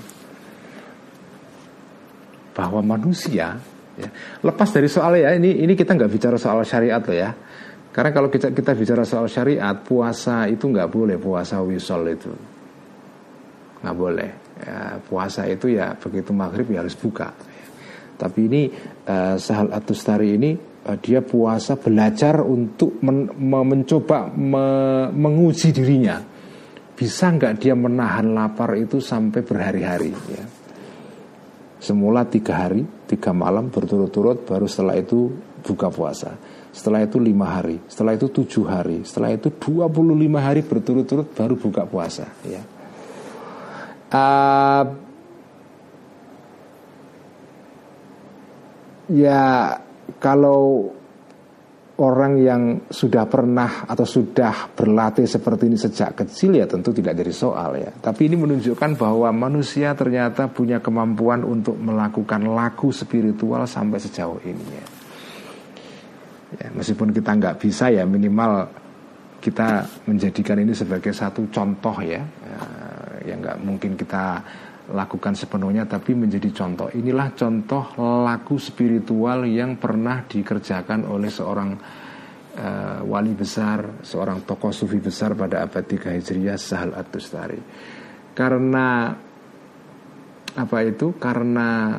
Bahwa 2.54 2.86
manusia 2.86 3.58
ya, 3.98 4.10
lepas 4.46 4.70
dari 4.70 4.86
soal 4.86 5.18
ya 5.18 5.34
ini 5.34 5.58
ini 5.58 5.74
kita 5.74 5.98
nggak 5.98 6.12
bicara 6.14 6.38
soal 6.38 6.62
syariat 6.62 7.02
loh 7.02 7.18
ya. 7.18 7.34
Karena 7.94 8.10
kalau 8.10 8.26
kita 8.34 8.50
kita 8.50 8.74
bicara 8.74 9.06
soal 9.06 9.30
syariat, 9.30 9.78
puasa 9.86 10.50
itu 10.50 10.66
nggak 10.66 10.90
boleh 10.90 11.22
puasa 11.22 11.62
wisol 11.62 12.10
itu, 12.10 12.34
nggak 13.86 13.96
boleh. 13.96 14.30
Ya, 14.66 14.98
puasa 14.98 15.46
itu 15.46 15.70
ya 15.70 15.94
begitu 15.94 16.34
maghrib 16.34 16.74
ya 16.74 16.82
harus 16.82 16.98
buka. 16.98 17.30
Tapi 18.18 18.40
ini 18.50 18.62
uh, 19.06 19.38
Sahal 19.38 19.70
Atustari 19.70 20.34
ini 20.34 20.58
uh, 20.58 20.98
dia 20.98 21.22
puasa 21.22 21.78
belajar 21.78 22.42
untuk 22.42 22.98
men, 23.06 23.30
mencoba 23.38 24.26
me, 24.34 24.66
menguji 25.14 25.70
dirinya. 25.70 26.18
Bisa 26.98 27.30
nggak 27.30 27.62
dia 27.62 27.78
menahan 27.78 28.34
lapar 28.34 28.74
itu 28.74 28.98
sampai 28.98 29.46
berhari-hari? 29.46 30.14
Ya. 30.34 30.46
Semula 31.78 32.26
tiga 32.26 32.66
hari, 32.66 32.82
tiga 33.06 33.38
malam 33.38 33.70
berturut-turut, 33.70 34.50
baru 34.50 34.66
setelah 34.66 34.98
itu 34.98 35.30
buka 35.62 35.94
puasa 35.94 36.53
setelah 36.74 37.06
itu 37.06 37.22
lima 37.22 37.46
hari, 37.46 37.78
setelah 37.86 38.18
itu 38.18 38.34
tujuh 38.34 38.66
hari, 38.66 39.06
setelah 39.06 39.30
itu 39.30 39.54
25 39.54 39.94
hari 40.42 40.66
berturut-turut 40.66 41.30
baru 41.38 41.54
buka 41.54 41.86
puasa. 41.86 42.26
Ya. 42.42 42.66
Uh, 44.10 44.84
ya 49.14 49.78
kalau 50.18 50.90
orang 52.02 52.42
yang 52.42 52.62
sudah 52.90 53.30
pernah 53.30 53.86
atau 53.86 54.06
sudah 54.10 54.74
berlatih 54.74 55.30
seperti 55.30 55.70
ini 55.70 55.78
sejak 55.78 56.26
kecil 56.26 56.58
ya 56.58 56.66
tentu 56.66 56.90
tidak 56.90 57.22
jadi 57.22 57.34
soal 57.34 57.78
ya. 57.78 57.94
Tapi 57.94 58.34
ini 58.34 58.36
menunjukkan 58.42 58.98
bahwa 58.98 59.30
manusia 59.30 59.94
ternyata 59.94 60.50
punya 60.50 60.82
kemampuan 60.82 61.46
untuk 61.46 61.78
melakukan 61.78 62.50
laku 62.50 62.90
spiritual 62.90 63.70
sampai 63.70 64.02
sejauh 64.02 64.42
ini 64.42 64.66
ya 64.74 64.93
ya, 66.60 66.70
meskipun 66.74 67.10
kita 67.16 67.32
nggak 67.38 67.56
bisa 67.62 67.90
ya 67.90 68.04
minimal 68.06 68.70
kita 69.44 69.84
menjadikan 70.08 70.56
ini 70.64 70.72
sebagai 70.72 71.12
satu 71.12 71.52
contoh 71.52 72.00
ya, 72.00 72.24
ya 72.24 72.60
yang 73.28 73.44
nggak 73.44 73.58
mungkin 73.60 74.00
kita 74.00 74.40
lakukan 74.92 75.32
sepenuhnya 75.36 75.88
tapi 75.88 76.12
menjadi 76.12 76.52
contoh. 76.52 76.92
Inilah 76.92 77.32
contoh 77.36 77.96
laku 78.00 78.60
spiritual 78.60 79.48
yang 79.48 79.80
pernah 79.80 80.28
dikerjakan 80.28 81.08
oleh 81.08 81.32
seorang 81.32 81.72
uh, 82.60 83.00
wali 83.08 83.32
besar 83.32 84.04
seorang 84.04 84.44
tokoh 84.44 84.76
sufi 84.76 85.00
besar 85.00 85.40
pada 85.40 85.64
abad 85.64 85.84
3 85.88 86.20
Hijriah 86.20 86.60
Sahal 86.60 86.92
At-Tustari. 86.92 87.60
Karena 88.36 89.14
apa 90.54 90.78
itu? 90.84 91.16
Karena 91.16 91.98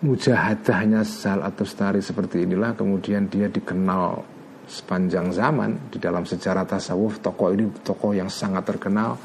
mujahadahnya 0.00 1.04
Sal 1.04 1.44
atau 1.44 1.68
Stari 1.68 2.00
seperti 2.00 2.48
inilah 2.48 2.72
kemudian 2.72 3.28
dia 3.28 3.52
dikenal 3.52 4.24
sepanjang 4.64 5.34
zaman 5.34 5.90
di 5.90 5.98
dalam 5.98 6.24
sejarah 6.24 6.64
tasawuf 6.64 7.20
tokoh 7.20 7.52
ini 7.52 7.68
tokoh 7.84 8.16
yang 8.16 8.32
sangat 8.32 8.64
terkenal. 8.64 9.18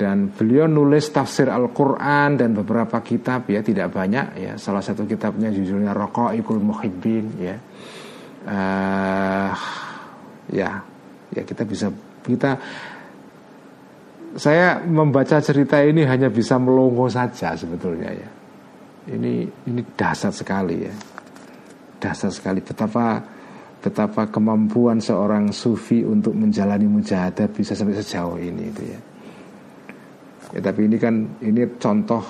Dan 0.00 0.32
beliau 0.32 0.64
nulis 0.64 1.12
tafsir 1.12 1.52
Al-Quran 1.52 2.40
dan 2.40 2.56
beberapa 2.56 3.04
kitab 3.04 3.44
ya 3.52 3.60
tidak 3.60 3.92
banyak 3.92 4.26
ya. 4.40 4.52
Salah 4.56 4.80
satu 4.80 5.04
kitabnya 5.04 5.52
judulnya 5.52 5.92
Raqaiqul 5.92 6.56
Muhibbin 6.56 7.36
ya. 7.36 7.56
Uh, 8.40 9.52
ya 10.48 10.80
ya 11.36 11.42
kita 11.44 11.68
bisa 11.68 11.92
kita 12.24 12.56
saya 14.40 14.80
membaca 14.80 15.36
cerita 15.44 15.84
ini 15.84 16.08
hanya 16.08 16.32
bisa 16.32 16.56
melongo 16.56 17.04
saja 17.12 17.52
sebetulnya 17.52 18.08
ya 18.08 18.39
ini 19.08 19.48
ini 19.48 19.80
dasar 19.96 20.28
sekali 20.34 20.76
ya. 20.84 20.92
Dasar 21.96 22.28
sekali. 22.28 22.60
Betapa 22.60 23.16
betapa 23.80 24.28
kemampuan 24.28 25.00
seorang 25.00 25.48
sufi 25.56 26.04
untuk 26.04 26.36
menjalani 26.36 26.84
mujahadah 26.84 27.48
bisa 27.48 27.72
sampai 27.72 27.96
sejauh 27.96 28.36
ini 28.36 28.68
itu 28.68 28.82
ya. 28.84 29.00
ya 30.52 30.60
tapi 30.60 30.84
ini 30.84 31.00
kan 31.00 31.40
ini 31.40 31.64
contoh 31.80 32.20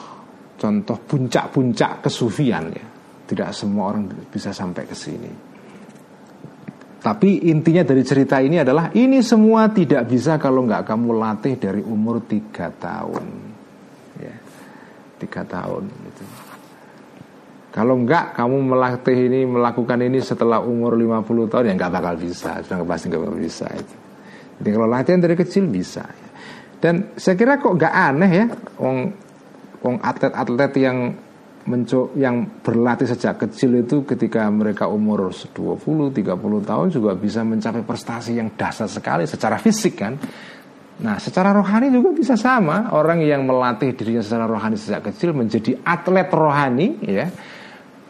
contoh 0.55 0.97
puncak-puncak 1.11 2.07
kesufian 2.07 2.71
ya. 2.71 2.87
Tidak 3.27 3.51
semua 3.55 3.95
orang 3.95 4.11
bisa 4.31 4.51
sampai 4.51 4.87
ke 4.87 4.95
sini. 4.95 5.31
Tapi 7.01 7.49
intinya 7.49 7.81
dari 7.81 8.05
cerita 8.05 8.43
ini 8.45 8.61
adalah 8.61 8.93
ini 8.93 9.25
semua 9.25 9.73
tidak 9.73 10.05
bisa 10.05 10.37
kalau 10.37 10.69
nggak 10.69 10.85
kamu 10.85 11.11
latih 11.17 11.55
dari 11.57 11.81
umur 11.81 12.21
tiga 12.29 12.69
tahun. 12.75 13.25
Ya 14.21 14.37
tiga 15.21 15.45
tahun. 15.45 15.85
Kalau 17.71 17.95
enggak 17.95 18.35
kamu 18.35 18.57
melatih 18.67 19.31
ini 19.31 19.47
melakukan 19.47 20.03
ini 20.03 20.19
setelah 20.19 20.59
umur 20.59 20.99
50 20.99 21.47
tahun 21.47 21.65
ya 21.71 21.75
enggak 21.79 21.93
bakal 21.95 22.15
bisa, 22.19 22.59
sudah 22.67 22.83
pasti 22.83 23.07
enggak 23.07 23.23
bakal 23.23 23.39
bisa 23.39 23.67
itu. 23.71 23.95
Jadi 24.59 24.69
kalau 24.75 24.89
latihan 24.91 25.21
dari 25.23 25.35
kecil 25.39 25.65
bisa. 25.71 26.05
Dan 26.83 27.15
saya 27.15 27.39
kira 27.39 27.63
kok 27.63 27.79
enggak 27.79 27.95
aneh 27.95 28.31
ya, 28.35 28.45
wong 28.83 28.97
wong 29.87 29.97
atlet-atlet 30.03 30.73
yang 30.83 30.97
menco 31.71 32.11
yang 32.19 32.59
berlatih 32.59 33.07
sejak 33.07 33.39
kecil 33.47 33.87
itu 33.87 34.03
ketika 34.03 34.49
mereka 34.51 34.91
umur 34.91 35.31
20 35.31 36.11
30 36.11 36.67
tahun 36.67 36.87
juga 36.91 37.15
bisa 37.15 37.47
mencapai 37.47 37.87
prestasi 37.87 38.35
yang 38.35 38.51
dasar 38.59 38.91
sekali 38.91 39.31
secara 39.31 39.63
fisik 39.63 39.95
kan. 39.95 40.19
Nah, 41.01 41.17
secara 41.17 41.57
rohani 41.57 41.89
juga 41.89 42.13
bisa 42.13 42.37
sama. 42.37 42.93
Orang 42.93 43.25
yang 43.25 43.49
melatih 43.49 43.97
dirinya 43.97 44.21
secara 44.21 44.45
rohani 44.45 44.77
sejak 44.77 45.13
kecil 45.13 45.33
menjadi 45.33 45.81
atlet 45.81 46.29
rohani 46.29 46.99
ya 47.07 47.31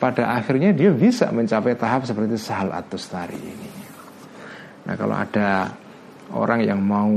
pada 0.01 0.33
akhirnya 0.33 0.73
dia 0.73 0.89
bisa 0.89 1.29
mencapai 1.29 1.77
tahap 1.77 2.09
seperti 2.09 2.41
Sahal 2.41 2.73
Atustari 2.73 3.37
ini. 3.37 3.71
Nah 4.89 4.97
kalau 4.97 5.13
ada 5.13 5.69
orang 6.33 6.65
yang 6.65 6.81
mau 6.81 7.13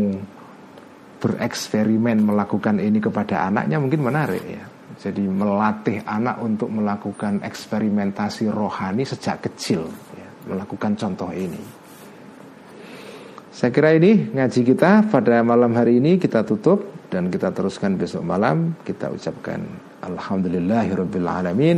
bereksperimen 1.24 2.20
melakukan 2.28 2.84
ini 2.84 3.00
kepada 3.00 3.48
anaknya 3.48 3.80
mungkin 3.80 4.04
menarik 4.04 4.44
ya. 4.44 4.64
Jadi 5.00 5.24
melatih 5.26 6.04
anak 6.04 6.44
untuk 6.44 6.70
melakukan 6.70 7.40
eksperimentasi 7.42 8.52
rohani 8.52 9.04
sejak 9.04 9.42
kecil, 9.48 9.88
ya, 10.16 10.28
melakukan 10.48 10.96
contoh 10.96 11.32
ini. 11.34 11.60
Saya 13.54 13.72
kira 13.74 13.96
ini 13.96 14.32
ngaji 14.32 14.62
kita 14.64 15.08
pada 15.08 15.44
malam 15.44 15.76
hari 15.76 15.98
ini 16.00 16.20
kita 16.20 16.46
tutup 16.46 17.08
dan 17.14 17.30
kita 17.30 17.54
teruskan 17.54 17.96
besok 18.00 18.26
malam. 18.26 18.74
Kita 18.82 19.14
ucapkan 19.14 19.62
Alhamdulillahirabbil 20.02 21.28
alamin. 21.30 21.78